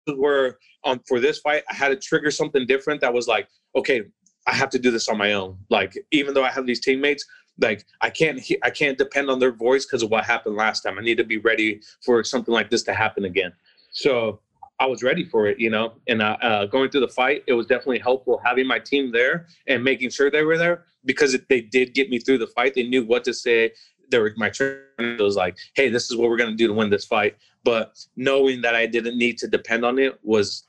Where 0.06 0.58
on 0.84 1.00
for 1.06 1.20
this 1.20 1.38
fight, 1.38 1.62
I 1.70 1.74
had 1.74 1.88
to 1.88 1.96
trigger 1.96 2.30
something 2.30 2.66
different 2.66 3.00
that 3.02 3.12
was 3.12 3.28
like, 3.28 3.48
okay, 3.76 4.02
I 4.46 4.54
have 4.54 4.70
to 4.70 4.78
do 4.78 4.90
this 4.90 5.08
on 5.08 5.18
my 5.18 5.34
own. 5.34 5.58
Like, 5.68 5.96
even 6.10 6.34
though 6.34 6.44
I 6.44 6.50
have 6.50 6.66
these 6.66 6.80
teammates, 6.80 7.24
like 7.60 7.84
I 8.00 8.10
can't 8.10 8.38
he- 8.38 8.58
I 8.62 8.70
can't 8.70 8.96
depend 8.96 9.30
on 9.30 9.38
their 9.38 9.52
voice 9.52 9.84
because 9.84 10.02
of 10.02 10.10
what 10.10 10.24
happened 10.24 10.56
last 10.56 10.80
time. 10.80 10.98
I 10.98 11.02
need 11.02 11.18
to 11.18 11.24
be 11.24 11.38
ready 11.38 11.80
for 12.04 12.24
something 12.24 12.54
like 12.54 12.70
this 12.70 12.82
to 12.84 12.94
happen 12.94 13.24
again. 13.24 13.52
So 13.92 14.40
I 14.78 14.86
was 14.86 15.02
ready 15.02 15.24
for 15.24 15.46
it, 15.46 15.60
you 15.60 15.68
know. 15.68 15.92
And 16.08 16.22
uh, 16.22 16.38
uh, 16.40 16.66
going 16.66 16.90
through 16.90 17.02
the 17.02 17.08
fight, 17.08 17.44
it 17.46 17.52
was 17.52 17.66
definitely 17.66 17.98
helpful 17.98 18.40
having 18.42 18.66
my 18.66 18.78
team 18.78 19.12
there 19.12 19.46
and 19.66 19.84
making 19.84 20.08
sure 20.10 20.30
they 20.30 20.42
were 20.42 20.56
there 20.56 20.86
because 21.04 21.36
they 21.50 21.60
did 21.60 21.92
get 21.92 22.08
me 22.08 22.18
through 22.18 22.38
the 22.38 22.46
fight. 22.46 22.74
They 22.74 22.84
knew 22.84 23.04
what 23.04 23.22
to 23.24 23.34
say. 23.34 23.72
They 24.10 24.18
were 24.18 24.32
my 24.36 24.50
trainer 24.50 25.16
was 25.18 25.36
like, 25.36 25.56
"Hey, 25.74 25.88
this 25.88 26.10
is 26.10 26.16
what 26.16 26.28
we're 26.30 26.36
gonna 26.36 26.56
do 26.56 26.66
to 26.66 26.72
win 26.72 26.90
this 26.90 27.04
fight." 27.04 27.36
But 27.64 27.98
knowing 28.16 28.62
that 28.62 28.74
I 28.74 28.86
didn't 28.86 29.18
need 29.18 29.38
to 29.38 29.48
depend 29.48 29.84
on 29.84 29.98
it 29.98 30.18
was 30.22 30.66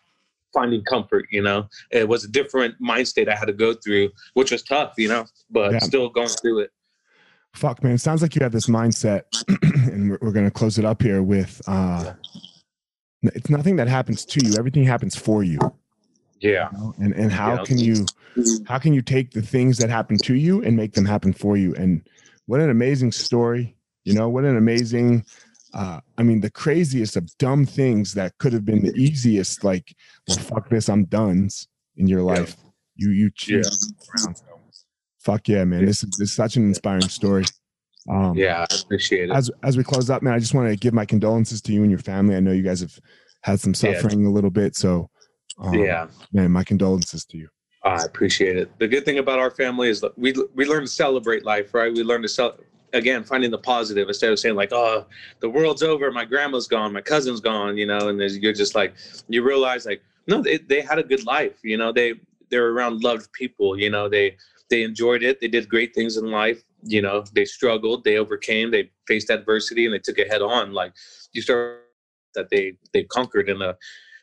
finding 0.53 0.83
comfort. 0.83 1.25
You 1.31 1.41
know, 1.41 1.67
it 1.91 2.07
was 2.07 2.23
a 2.23 2.27
different 2.27 2.75
mind 2.79 3.07
state 3.07 3.29
I 3.29 3.35
had 3.35 3.45
to 3.45 3.53
go 3.53 3.73
through, 3.73 4.09
which 4.33 4.51
was 4.51 4.63
tough. 4.63 4.93
You 4.97 5.09
know, 5.09 5.25
but 5.49 5.73
Yeah. 5.73 5.79
still 5.79 6.09
going 6.09 6.29
through 6.41 6.59
it. 6.59 6.71
Fuck, 7.53 7.83
man. 7.83 7.93
It 7.93 7.99
sounds 7.99 8.21
like 8.21 8.35
you 8.35 8.41
have 8.43 8.53
this 8.53 8.67
mindset, 8.67 9.23
and 9.91 10.11
we're, 10.11 10.17
we're 10.21 10.31
going 10.31 10.45
to 10.45 10.51
close 10.51 10.77
it 10.77 10.85
up 10.85 11.01
here 11.01 11.21
with 11.21 11.61
uh, 11.67 12.13
it's 13.23 13.49
nothing 13.49 13.75
that 13.75 13.87
happens 13.89 14.25
to 14.25 14.41
you, 14.41 14.57
everything 14.57 14.83
happens 14.83 15.15
for 15.15 15.43
you. 15.43 15.59
Yeah. 16.39 16.69
you 16.71 16.77
know? 16.77 16.93
And, 16.97 17.13
and 17.13 17.31
how 17.31 17.55
Yeah. 17.55 17.63
can 17.63 17.79
you 17.79 18.05
how 18.65 18.79
can 18.79 18.93
you 18.93 19.01
take 19.01 19.31
the 19.31 19.41
things 19.41 19.77
that 19.79 19.89
happen 19.89 20.17
to 20.19 20.33
you 20.35 20.63
and 20.63 20.77
make 20.77 20.93
them 20.93 21.05
happen 21.05 21.33
for 21.33 21.57
you 21.57 21.75
and 21.75 22.07
what 22.51 22.59
an 22.59 22.69
amazing 22.69 23.11
story 23.13 23.63
you 24.03 24.13
know 24.13 24.27
what 24.27 24.43
an 24.43 24.57
amazing 24.57 25.23
uh 25.73 25.99
i 26.17 26.21
mean 26.27 26.41
the 26.41 26.51
craziest 26.63 27.15
of 27.15 27.23
dumb 27.37 27.65
things 27.65 28.13
that 28.13 28.37
could 28.39 28.51
have 28.51 28.65
been 28.65 28.81
the 28.83 28.93
easiest 29.05 29.63
like 29.63 29.95
well 30.27 30.37
fuck 30.37 30.67
this 30.69 30.89
i'm 30.89 31.05
done 31.05 31.47
in 31.95 32.07
your 32.07 32.19
Yeah. 32.19 32.33
life 32.41 32.57
you 32.95 33.09
you 33.11 33.29
choose 33.33 33.93
around. 34.13 34.35
So, 34.35 34.43
fuck 35.19 35.47
yeah 35.47 35.63
man 35.63 35.85
this 35.85 36.03
is, 36.03 36.09
this 36.19 36.29
is 36.31 36.35
such 36.35 36.57
an 36.57 36.63
inspiring 36.67 37.07
story 37.19 37.45
um 38.09 38.35
Yeah, 38.35 38.65
I 38.69 38.75
appreciate 38.83 39.29
it. 39.29 39.35
as 39.39 39.49
as 39.63 39.77
we 39.77 39.83
close 39.91 40.09
up 40.09 40.21
man 40.21 40.33
i 40.33 40.39
just 40.39 40.53
want 40.53 40.67
to 40.69 40.75
give 40.75 40.93
my 40.93 41.05
condolences 41.05 41.61
to 41.61 41.71
you 41.73 41.81
and 41.83 41.91
your 41.91 41.99
family 42.11 42.35
i 42.35 42.41
know 42.41 42.51
you 42.51 42.63
guys 42.63 42.81
have 42.81 42.97
had 43.43 43.59
some 43.61 43.71
Yeah. 43.81 43.93
suffering 43.93 44.25
a 44.25 44.31
little 44.37 44.51
bit 44.61 44.75
so 44.75 45.09
um, 45.59 45.73
yeah. 45.75 46.07
man 46.33 46.51
my 46.51 46.63
condolences 46.65 47.23
to 47.27 47.37
you 47.37 47.47
I 47.83 48.03
appreciate 48.03 48.57
it. 48.57 48.71
The 48.79 48.87
good 48.87 49.05
thing 49.05 49.17
about 49.17 49.39
our 49.39 49.51
family 49.51 49.89
is 49.89 50.01
that 50.01 50.17
we 50.17 50.33
we 50.55 50.65
learn 50.65 50.81
to 50.81 50.87
celebrate 50.87 51.43
life, 51.45 51.73
right? 51.73 51.91
We 51.91 52.03
learn 52.03 52.21
to 52.21 52.29
sell 52.29 52.57
again, 52.93 53.23
finding 53.23 53.49
the 53.49 53.57
positive 53.57 54.07
instead 54.07 54.31
of 54.31 54.39
saying 54.39 54.55
like, 54.55 54.71
"Oh, 54.71 55.07
the 55.39 55.49
world's 55.49 55.81
over, 55.81 56.11
my 56.11 56.25
grandma's 56.25 56.67
gone, 56.67 56.93
my 56.93 57.01
cousin's 57.01 57.39
gone," 57.39 57.77
you 57.77 57.87
know. 57.87 58.09
And 58.09 58.19
you're 58.19 58.53
just 58.53 58.75
like, 58.75 58.93
you 59.29 59.43
realize 59.43 59.85
like, 59.85 60.03
no, 60.27 60.41
they 60.41 60.57
they 60.57 60.81
had 60.81 60.99
a 60.99 61.03
good 61.03 61.25
life, 61.25 61.57
you 61.63 61.77
know. 61.77 61.91
They 61.91 62.13
they're 62.49 62.69
around 62.69 63.03
loved 63.03 63.31
people, 63.33 63.77
you 63.79 63.89
know. 63.89 64.07
They 64.07 64.37
they 64.69 64.83
enjoyed 64.83 65.23
it. 65.23 65.39
They 65.41 65.47
did 65.47 65.67
great 65.67 65.95
things 65.95 66.17
in 66.17 66.25
life, 66.25 66.63
you 66.83 67.01
know. 67.01 67.23
They 67.33 67.45
struggled, 67.45 68.03
they 68.03 68.17
overcame, 68.17 68.69
they 68.69 68.91
faced 69.07 69.31
adversity, 69.31 69.85
and 69.85 69.93
they 69.93 69.99
took 69.99 70.19
it 70.19 70.31
head 70.31 70.41
on. 70.43 70.71
Like 70.73 70.93
you 71.33 71.41
start 71.41 71.85
that 72.35 72.49
they 72.51 72.73
they 72.93 73.03
conquered 73.05 73.49
in 73.49 73.61
a 73.61 73.75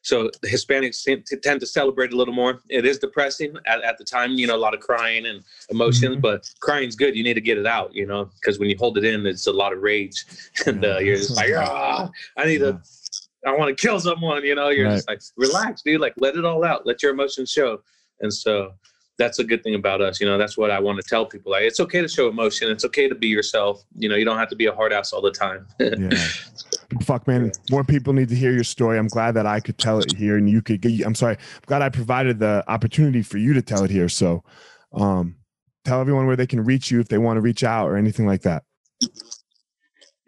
so 0.09 0.31
the 0.41 0.49
Hispanics 0.49 1.05
tend 1.43 1.61
to- 1.61 1.67
celebrate 1.67 2.13
a 2.15 2.17
little 2.17 2.33
more. 2.33 2.61
It 2.71 2.87
is 2.87 2.99
depressing 2.99 3.55
at, 3.67 3.83
at 3.83 3.99
the 3.99 4.05
time, 4.05 4.33
you 4.33 4.47
know, 4.47 4.57
a 4.57 4.65
lot 4.67 4.73
of 4.73 4.81
crying 4.81 5.27
and 5.27 5.45
emotions, 5.69 6.17
Mhm. 6.17 6.23
but 6.23 6.51
crying's 6.61 6.97
good. 6.97 7.15
You 7.15 7.23
need 7.23 7.35
to 7.35 7.43
get 7.43 7.59
it 7.59 7.67
out, 7.67 7.95
you 7.95 8.07
know, 8.07 8.31
because 8.41 8.59
when 8.59 8.71
you 8.71 8.77
hold 8.79 8.97
it 8.97 9.05
in, 9.05 9.27
it's 9.27 9.47
a 9.47 9.53
lot 9.53 9.75
of 9.75 9.81
rage, 9.83 10.25
and 10.67 10.83
uh, 10.83 10.99
you're 10.99 11.17
just 11.17 11.37
like, 11.37 11.51
ah, 11.55 12.09
I 12.39 12.47
need 12.47 12.59
to, 12.59 12.81
I 13.47 13.55
want 13.55 13.69
to 13.77 13.87
kill 13.87 14.01
someone, 14.01 14.45
you 14.45 14.55
know. 14.55 14.71
You're 14.71 14.87
Right. 14.89 14.95
just 14.97 15.09
like, 15.09 15.21
relax, 15.37 15.83
dude. 15.83 16.01
Like, 16.01 16.15
let 16.17 16.37
it 16.37 16.45
all 16.47 16.65
out. 16.65 16.87
Let 16.87 17.03
your 17.03 17.13
emotions 17.13 17.51
show. 17.51 17.83
And 18.21 18.33
so 18.33 18.73
that's 19.19 19.39
a 19.39 19.45
good 19.45 19.63
thing 19.63 19.75
about 19.75 20.01
us, 20.01 20.21
you 20.21 20.27
know. 20.27 20.39
That's 20.39 20.57
what 20.57 20.71
I 20.71 20.79
want 20.79 21.01
to 21.01 21.09
tell 21.09 21.27
people. 21.27 21.53
Like, 21.53 21.63
it's 21.63 21.81
okay 21.81 22.01
to 22.01 22.09
show 22.09 22.29
emotion. 22.29 22.71
It's 22.71 22.85
okay 22.85 23.09
to 23.09 23.15
be 23.15 23.29
yourself. 23.29 23.85
You 23.97 24.09
know, 24.09 24.17
you 24.17 24.25
don't 24.25 24.39
have 24.39 24.49
to 24.49 24.57
be 24.57 24.67
a 24.67 24.73
hard 24.73 24.93
ass 24.93 25.13
all 25.13 25.23
the 25.23 25.31
time. 25.31 25.67
yeah 25.81 26.25
fuck 27.03 27.27
man 27.29 27.53
more 27.71 27.85
people 27.85 28.15
need 28.15 28.31
to 28.31 28.35
hear 28.35 28.51
your 28.51 28.65
story 28.65 28.99
i'm 28.99 29.09
glad 29.09 29.33
that 29.33 29.45
i 29.45 29.61
could 29.61 29.77
tell 29.77 29.99
it 29.99 30.11
here 30.17 30.39
and 30.39 30.49
you 30.49 30.63
could 30.63 30.81
get 30.81 31.05
i'm 31.05 31.15
sorry 31.15 31.35
i'm 31.35 31.63
glad 31.67 31.83
i 31.83 31.89
provided 31.89 32.39
the 32.39 32.65
opportunity 32.67 33.21
for 33.21 33.37
you 33.37 33.53
to 33.53 33.61
tell 33.61 33.85
it 33.85 33.91
here 33.91 34.09
so 34.09 34.43
um 34.95 35.37
tell 35.85 36.01
everyone 36.01 36.27
where 36.27 36.35
they 36.35 36.47
can 36.47 36.65
reach 36.65 36.91
you 36.91 36.99
if 36.99 37.09
they 37.09 37.19
want 37.19 37.37
to 37.37 37.43
reach 37.43 37.63
out 37.63 37.89
or 37.89 37.97
anything 37.97 38.27
like 38.27 38.41
that 38.41 38.63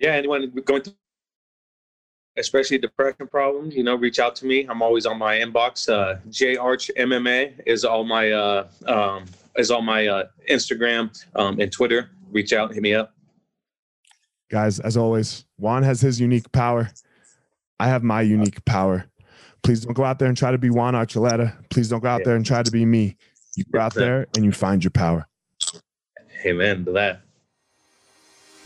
yeah, 0.00 0.12
anyone 0.12 0.50
going 0.64 0.82
through, 0.82 0.94
especially 2.40 2.78
depression 2.78 3.28
problems, 3.28 3.74
you 3.76 3.84
know, 3.84 3.94
reach 3.94 4.18
out 4.18 4.34
to 4.36 4.46
me. 4.46 4.66
I'm 4.68 4.82
always 4.82 5.06
on 5.06 5.18
my 5.18 5.36
inbox. 5.38 5.88
Uh, 5.88 6.18
J 6.30 6.56
Arch 6.56 6.90
MMA 6.98 7.60
is 7.66 7.84
all 7.84 8.02
my 8.02 8.32
uh, 8.32 8.66
um, 8.86 9.26
is 9.56 9.70
all 9.70 9.82
my 9.82 10.08
uh, 10.08 10.24
Instagram 10.50 11.10
um, 11.36 11.60
and 11.60 11.70
Twitter. 11.70 12.10
Reach 12.32 12.52
out, 12.52 12.72
hit 12.74 12.82
me 12.82 12.94
up. 12.94 13.12
guys 14.50 14.80
as 14.80 14.96
always 14.96 15.44
juan 15.58 15.82
has 15.84 16.00
his 16.00 16.20
unique 16.20 16.50
power 16.52 16.90
i 17.78 17.86
have 17.88 18.02
my 18.02 18.20
unique 18.20 18.64
power 18.64 19.04
please 19.62 19.80
don't 19.84 19.94
go 19.94 20.04
out 20.04 20.18
there 20.18 20.28
and 20.28 20.36
try 20.36 20.50
to 20.50 20.58
be 20.58 20.70
juan 20.70 20.94
archuleta 20.94 21.46
please 21.70 21.88
don't 21.88 22.02
go 22.02 22.08
out 22.08 22.20
Yeah. 22.20 22.26
there 22.26 22.36
and 22.36 22.44
try 22.46 22.62
to 22.62 22.70
be 22.70 22.84
me 22.84 23.16
you 23.56 23.62
go 23.72 23.78
out 23.80 23.94
there 23.94 24.26
and 24.34 24.44
you 24.44 24.50
find 24.52 24.82
your 24.82 24.90
power 24.90 25.26
Amen 26.46 26.84
to 26.86 26.92
that. 26.92 27.20